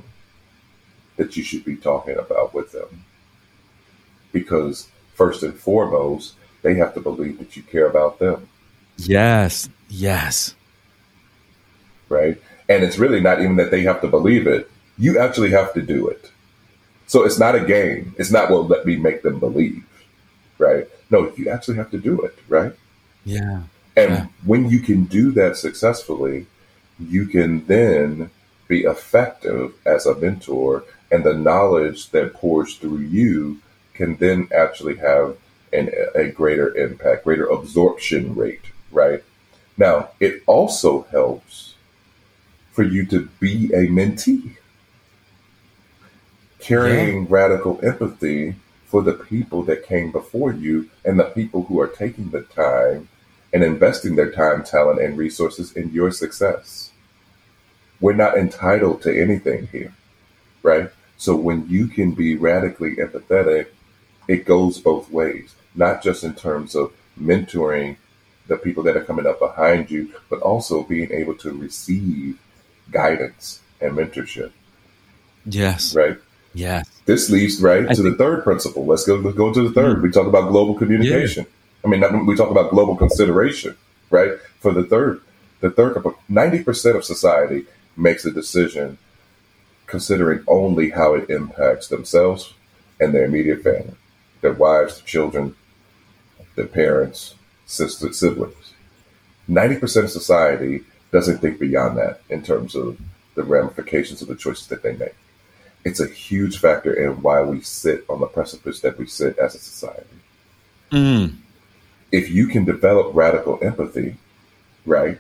that 1.16 1.38
you 1.38 1.44
should 1.44 1.64
be 1.64 1.76
talking 1.78 2.18
about 2.18 2.54
with 2.54 2.72
them. 2.72 3.06
Because 4.34 4.90
first 5.14 5.44
and 5.44 5.54
foremost, 5.54 6.36
they 6.64 6.76
have 6.76 6.94
to 6.96 7.00
believe 7.00 7.38
that 7.38 7.56
you 7.56 7.64
care 7.64 7.88
about 7.88 8.20
them. 8.20 8.50
Yes, 8.98 9.70
yes. 9.90 10.56
Right? 12.10 12.42
And 12.68 12.84
it's 12.84 12.98
really 12.98 13.22
not 13.22 13.42
even 13.42 13.56
that 13.58 13.72
they 13.72 13.84
have 13.84 14.02
to 14.02 14.08
believe 14.08 14.48
it, 14.48 14.70
you 14.98 15.20
actually 15.20 15.52
have 15.52 15.74
to 15.74 15.82
do 15.82 16.08
it. 16.08 16.32
So 17.08 17.24
it's 17.24 17.40
not 17.40 17.56
a 17.56 17.66
game. 17.66 18.16
It's 18.18 18.32
not, 18.32 18.50
well, 18.50 18.66
let 18.66 18.86
me 18.86 18.96
make 18.96 19.22
them 19.22 19.40
believe. 19.40 19.84
Right? 20.58 20.88
No, 21.10 21.32
you 21.36 21.50
actually 21.50 21.78
have 21.78 21.92
to 21.92 22.00
do 22.00 22.22
it. 22.22 22.38
Right? 22.48 22.74
Yeah. 23.26 23.64
And 23.96 24.12
yeah. 24.12 24.26
when 24.46 24.70
you 24.70 24.80
can 24.80 25.06
do 25.06 25.32
that 25.34 25.58
successfully, 25.58 26.48
you 27.10 27.26
can 27.26 27.66
then 27.66 28.30
be 28.68 28.82
effective 28.82 29.74
as 29.86 30.06
a 30.06 30.16
mentor, 30.16 30.84
and 31.12 31.24
the 31.24 31.34
knowledge 31.34 32.10
that 32.12 32.34
pours 32.34 32.76
through 32.78 33.00
you 33.00 33.60
can 33.94 34.16
then 34.18 34.48
actually 34.56 34.96
have 34.96 35.38
an, 35.74 35.90
a 36.16 36.28
greater 36.28 36.76
impact, 36.78 37.24
greater 37.24 37.46
absorption 37.46 38.36
rate, 38.36 38.66
right? 38.92 39.24
Now, 39.78 40.10
it 40.20 40.44
also 40.46 41.04
helps 41.12 41.76
for 42.72 42.84
you 42.84 43.06
to 43.08 43.28
be 43.40 43.66
a 43.74 43.88
mentee, 43.88 44.56
carrying 46.60 47.24
yeah. 47.24 47.28
radical 47.30 47.80
empathy 47.84 48.56
for 48.86 49.02
the 49.02 49.14
people 49.14 49.64
that 49.64 49.86
came 49.86 50.12
before 50.12 50.54
you 50.54 50.90
and 51.04 51.20
the 51.20 51.24
people 51.24 51.64
who 51.64 51.80
are 51.80 51.88
taking 51.88 52.30
the 52.30 52.42
time 52.42 53.08
and 53.54 53.64
investing 53.64 54.16
their 54.16 54.32
time, 54.32 54.64
talent, 54.64 55.02
and 55.02 55.18
resources 55.18 55.74
in 55.74 55.92
your 55.92 56.12
success. 56.12 56.91
We're 58.02 58.14
not 58.14 58.38
entitled 58.38 59.04
to 59.04 59.22
anything 59.22 59.68
here, 59.68 59.94
right? 60.64 60.90
So 61.18 61.36
when 61.36 61.70
you 61.70 61.88
can 61.88 62.14
be 62.14 62.36
radically 62.36 62.96
empathetic, 62.96 63.68
it 64.28 64.46
goes 64.46 64.80
both 64.80 65.10
ways, 65.12 65.54
not 65.76 66.02
just 66.02 66.24
in 66.24 66.34
terms 66.34 66.76
of 66.76 66.92
mentoring 67.20 67.98
the 68.48 68.58
people 68.58 68.84
that 68.84 68.98
are 68.98 69.04
coming 69.04 69.28
up 69.28 69.40
behind 69.40 69.92
you, 69.92 70.14
but 70.30 70.42
also 70.42 70.84
being 70.84 71.12
able 71.12 71.36
to 71.36 71.52
receive 71.54 72.40
guidance 72.90 73.62
and 73.80 73.96
mentorship. 73.96 74.52
Yes. 75.46 75.96
Right? 75.96 76.18
Yes. 76.54 76.90
This 77.06 77.30
leads 77.30 77.62
right 77.62 77.88
I 77.88 77.94
to 77.94 78.02
the 78.02 78.16
third 78.16 78.44
principle. 78.44 78.86
Let's 78.86 79.06
go 79.06 79.16
let's 79.16 79.38
go 79.38 79.54
to 79.54 79.70
the 79.70 79.80
3rd 79.80 79.94
mm-hmm. 79.94 80.02
We 80.04 80.12
talk 80.12 80.28
about 80.28 80.50
global 80.50 80.76
communication. 80.76 81.46
Yeah. 81.46 81.52
I 81.84 81.88
mean, 81.88 82.26
we 82.26 82.36
talk 82.36 82.52
about 82.52 82.72
global 82.72 82.96
consideration, 82.96 83.76
right? 84.10 84.34
For 84.60 84.72
the 84.72 84.84
third, 84.84 85.22
the 85.62 85.72
third, 85.72 86.04
ninety 86.30 86.64
percent 86.64 86.96
of 86.96 87.06
society 87.06 87.66
makes 87.98 88.26
a 88.26 88.32
decision 88.32 88.98
considering 89.88 90.44
only 90.48 90.90
how 90.90 91.14
it 91.14 91.30
impacts 91.30 91.88
themselves 91.88 92.54
and 93.00 93.14
their 93.14 93.26
immediate 93.26 93.62
family, 93.64 93.96
their 94.42 94.54
wives, 94.54 95.02
children, 95.02 95.56
their 96.56 96.68
parents, 96.68 97.36
sisters, 97.66 98.18
siblings. 98.18 98.74
Ninety 99.48 99.78
percent 99.78 100.06
of 100.06 100.12
society 100.12 100.82
doesn't 101.12 101.40
think 101.40 101.60
beyond 101.60 101.98
that 101.98 102.22
in 102.30 102.42
terms 102.42 102.76
of 102.76 102.98
the 103.36 103.44
ramifications 103.44 104.22
of 104.22 104.28
the 104.28 104.36
choices 104.36 104.68
that 104.68 104.84
they 104.84 104.96
make. 104.96 105.16
It's 105.84 106.00
a 106.00 106.08
huge 106.08 106.60
factor 106.60 106.94
in 106.94 107.22
why 107.22 107.42
we 107.42 107.62
sit 107.62 108.06
on 108.08 108.20
the 108.20 108.28
precipice 108.28 108.82
that 108.82 108.98
we 108.98 109.08
sit 109.08 109.38
as 109.40 109.56
a 109.56 109.60
society. 109.60 110.08
Mm 110.92 111.38
if 112.12 112.30
you 112.30 112.48
can 112.48 112.66
develop 112.66 113.16
radical 113.16 113.58
empathy, 113.62 114.16
right, 114.86 115.20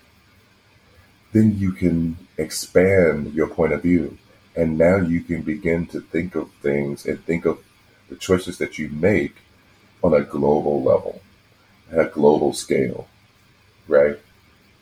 then 1.32 1.58
you 1.58 1.72
can 1.72 2.18
expand 2.38 3.34
your 3.34 3.48
point 3.48 3.74
of 3.74 3.82
view. 3.82 4.18
And 4.56 4.78
now 4.78 4.98
you 4.98 5.22
can 5.22 5.44
begin 5.44 5.86
to 5.88 6.02
think 6.02 6.36
of 6.36 6.52
things 6.62 7.06
and 7.06 7.24
think 7.24 7.46
of 7.46 7.60
the 8.10 8.16
choices 8.16 8.58
that 8.58 8.78
you 8.78 8.90
make 8.90 9.36
on 10.04 10.14
a 10.14 10.22
global 10.22 10.84
level, 10.84 11.22
at 11.92 12.00
a 12.00 12.10
global 12.10 12.52
scale, 12.52 13.08
right? 13.88 14.20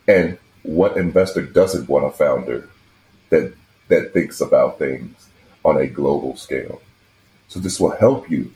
And 0.08 0.40
what 0.64 0.98
investor 0.98 1.44
doesn't 1.44 1.88
want 1.88 2.06
a 2.06 2.12
founder 2.12 2.70
that 3.30 3.54
that 3.90 4.14
thinks 4.14 4.42
about 4.42 4.80
things 4.80 5.30
on 5.64 5.78
a 5.78 5.88
global 5.88 6.36
scale? 6.36 6.82
So 7.48 7.60
this 7.60 7.80
will 7.80 7.96
help 7.96 8.30
you 8.30 8.54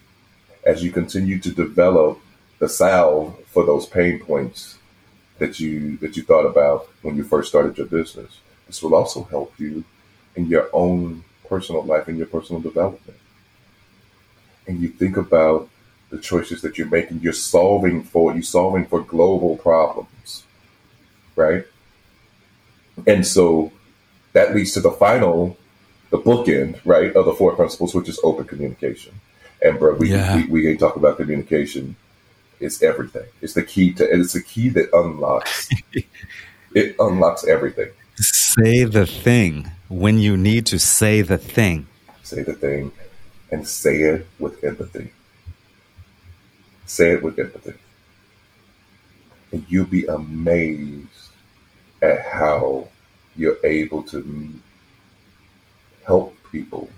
as 0.65 0.83
you 0.83 0.91
continue 0.91 1.39
to 1.39 1.51
develop 1.51 2.19
the 2.59 2.69
salve 2.69 3.37
for 3.47 3.65
those 3.65 3.85
pain 3.85 4.19
points 4.19 4.77
that 5.39 5.59
you 5.59 5.97
that 5.97 6.15
you 6.15 6.23
thought 6.23 6.45
about 6.45 6.87
when 7.01 7.15
you 7.15 7.23
first 7.23 7.49
started 7.49 7.77
your 7.77 7.87
business. 7.87 8.39
This 8.67 8.81
will 8.81 8.95
also 8.95 9.23
help 9.23 9.53
you 9.59 9.83
in 10.35 10.47
your 10.47 10.69
own 10.73 11.23
personal 11.47 11.83
life 11.83 12.07
and 12.07 12.17
your 12.17 12.27
personal 12.27 12.61
development. 12.61 13.19
And 14.67 14.79
you 14.79 14.87
think 14.87 15.17
about 15.17 15.69
the 16.09 16.17
choices 16.17 16.61
that 16.61 16.77
you're 16.77 16.87
making. 16.87 17.19
You're 17.19 17.33
solving 17.33 18.03
for 18.03 18.33
you're 18.33 18.43
solving 18.43 18.85
for 18.85 19.01
global 19.01 19.57
problems, 19.57 20.43
right? 21.35 21.65
And 23.07 23.25
so 23.25 23.71
that 24.33 24.53
leads 24.53 24.73
to 24.73 24.79
the 24.79 24.91
final, 24.91 25.57
the 26.11 26.19
bookend, 26.19 26.79
right, 26.85 27.13
of 27.15 27.25
the 27.25 27.33
four 27.33 27.55
principles, 27.55 27.95
which 27.95 28.07
is 28.07 28.19
open 28.23 28.45
communication. 28.45 29.13
And 29.61 29.79
bro, 29.79 29.95
we 29.95 30.11
yeah. 30.11 30.35
we, 30.35 30.45
we 30.45 30.67
ain't 30.69 30.79
talk 30.79 30.95
about 30.95 31.17
communication 31.17 31.95
is 32.63 32.81
everything. 32.81 33.25
It's 33.41 33.53
the 33.53 33.63
key 33.63 33.93
to, 33.93 34.03
it's 34.03 34.33
the 34.33 34.41
key 34.41 34.69
that 34.69 34.89
unlocks. 34.93 35.69
it 36.73 36.95
unlocks 36.97 37.45
everything. 37.45 37.89
Say 38.15 38.85
the 38.85 39.05
thing 39.05 39.71
when 39.89 40.17
you 40.17 40.37
need 40.37 40.65
to 40.67 40.79
say 40.79 41.21
the 41.21 41.37
thing. 41.37 41.87
Say 42.23 42.43
the 42.43 42.53
thing, 42.53 42.91
and 43.51 43.67
say 43.67 44.01
it 44.01 44.27
with 44.39 44.63
empathy. 44.63 45.11
Say 46.85 47.11
it 47.11 47.23
with 47.23 47.37
empathy, 47.39 47.73
and 49.51 49.65
you'll 49.67 49.85
be 49.85 50.05
amazed 50.05 51.07
at 52.01 52.25
how 52.25 52.87
you're 53.35 53.57
able 53.63 54.03
to 54.03 54.53
help 56.05 56.35
people 56.51 56.89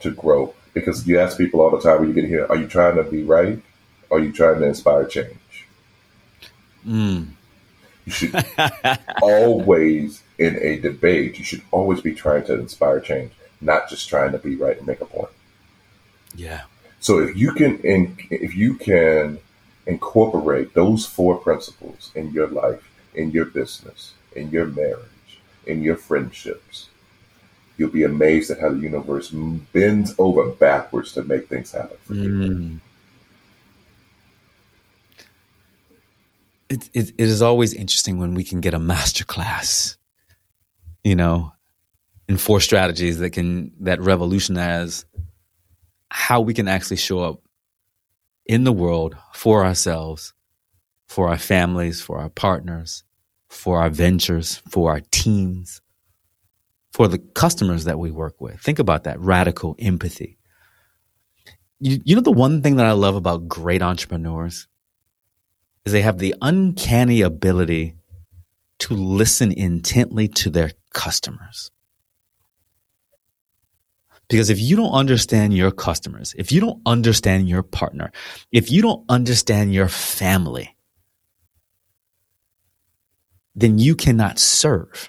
to 0.00 0.10
grow. 0.10 0.54
Because 0.74 1.06
you 1.06 1.18
ask 1.18 1.38
people 1.38 1.62
all 1.62 1.70
the 1.70 1.80
time 1.80 2.00
when 2.00 2.08
you 2.08 2.14
get 2.14 2.26
here, 2.26 2.46
are 2.50 2.56
you 2.56 2.66
trying 2.66 2.96
to 2.96 3.04
be 3.04 3.22
right? 3.22 3.58
Are 4.10 4.18
you 4.18 4.32
trying 4.32 4.60
to 4.60 4.66
inspire 4.66 5.04
change? 5.04 5.66
Mm. 6.86 7.28
You 8.04 8.12
should 8.12 8.46
always, 9.22 10.22
in 10.38 10.56
a 10.60 10.78
debate, 10.78 11.38
you 11.38 11.44
should 11.44 11.62
always 11.72 12.00
be 12.00 12.14
trying 12.14 12.44
to 12.44 12.54
inspire 12.54 13.00
change, 13.00 13.32
not 13.60 13.88
just 13.88 14.08
trying 14.08 14.32
to 14.32 14.38
be 14.38 14.54
right 14.54 14.78
and 14.78 14.86
make 14.86 15.00
a 15.00 15.06
point. 15.06 15.30
Yeah. 16.34 16.62
So 17.00 17.18
if 17.18 17.36
you 17.36 17.52
can, 17.52 17.80
if 18.30 18.54
you 18.54 18.74
can 18.74 19.38
incorporate 19.86 20.74
those 20.74 21.06
four 21.06 21.36
principles 21.36 22.12
in 22.14 22.32
your 22.32 22.48
life, 22.48 22.88
in 23.14 23.30
your 23.30 23.44
business, 23.46 24.12
in 24.34 24.50
your 24.50 24.66
marriage, 24.66 25.40
in 25.66 25.82
your 25.82 25.96
friendships, 25.96 26.88
you'll 27.76 27.90
be 27.90 28.04
amazed 28.04 28.50
at 28.50 28.60
how 28.60 28.70
the 28.70 28.78
universe 28.78 29.30
bends 29.30 30.14
over 30.18 30.48
backwards 30.50 31.12
to 31.12 31.22
make 31.22 31.48
things 31.48 31.72
happen 31.72 31.96
for 32.04 32.14
you. 32.14 32.28
Mm. 32.28 32.80
It, 36.68 36.90
it, 36.94 37.10
it 37.10 37.28
is 37.28 37.42
always 37.42 37.74
interesting 37.74 38.18
when 38.18 38.34
we 38.34 38.44
can 38.44 38.60
get 38.60 38.74
a 38.74 38.78
master 38.78 39.24
class, 39.24 39.96
you 41.04 41.14
know, 41.14 41.52
in 42.28 42.36
four 42.36 42.60
strategies 42.60 43.18
that 43.18 43.30
can 43.30 43.72
that 43.80 44.00
revolutionize 44.00 45.04
how 46.08 46.40
we 46.40 46.54
can 46.54 46.68
actually 46.68 46.96
show 46.96 47.20
up 47.20 47.40
in 48.46 48.64
the 48.64 48.72
world 48.72 49.16
for 49.32 49.64
ourselves, 49.64 50.34
for 51.06 51.28
our 51.28 51.38
families, 51.38 52.00
for 52.00 52.18
our 52.18 52.28
partners, 52.30 53.04
for 53.48 53.80
our 53.80 53.90
ventures, 53.90 54.56
for 54.68 54.90
our 54.90 55.00
teams, 55.10 55.80
for 56.92 57.06
the 57.06 57.18
customers 57.18 57.84
that 57.84 57.98
we 57.98 58.10
work 58.10 58.40
with. 58.40 58.60
Think 58.60 58.78
about 58.78 59.04
that 59.04 59.20
radical 59.20 59.76
empathy. 59.78 60.38
You, 61.78 62.00
you 62.04 62.16
know, 62.16 62.22
the 62.22 62.32
one 62.32 62.62
thing 62.62 62.76
that 62.76 62.86
I 62.86 62.92
love 62.92 63.14
about 63.14 63.48
great 63.48 63.82
entrepreneurs 63.82 64.66
is 65.86 65.92
they 65.92 66.02
have 66.02 66.18
the 66.18 66.34
uncanny 66.42 67.22
ability 67.22 67.94
to 68.80 68.94
listen 68.94 69.52
intently 69.52 70.28
to 70.28 70.50
their 70.50 70.72
customers. 70.92 71.70
Because 74.28 74.50
if 74.50 74.60
you 74.60 74.74
don't 74.74 74.92
understand 74.92 75.54
your 75.54 75.70
customers, 75.70 76.34
if 76.36 76.50
you 76.50 76.60
don't 76.60 76.82
understand 76.84 77.48
your 77.48 77.62
partner, 77.62 78.10
if 78.50 78.72
you 78.72 78.82
don't 78.82 79.04
understand 79.08 79.72
your 79.72 79.88
family, 79.88 80.76
then 83.54 83.78
you 83.78 83.94
cannot 83.94 84.40
serve. 84.40 85.08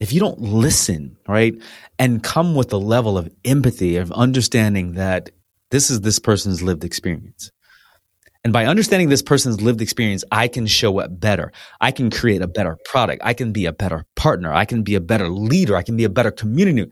If 0.00 0.12
you 0.12 0.20
don't 0.20 0.40
listen, 0.40 1.18
right, 1.28 1.54
and 1.98 2.22
come 2.22 2.54
with 2.54 2.72
a 2.72 2.78
level 2.78 3.18
of 3.18 3.30
empathy, 3.44 3.96
of 3.96 4.10
understanding 4.12 4.94
that 4.94 5.30
this 5.70 5.90
is 5.90 6.00
this 6.00 6.18
person's 6.18 6.62
lived 6.62 6.84
experience. 6.84 7.50
And 8.48 8.52
by 8.54 8.64
understanding 8.64 9.10
this 9.10 9.20
person's 9.20 9.60
lived 9.60 9.82
experience, 9.82 10.24
I 10.32 10.48
can 10.48 10.66
show 10.66 11.00
up 11.00 11.20
better. 11.20 11.52
I 11.82 11.90
can 11.90 12.10
create 12.10 12.40
a 12.40 12.46
better 12.46 12.78
product. 12.86 13.20
I 13.22 13.34
can 13.34 13.52
be 13.52 13.66
a 13.66 13.74
better 13.74 14.06
partner. 14.16 14.50
I 14.50 14.64
can 14.64 14.82
be 14.82 14.94
a 14.94 15.02
better 15.02 15.28
leader. 15.28 15.76
I 15.76 15.82
can 15.82 15.98
be 15.98 16.04
a 16.04 16.08
better 16.08 16.30
community. 16.30 16.90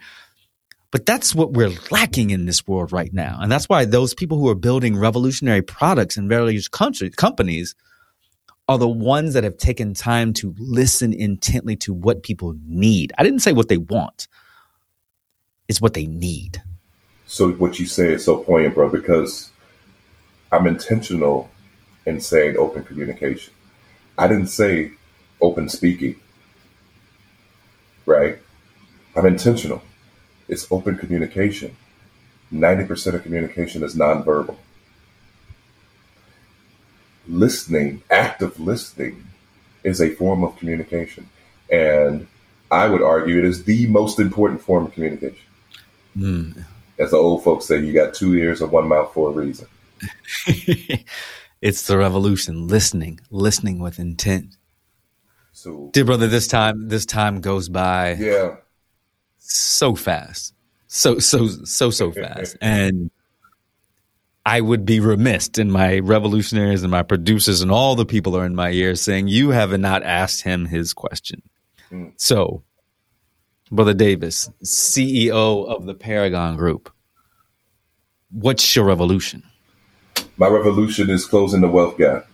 But 0.90 1.06
that's 1.06 1.34
what 1.34 1.54
we're 1.54 1.72
lacking 1.90 2.28
in 2.28 2.44
this 2.44 2.66
world 2.66 2.92
right 2.92 3.10
now. 3.10 3.38
And 3.40 3.50
that's 3.50 3.70
why 3.70 3.86
those 3.86 4.12
people 4.12 4.36
who 4.36 4.50
are 4.50 4.54
building 4.54 4.98
revolutionary 4.98 5.62
products 5.62 6.18
in 6.18 6.28
various 6.28 6.68
country, 6.68 7.08
companies 7.08 7.74
are 8.68 8.76
the 8.76 8.86
ones 8.86 9.32
that 9.32 9.44
have 9.44 9.56
taken 9.56 9.94
time 9.94 10.34
to 10.34 10.54
listen 10.58 11.14
intently 11.14 11.76
to 11.76 11.94
what 11.94 12.22
people 12.22 12.54
need. 12.66 13.14
I 13.16 13.22
didn't 13.22 13.40
say 13.40 13.54
what 13.54 13.70
they 13.70 13.78
want. 13.78 14.28
It's 15.68 15.80
what 15.80 15.94
they 15.94 16.04
need. 16.04 16.60
So 17.24 17.52
what 17.52 17.78
you 17.78 17.86
say 17.86 18.12
is 18.12 18.26
so 18.26 18.36
poignant, 18.36 18.74
bro, 18.74 18.90
because 18.90 19.52
I'm 20.52 20.66
intentional 20.66 21.50
in 22.04 22.20
saying 22.20 22.56
open 22.56 22.84
communication. 22.84 23.52
I 24.16 24.28
didn't 24.28 24.48
say 24.48 24.92
open 25.40 25.68
speaking, 25.68 26.16
right? 28.06 28.38
I'm 29.14 29.26
intentional. 29.26 29.82
It's 30.48 30.70
open 30.70 30.96
communication. 30.96 31.76
90% 32.52 33.14
of 33.14 33.22
communication 33.22 33.82
is 33.82 33.96
nonverbal. 33.96 34.56
Listening, 37.26 38.02
active 38.10 38.60
listening, 38.60 39.24
is 39.82 40.00
a 40.00 40.10
form 40.10 40.44
of 40.44 40.56
communication. 40.56 41.28
And 41.70 42.28
I 42.70 42.88
would 42.88 43.02
argue 43.02 43.38
it 43.38 43.44
is 43.44 43.64
the 43.64 43.86
most 43.88 44.20
important 44.20 44.62
form 44.62 44.86
of 44.86 44.92
communication. 44.92 45.44
Mm. 46.16 46.64
As 46.98 47.10
the 47.10 47.16
old 47.16 47.42
folks 47.42 47.66
say, 47.66 47.80
you 47.80 47.92
got 47.92 48.14
two 48.14 48.34
ears 48.34 48.60
and 48.62 48.70
one 48.70 48.88
mouth 48.88 49.12
for 49.12 49.30
a 49.30 49.32
reason. 49.32 49.66
it's 51.60 51.86
the 51.86 51.96
revolution. 51.96 52.66
Listening, 52.68 53.20
listening 53.30 53.78
with 53.78 53.98
intent. 53.98 54.56
So, 55.52 55.90
dear 55.92 56.04
brother, 56.04 56.26
this 56.26 56.46
time 56.48 56.88
this 56.88 57.06
time 57.06 57.40
goes 57.40 57.68
by. 57.68 58.14
Yeah. 58.14 58.56
So 59.38 59.94
fast, 59.94 60.54
so 60.86 61.18
so 61.18 61.46
so 61.46 61.90
so 61.90 62.12
fast, 62.12 62.56
and 62.60 63.10
I 64.46 64.60
would 64.60 64.84
be 64.84 65.00
remiss 65.00 65.48
in 65.58 65.72
my 65.72 65.98
revolutionaries 65.98 66.84
and 66.84 66.90
my 66.90 67.02
producers 67.02 67.62
and 67.62 67.72
all 67.72 67.96
the 67.96 68.06
people 68.06 68.36
are 68.36 68.46
in 68.46 68.54
my 68.54 68.70
ear 68.70 68.94
saying 68.94 69.26
you 69.26 69.50
have 69.50 69.76
not 69.78 70.04
asked 70.04 70.42
him 70.42 70.66
his 70.66 70.94
question. 70.94 71.42
Mm. 71.90 72.12
So, 72.16 72.62
brother 73.72 73.92
Davis, 73.92 74.48
CEO 74.62 75.66
of 75.66 75.86
the 75.86 75.94
Paragon 75.94 76.56
Group, 76.56 76.92
what's 78.30 78.76
your 78.76 78.84
revolution? 78.84 79.42
My 80.36 80.48
revolution 80.48 81.10
is 81.10 81.24
closing 81.24 81.62
the 81.62 81.68
wealth 81.68 81.96
gap. 81.96 82.26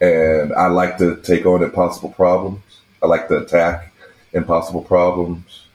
And 0.00 0.52
I 0.54 0.68
like 0.68 0.96
to 0.98 1.16
take 1.16 1.44
on 1.44 1.62
impossible 1.62 2.10
problems. 2.10 2.62
I 3.02 3.06
like 3.06 3.28
to 3.28 3.38
attack 3.38 3.92
impossible 4.32 4.82
problems. 4.82 5.66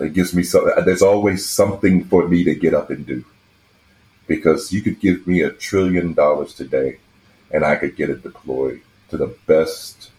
It 0.00 0.14
gives 0.14 0.34
me 0.34 0.42
something. 0.42 0.72
there's 0.84 1.02
always 1.02 1.46
something 1.46 2.04
for 2.04 2.26
me 2.26 2.44
to 2.44 2.54
get 2.54 2.72
up 2.72 2.90
and 2.90 3.06
do. 3.06 3.24
Because 4.26 4.72
you 4.72 4.80
could 4.80 5.00
give 5.00 5.26
me 5.26 5.40
a 5.42 5.50
trillion 5.50 6.14
dollars 6.14 6.54
today 6.54 6.98
and 7.50 7.64
I 7.64 7.76
could 7.76 7.96
get 7.96 8.10
it 8.10 8.22
deployed 8.22 8.80
to 9.10 9.16
the 9.16 9.34
best 9.46 10.10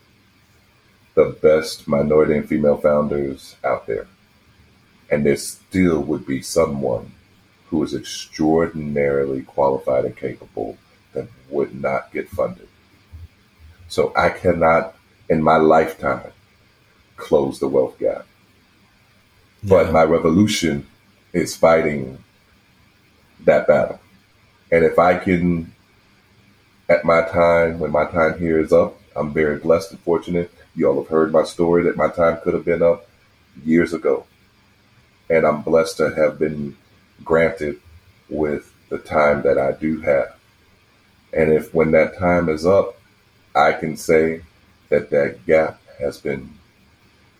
the 1.16 1.36
best 1.42 1.88
minority 1.88 2.36
and 2.38 2.48
female 2.48 2.78
founders 2.78 3.56
out 3.64 3.88
there. 3.88 4.08
And 5.12 5.26
there 5.26 5.36
still 5.36 6.02
would 6.02 6.26
be 6.26 6.42
someone 6.42 7.12
who 7.70 7.84
is 7.84 7.93
extraordinarily 7.93 9.43
qualified 9.43 10.05
and 10.05 10.17
capable 10.17 10.78
that 11.13 11.28
would 11.49 11.80
not 11.80 12.11
get 12.11 12.30
funded. 12.30 12.67
So 13.88 14.13
I 14.15 14.30
cannot, 14.30 14.95
in 15.30 15.41
my 15.41 15.57
lifetime, 15.57 16.32
close 17.15 17.59
the 17.59 17.67
wealth 17.67 17.97
gap. 17.99 18.26
Yeah. 19.61 19.70
But 19.70 19.91
my 19.91 20.03
revolution 20.03 20.88
is 21.34 21.55
fighting 21.55 22.17
that 23.45 23.67
battle. 23.67 23.99
And 24.72 24.86
if 24.86 24.97
I 24.99 25.17
can, 25.17 25.74
at 26.88 27.05
my 27.05 27.22
time, 27.22 27.80
when 27.80 27.91
my 27.91 28.05
time 28.05 28.39
here 28.39 28.59
is 28.59 28.72
up, 28.72 28.99
I'm 29.15 29.34
very 29.34 29.57
blessed 29.57 29.91
and 29.91 29.99
fortunate. 30.01 30.51
You 30.76 30.88
all 30.88 31.01
have 31.01 31.09
heard 31.09 31.32
my 31.32 31.43
story 31.43 31.84
that 31.84 31.97
my 31.97 32.07
time 32.07 32.39
could 32.43 32.53
have 32.53 32.65
been 32.65 32.82
up 32.82 33.07
years 33.63 33.93
ago. 33.93 34.26
And 35.30 35.45
I'm 35.45 35.61
blessed 35.61 35.97
to 35.97 36.15
have 36.15 36.39
been 36.39 36.78
granted 37.24 37.80
with 38.30 38.74
the 38.89 38.97
time 38.97 39.41
that 39.43 39.57
I 39.57 39.74
do 39.74 40.01
have. 40.01 40.36
And 41.34 41.51
if 41.51 41.74
when 41.74 41.91
that 41.91 42.17
time 42.17 42.49
is 42.49 42.65
up, 42.65 42.99
I 43.55 43.74
can 43.74 43.97
say 43.97 44.41
that 44.89 45.09
that 45.11 45.45
gap 45.45 45.80
has 45.99 46.20
been 46.20 46.53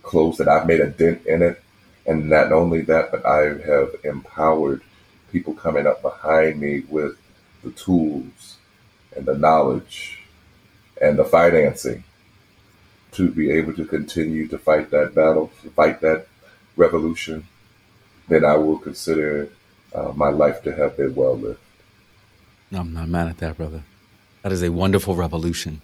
closed, 0.02 0.38
that 0.38 0.48
I've 0.48 0.66
made 0.66 0.80
a 0.80 0.88
dent 0.88 1.26
in 1.26 1.42
it. 1.42 1.62
And 2.06 2.28
not 2.28 2.52
only 2.52 2.80
that, 2.82 3.10
but 3.10 3.26
I 3.26 3.54
have 3.66 3.94
empowered 4.04 4.82
people 5.30 5.54
coming 5.54 5.86
up 5.86 6.02
behind 6.02 6.60
me 6.60 6.80
with 6.88 7.16
the 7.62 7.70
tools 7.72 8.56
and 9.14 9.26
the 9.26 9.36
knowledge 9.36 10.18
and 11.00 11.18
the 11.18 11.24
financing 11.24 12.04
to 13.12 13.30
be 13.30 13.50
able 13.50 13.74
to 13.74 13.84
continue 13.84 14.46
to 14.48 14.58
fight 14.58 14.90
that 14.90 15.14
battle, 15.14 15.50
to 15.62 15.70
fight 15.70 16.00
that 16.00 16.26
revolution, 16.76 17.46
then 18.28 18.44
I 18.44 18.56
will 18.56 18.78
consider 18.78 19.48
uh, 19.94 20.12
my 20.14 20.30
life 20.30 20.62
to 20.62 20.72
have 20.74 20.96
been 20.96 21.14
well 21.14 21.36
lived. 21.36 21.58
I'm 22.72 22.92
not 22.92 23.08
mad 23.08 23.28
at 23.28 23.38
that, 23.38 23.56
brother. 23.56 23.82
That 24.42 24.52
is 24.52 24.62
a 24.62 24.70
wonderful 24.70 25.16
revolution. 25.16 25.80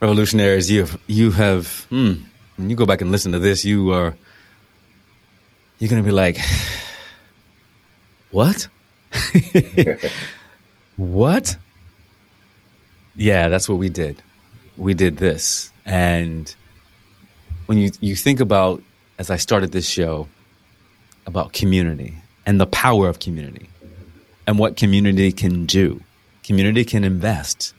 Revolutionaries, 0.00 0.70
you 0.70 0.80
have, 0.80 1.00
you 1.06 1.30
have 1.32 1.86
hmm, 1.90 2.14
when 2.56 2.70
you 2.70 2.76
go 2.76 2.86
back 2.86 3.00
and 3.00 3.10
listen 3.10 3.32
to 3.32 3.38
this, 3.38 3.64
you 3.64 3.92
are, 3.92 4.14
you're 5.78 5.88
going 5.88 6.02
to 6.02 6.06
be 6.06 6.12
like, 6.12 6.38
what? 8.30 8.68
what? 10.96 11.56
Yeah, 13.16 13.48
that's 13.48 13.68
what 13.68 13.78
we 13.78 13.88
did. 13.88 14.22
We 14.76 14.94
did 14.94 15.16
this. 15.16 15.72
And 15.84 16.54
when 17.66 17.78
you, 17.78 17.90
you 18.00 18.14
think 18.14 18.40
about, 18.40 18.82
as 19.18 19.30
I 19.30 19.36
started 19.36 19.72
this 19.72 19.88
show, 19.88 20.28
about 21.26 21.52
community 21.52 22.14
and 22.48 22.58
the 22.58 22.66
power 22.66 23.10
of 23.10 23.20
community 23.20 23.68
and 24.46 24.58
what 24.58 24.74
community 24.74 25.30
can 25.30 25.66
do. 25.66 26.00
Community 26.42 26.82
can 26.82 27.04
invest, 27.04 27.74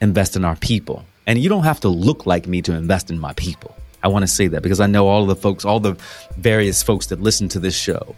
invest 0.00 0.34
in 0.34 0.44
our 0.44 0.56
people. 0.56 1.04
And 1.28 1.38
you 1.38 1.48
don't 1.48 1.62
have 1.62 1.78
to 1.82 1.88
look 1.88 2.26
like 2.26 2.48
me 2.48 2.60
to 2.62 2.72
invest 2.74 3.08
in 3.10 3.20
my 3.20 3.32
people. 3.34 3.72
I 4.02 4.08
want 4.08 4.24
to 4.24 4.26
say 4.26 4.48
that 4.48 4.64
because 4.64 4.80
I 4.80 4.86
know 4.86 5.06
all 5.06 5.22
of 5.22 5.28
the 5.28 5.36
folks, 5.36 5.64
all 5.64 5.78
the 5.78 5.96
various 6.36 6.82
folks 6.82 7.06
that 7.06 7.20
listen 7.20 7.48
to 7.50 7.60
this 7.60 7.76
show. 7.76 8.16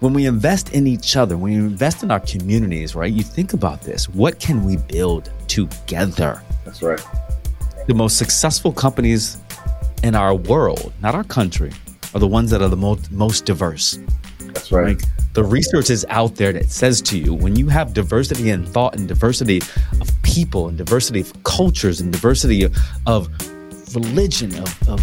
When 0.00 0.14
we 0.14 0.26
invest 0.26 0.74
in 0.74 0.88
each 0.88 1.14
other, 1.16 1.36
when 1.36 1.52
we 1.52 1.58
invest 1.58 2.02
in 2.02 2.10
our 2.10 2.20
communities, 2.20 2.96
right? 2.96 3.12
You 3.12 3.22
think 3.22 3.52
about 3.52 3.82
this. 3.82 4.08
What 4.08 4.40
can 4.40 4.64
we 4.64 4.78
build 4.78 5.30
together? 5.46 6.42
That's 6.64 6.82
right. 6.82 7.00
The 7.86 7.94
most 7.94 8.18
successful 8.18 8.72
companies 8.72 9.38
in 10.02 10.16
our 10.16 10.34
world, 10.34 10.92
not 11.00 11.14
our 11.14 11.24
country, 11.24 11.70
are 12.14 12.20
the 12.20 12.26
ones 12.26 12.50
that 12.50 12.62
are 12.62 12.68
the 12.68 12.76
most, 12.76 13.12
most 13.12 13.44
diverse. 13.44 13.96
That's 14.58 14.72
right. 14.72 14.98
Like 14.98 15.32
the 15.34 15.44
research 15.44 15.88
is 15.88 16.04
out 16.08 16.34
there 16.34 16.52
that 16.52 16.68
says 16.68 17.00
to 17.02 17.16
you 17.16 17.32
when 17.32 17.54
you 17.54 17.68
have 17.68 17.94
diversity 17.94 18.50
in 18.50 18.66
thought 18.66 18.96
and 18.96 19.06
diversity 19.06 19.60
of 20.00 20.10
people 20.22 20.66
and 20.66 20.76
diversity 20.76 21.20
of 21.20 21.32
cultures 21.44 22.00
and 22.00 22.12
diversity 22.12 22.64
of, 22.64 22.76
of 23.06 23.28
religion, 23.94 24.52
of, 24.58 24.88
of 24.88 25.00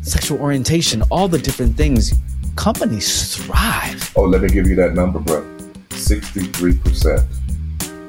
sexual 0.00 0.40
orientation, 0.40 1.02
all 1.10 1.28
the 1.28 1.38
different 1.38 1.76
things, 1.76 2.14
companies 2.56 3.36
thrive. 3.36 4.10
Oh, 4.16 4.22
let 4.22 4.40
me 4.40 4.48
give 4.48 4.66
you 4.66 4.74
that 4.76 4.94
number, 4.94 5.18
bro. 5.18 5.42
63%. 5.90 7.26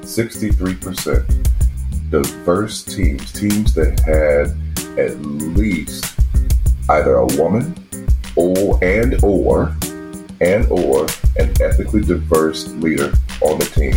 63% 0.01 2.09
diverse 2.09 2.83
teams, 2.83 3.33
teams 3.33 3.73
that 3.73 3.99
had 3.99 4.55
at 4.97 5.19
least 5.19 6.17
either 6.89 7.15
a 7.15 7.25
woman 7.37 7.75
or 8.37 8.81
and 8.81 9.21
or 9.23 9.75
and 10.41 10.65
or 10.71 11.05
an 11.37 11.49
ethically 11.61 12.01
diverse 12.01 12.67
leader 12.75 13.11
on 13.41 13.59
the 13.59 13.65
team 13.65 13.93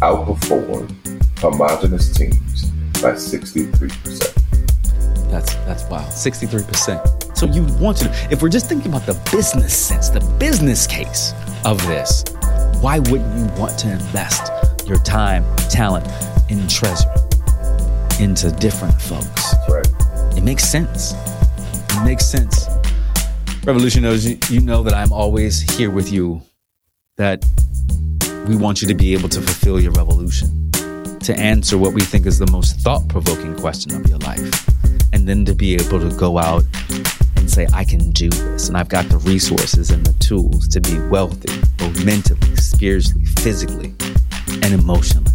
outperformed 0.00 0.92
homogenous 1.38 2.12
teams 2.12 2.70
by 3.00 3.12
63%. 3.12 5.30
That's 5.30 5.54
that's 5.66 5.84
wow, 5.84 6.06
63%. 6.08 7.36
So 7.36 7.46
you 7.46 7.64
want 7.82 7.98
to 7.98 8.28
if 8.30 8.42
we're 8.42 8.48
just 8.48 8.68
thinking 8.68 8.90
about 8.90 9.06
the 9.06 9.18
business 9.32 9.76
sense, 9.76 10.08
the 10.08 10.20
business 10.38 10.86
case 10.86 11.32
of 11.64 11.78
this, 11.86 12.24
why 12.80 12.98
wouldn't 12.98 13.36
you 13.36 13.60
want 13.60 13.78
to 13.80 13.92
invest 13.92 14.50
your 14.86 14.98
time, 14.98 15.44
talent, 15.70 16.06
and 16.50 16.68
treasure 16.70 17.12
into 18.20 18.52
different 18.52 19.00
folks? 19.00 19.54
Right. 19.68 19.86
It 20.36 20.42
makes 20.42 20.64
sense. 20.64 21.14
It 21.14 22.04
makes 22.04 22.26
sense. 22.26 22.66
Revolution 23.66 24.02
knows 24.02 24.26
you, 24.26 24.38
you 24.50 24.60
know 24.60 24.82
that 24.82 24.92
I'm 24.92 25.10
always 25.10 25.62
here 25.74 25.90
with 25.90 26.12
you, 26.12 26.42
that 27.16 27.42
we 28.46 28.56
want 28.56 28.82
you 28.82 28.88
to 28.88 28.94
be 28.94 29.14
able 29.14 29.30
to 29.30 29.40
fulfill 29.40 29.80
your 29.80 29.92
revolution, 29.92 30.70
to 31.20 31.34
answer 31.34 31.78
what 31.78 31.94
we 31.94 32.02
think 32.02 32.26
is 32.26 32.38
the 32.38 32.50
most 32.52 32.80
thought 32.80 33.08
provoking 33.08 33.56
question 33.56 33.94
of 33.94 34.06
your 34.06 34.18
life, 34.18 34.68
and 35.14 35.26
then 35.26 35.46
to 35.46 35.54
be 35.54 35.76
able 35.76 35.98
to 35.98 36.14
go 36.18 36.36
out 36.36 36.62
and 37.36 37.50
say, 37.50 37.66
I 37.72 37.84
can 37.84 38.10
do 38.10 38.28
this. 38.28 38.68
And 38.68 38.76
I've 38.76 38.90
got 38.90 39.08
the 39.08 39.16
resources 39.16 39.90
and 39.90 40.04
the 40.04 40.12
tools 40.22 40.68
to 40.68 40.82
be 40.82 40.98
wealthy, 41.08 41.58
both 41.78 42.04
mentally, 42.04 42.56
spiritually, 42.56 43.24
physically, 43.40 43.94
and 44.62 44.74
emotionally. 44.74 45.32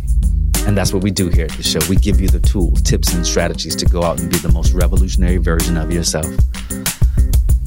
And 0.67 0.77
that's 0.77 0.93
what 0.93 1.01
we 1.01 1.09
do 1.09 1.29
here 1.29 1.45
at 1.45 1.53
the 1.53 1.63
show. 1.63 1.79
We 1.89 1.95
give 1.95 2.21
you 2.21 2.27
the 2.27 2.39
tools, 2.39 2.83
tips, 2.83 3.11
and 3.11 3.25
strategies 3.25 3.75
to 3.77 3.87
go 3.87 4.03
out 4.03 4.19
and 4.19 4.29
be 4.29 4.37
the 4.37 4.51
most 4.51 4.73
revolutionary 4.73 5.37
version 5.37 5.77
of 5.77 5.91
yourself. 5.91 6.27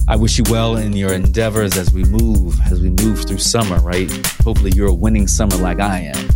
I 0.08 0.16
wish 0.16 0.36
you 0.36 0.44
well 0.50 0.76
in 0.76 0.92
your 0.94 1.12
endeavors 1.12 1.76
as 1.76 1.92
we 1.92 2.04
move, 2.04 2.60
as 2.70 2.80
we 2.80 2.90
move 2.90 3.20
through 3.20 3.38
summer, 3.38 3.78
right? 3.80 4.10
Hopefully, 4.42 4.72
you're 4.74 4.88
a 4.88 4.94
winning 4.94 5.26
summer 5.26 5.56
like 5.56 5.80
I 5.80 6.00
am. 6.00 6.28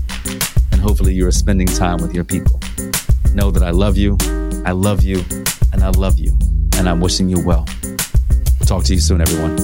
And 0.73 0.81
hopefully, 0.81 1.15
you're 1.15 1.33
spending 1.33 1.67
time 1.67 1.99
with 1.99 2.15
your 2.15 2.25
people. 2.25 2.61
Know 3.35 3.51
that 3.51 3.63
I 3.63 3.71
love 3.71 3.97
you, 3.97 4.17
I 4.65 4.73
love 4.73 5.03
you, 5.03 5.25
and 5.73 5.83
I 5.83 5.91
love 5.91 6.19
you. 6.19 6.37
And 6.79 6.89
I'm 6.89 7.01
wishing 7.01 7.29
you 7.29 7.45
well. 7.45 7.67
Talk 8.67 8.85
to 8.85 8.95
you 8.95 9.01
soon, 9.01 9.21
everyone. 9.21 9.57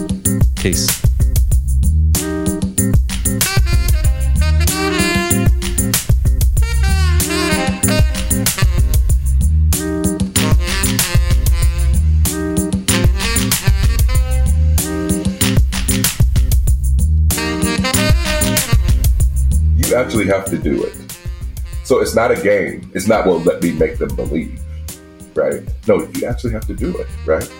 Peace. 0.57 1.11
Actually 20.03 20.26
have 20.26 20.44
to 20.46 20.59
do 20.59 20.82
it. 20.84 20.94
So 21.84 22.00
it's 22.00 22.14
not 22.14 22.30
a 22.30 22.40
game. 22.42 22.90
It's 22.94 23.07
not, 23.07 23.26
well, 23.26 23.40
let 23.40 23.62
me 23.62 23.72
make 23.72 23.98
them 23.98 24.14
believe, 24.14 24.61
right? 25.34 25.62
No, 25.86 26.09
you 26.14 26.26
actually 26.26 26.53
have 26.53 26.66
to 26.66 26.74
do 26.74 26.96
it, 26.96 27.07
right? 27.26 27.50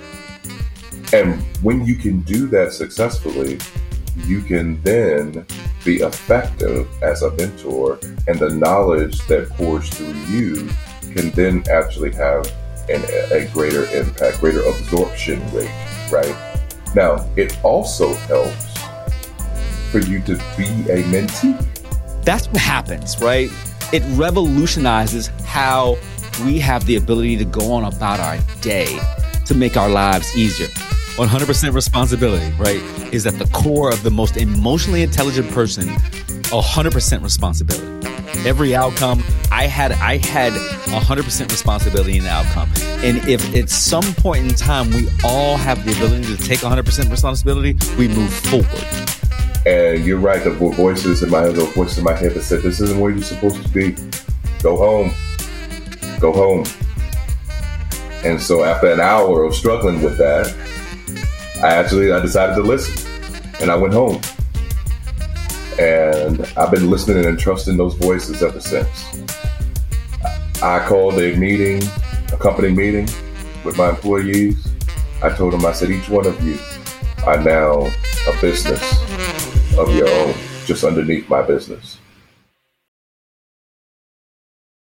And 1.13 1.43
when 1.63 1.85
you 1.85 1.97
can 1.97 2.21
do 2.23 2.47
that 2.49 2.73
successfully, 2.73 3.59
you 4.27 4.41
can 4.43 4.81
then 4.83 5.47
be 5.85 5.97
effective 5.97 6.89
as 7.03 7.23
a 7.23 7.31
mentor, 7.33 7.99
and 8.29 8.39
the 8.39 8.51
knowledge 8.51 9.19
that 9.27 9.49
pours 9.51 9.89
through 9.91 10.15
you 10.29 10.69
can 11.15 11.31
then 11.31 11.65
actually 11.71 12.13
have 12.15 12.47
an, 12.89 13.03
a 13.33 13.49
greater 13.53 13.85
impact, 13.97 14.41
greater 14.41 14.63
absorption 14.63 15.41
rate, 15.53 15.71
right? 16.11 16.37
Now, 16.95 17.29
it 17.37 17.59
also 17.65 18.15
helps 18.15 18.73
for 19.91 19.99
you 19.99 20.21
to 20.21 20.37
be 20.57 20.65
a 20.91 21.03
mentee. 21.05 21.82
That's 22.25 22.47
what 22.49 22.61
happens, 22.61 23.21
right? 23.21 23.51
It 23.93 24.03
revolutionizes 24.17 25.27
how 25.45 25.99
we 26.45 26.59
have 26.61 26.87
the 26.87 26.97
ability 26.97 27.37
to 27.39 27.45
go 27.45 27.73
on 27.73 27.85
about 27.85 28.21
our 28.21 28.39
day 28.61 28.99
to 29.47 29.55
make 29.55 29.77
our 29.77 29.89
lives 29.89 30.35
easier. 30.37 30.69
100% 31.17 31.75
responsibility, 31.75 32.51
right, 32.59 32.81
is 33.13 33.27
at 33.27 33.35
the 33.35 33.45
core 33.53 33.93
of 33.93 34.03
the 34.03 34.11
most 34.11 34.37
emotionally 34.37 35.03
intelligent 35.03 35.51
person. 35.51 35.89
100% 35.89 37.23
responsibility. 37.23 38.09
Every 38.49 38.75
outcome, 38.75 39.23
I 39.51 39.67
had 39.67 39.93
I 39.93 40.17
had 40.17 40.53
100% 40.53 41.51
responsibility 41.51 42.17
in 42.17 42.25
the 42.25 42.31
outcome. 42.31 42.71
And 43.05 43.19
if 43.29 43.55
at 43.55 43.69
some 43.69 44.05
point 44.15 44.51
in 44.51 44.55
time 44.55 44.91
we 44.91 45.09
all 45.23 45.57
have 45.57 45.85
the 45.85 45.93
ability 45.93 46.35
to 46.35 46.43
take 46.43 46.61
100% 46.61 47.11
responsibility, 47.11 47.77
we 47.99 48.09
move 48.09 48.33
forward. 48.33 49.22
And 49.65 50.05
you're 50.05 50.19
right, 50.19 50.43
the 50.43 50.51
voices 50.51 51.23
in 51.23 51.31
my 51.31 51.43
head, 51.43 51.55
the 51.55 51.65
voices 51.67 51.99
in 51.99 52.05
my 52.05 52.15
head 52.15 52.33
that 52.35 52.43
said, 52.43 52.63
"This 52.63 52.81
isn't 52.81 52.99
where 52.99 53.13
you're 53.13 53.23
supposed 53.23 53.63
to 53.63 53.69
be. 53.69 53.95
Go 54.61 54.77
home. 54.77 55.15
Go 56.19 56.33
home." 56.33 56.65
And 58.25 58.41
so, 58.41 58.65
after 58.65 58.91
an 58.91 59.01
hour 59.01 59.45
of 59.45 59.55
struggling 59.55 60.03
with 60.03 60.19
that, 60.19 60.53
I 61.63 61.75
actually 61.75 62.13
I 62.13 62.19
decided 62.19 62.57
to 62.57 62.63
listen, 62.63 63.09
and 63.61 63.71
I 63.71 63.77
went 63.77 63.95
home. 63.95 64.21
And 65.79 66.41
I've 66.57 66.73
been 66.73 66.91
listening 66.91 67.25
and 67.25 67.39
trusting 67.39 67.77
those 67.77 67.95
voices 67.95 68.43
ever 68.43 68.61
since. 68.61 69.23
I 70.61 70.85
called 70.87 71.15
a 71.15 71.37
meeting, 71.37 71.83
a 72.33 72.37
company 72.37 72.71
meeting 72.71 73.09
with 73.65 73.79
my 73.79 73.91
employees. 73.91 74.57
I 75.23 75.31
told 75.31 75.53
them, 75.53 75.65
I 75.65 75.73
said, 75.73 75.91
each 75.91 76.09
one 76.09 76.27
of 76.27 76.41
you 76.43 76.59
are 77.25 77.39
now 77.39 77.91
a 78.29 78.41
business 78.41 78.83
of 79.79 79.95
your 79.95 80.09
own, 80.09 80.35
just 80.67 80.85
underneath 80.85 81.29
my 81.29 81.43
business. 81.43 81.99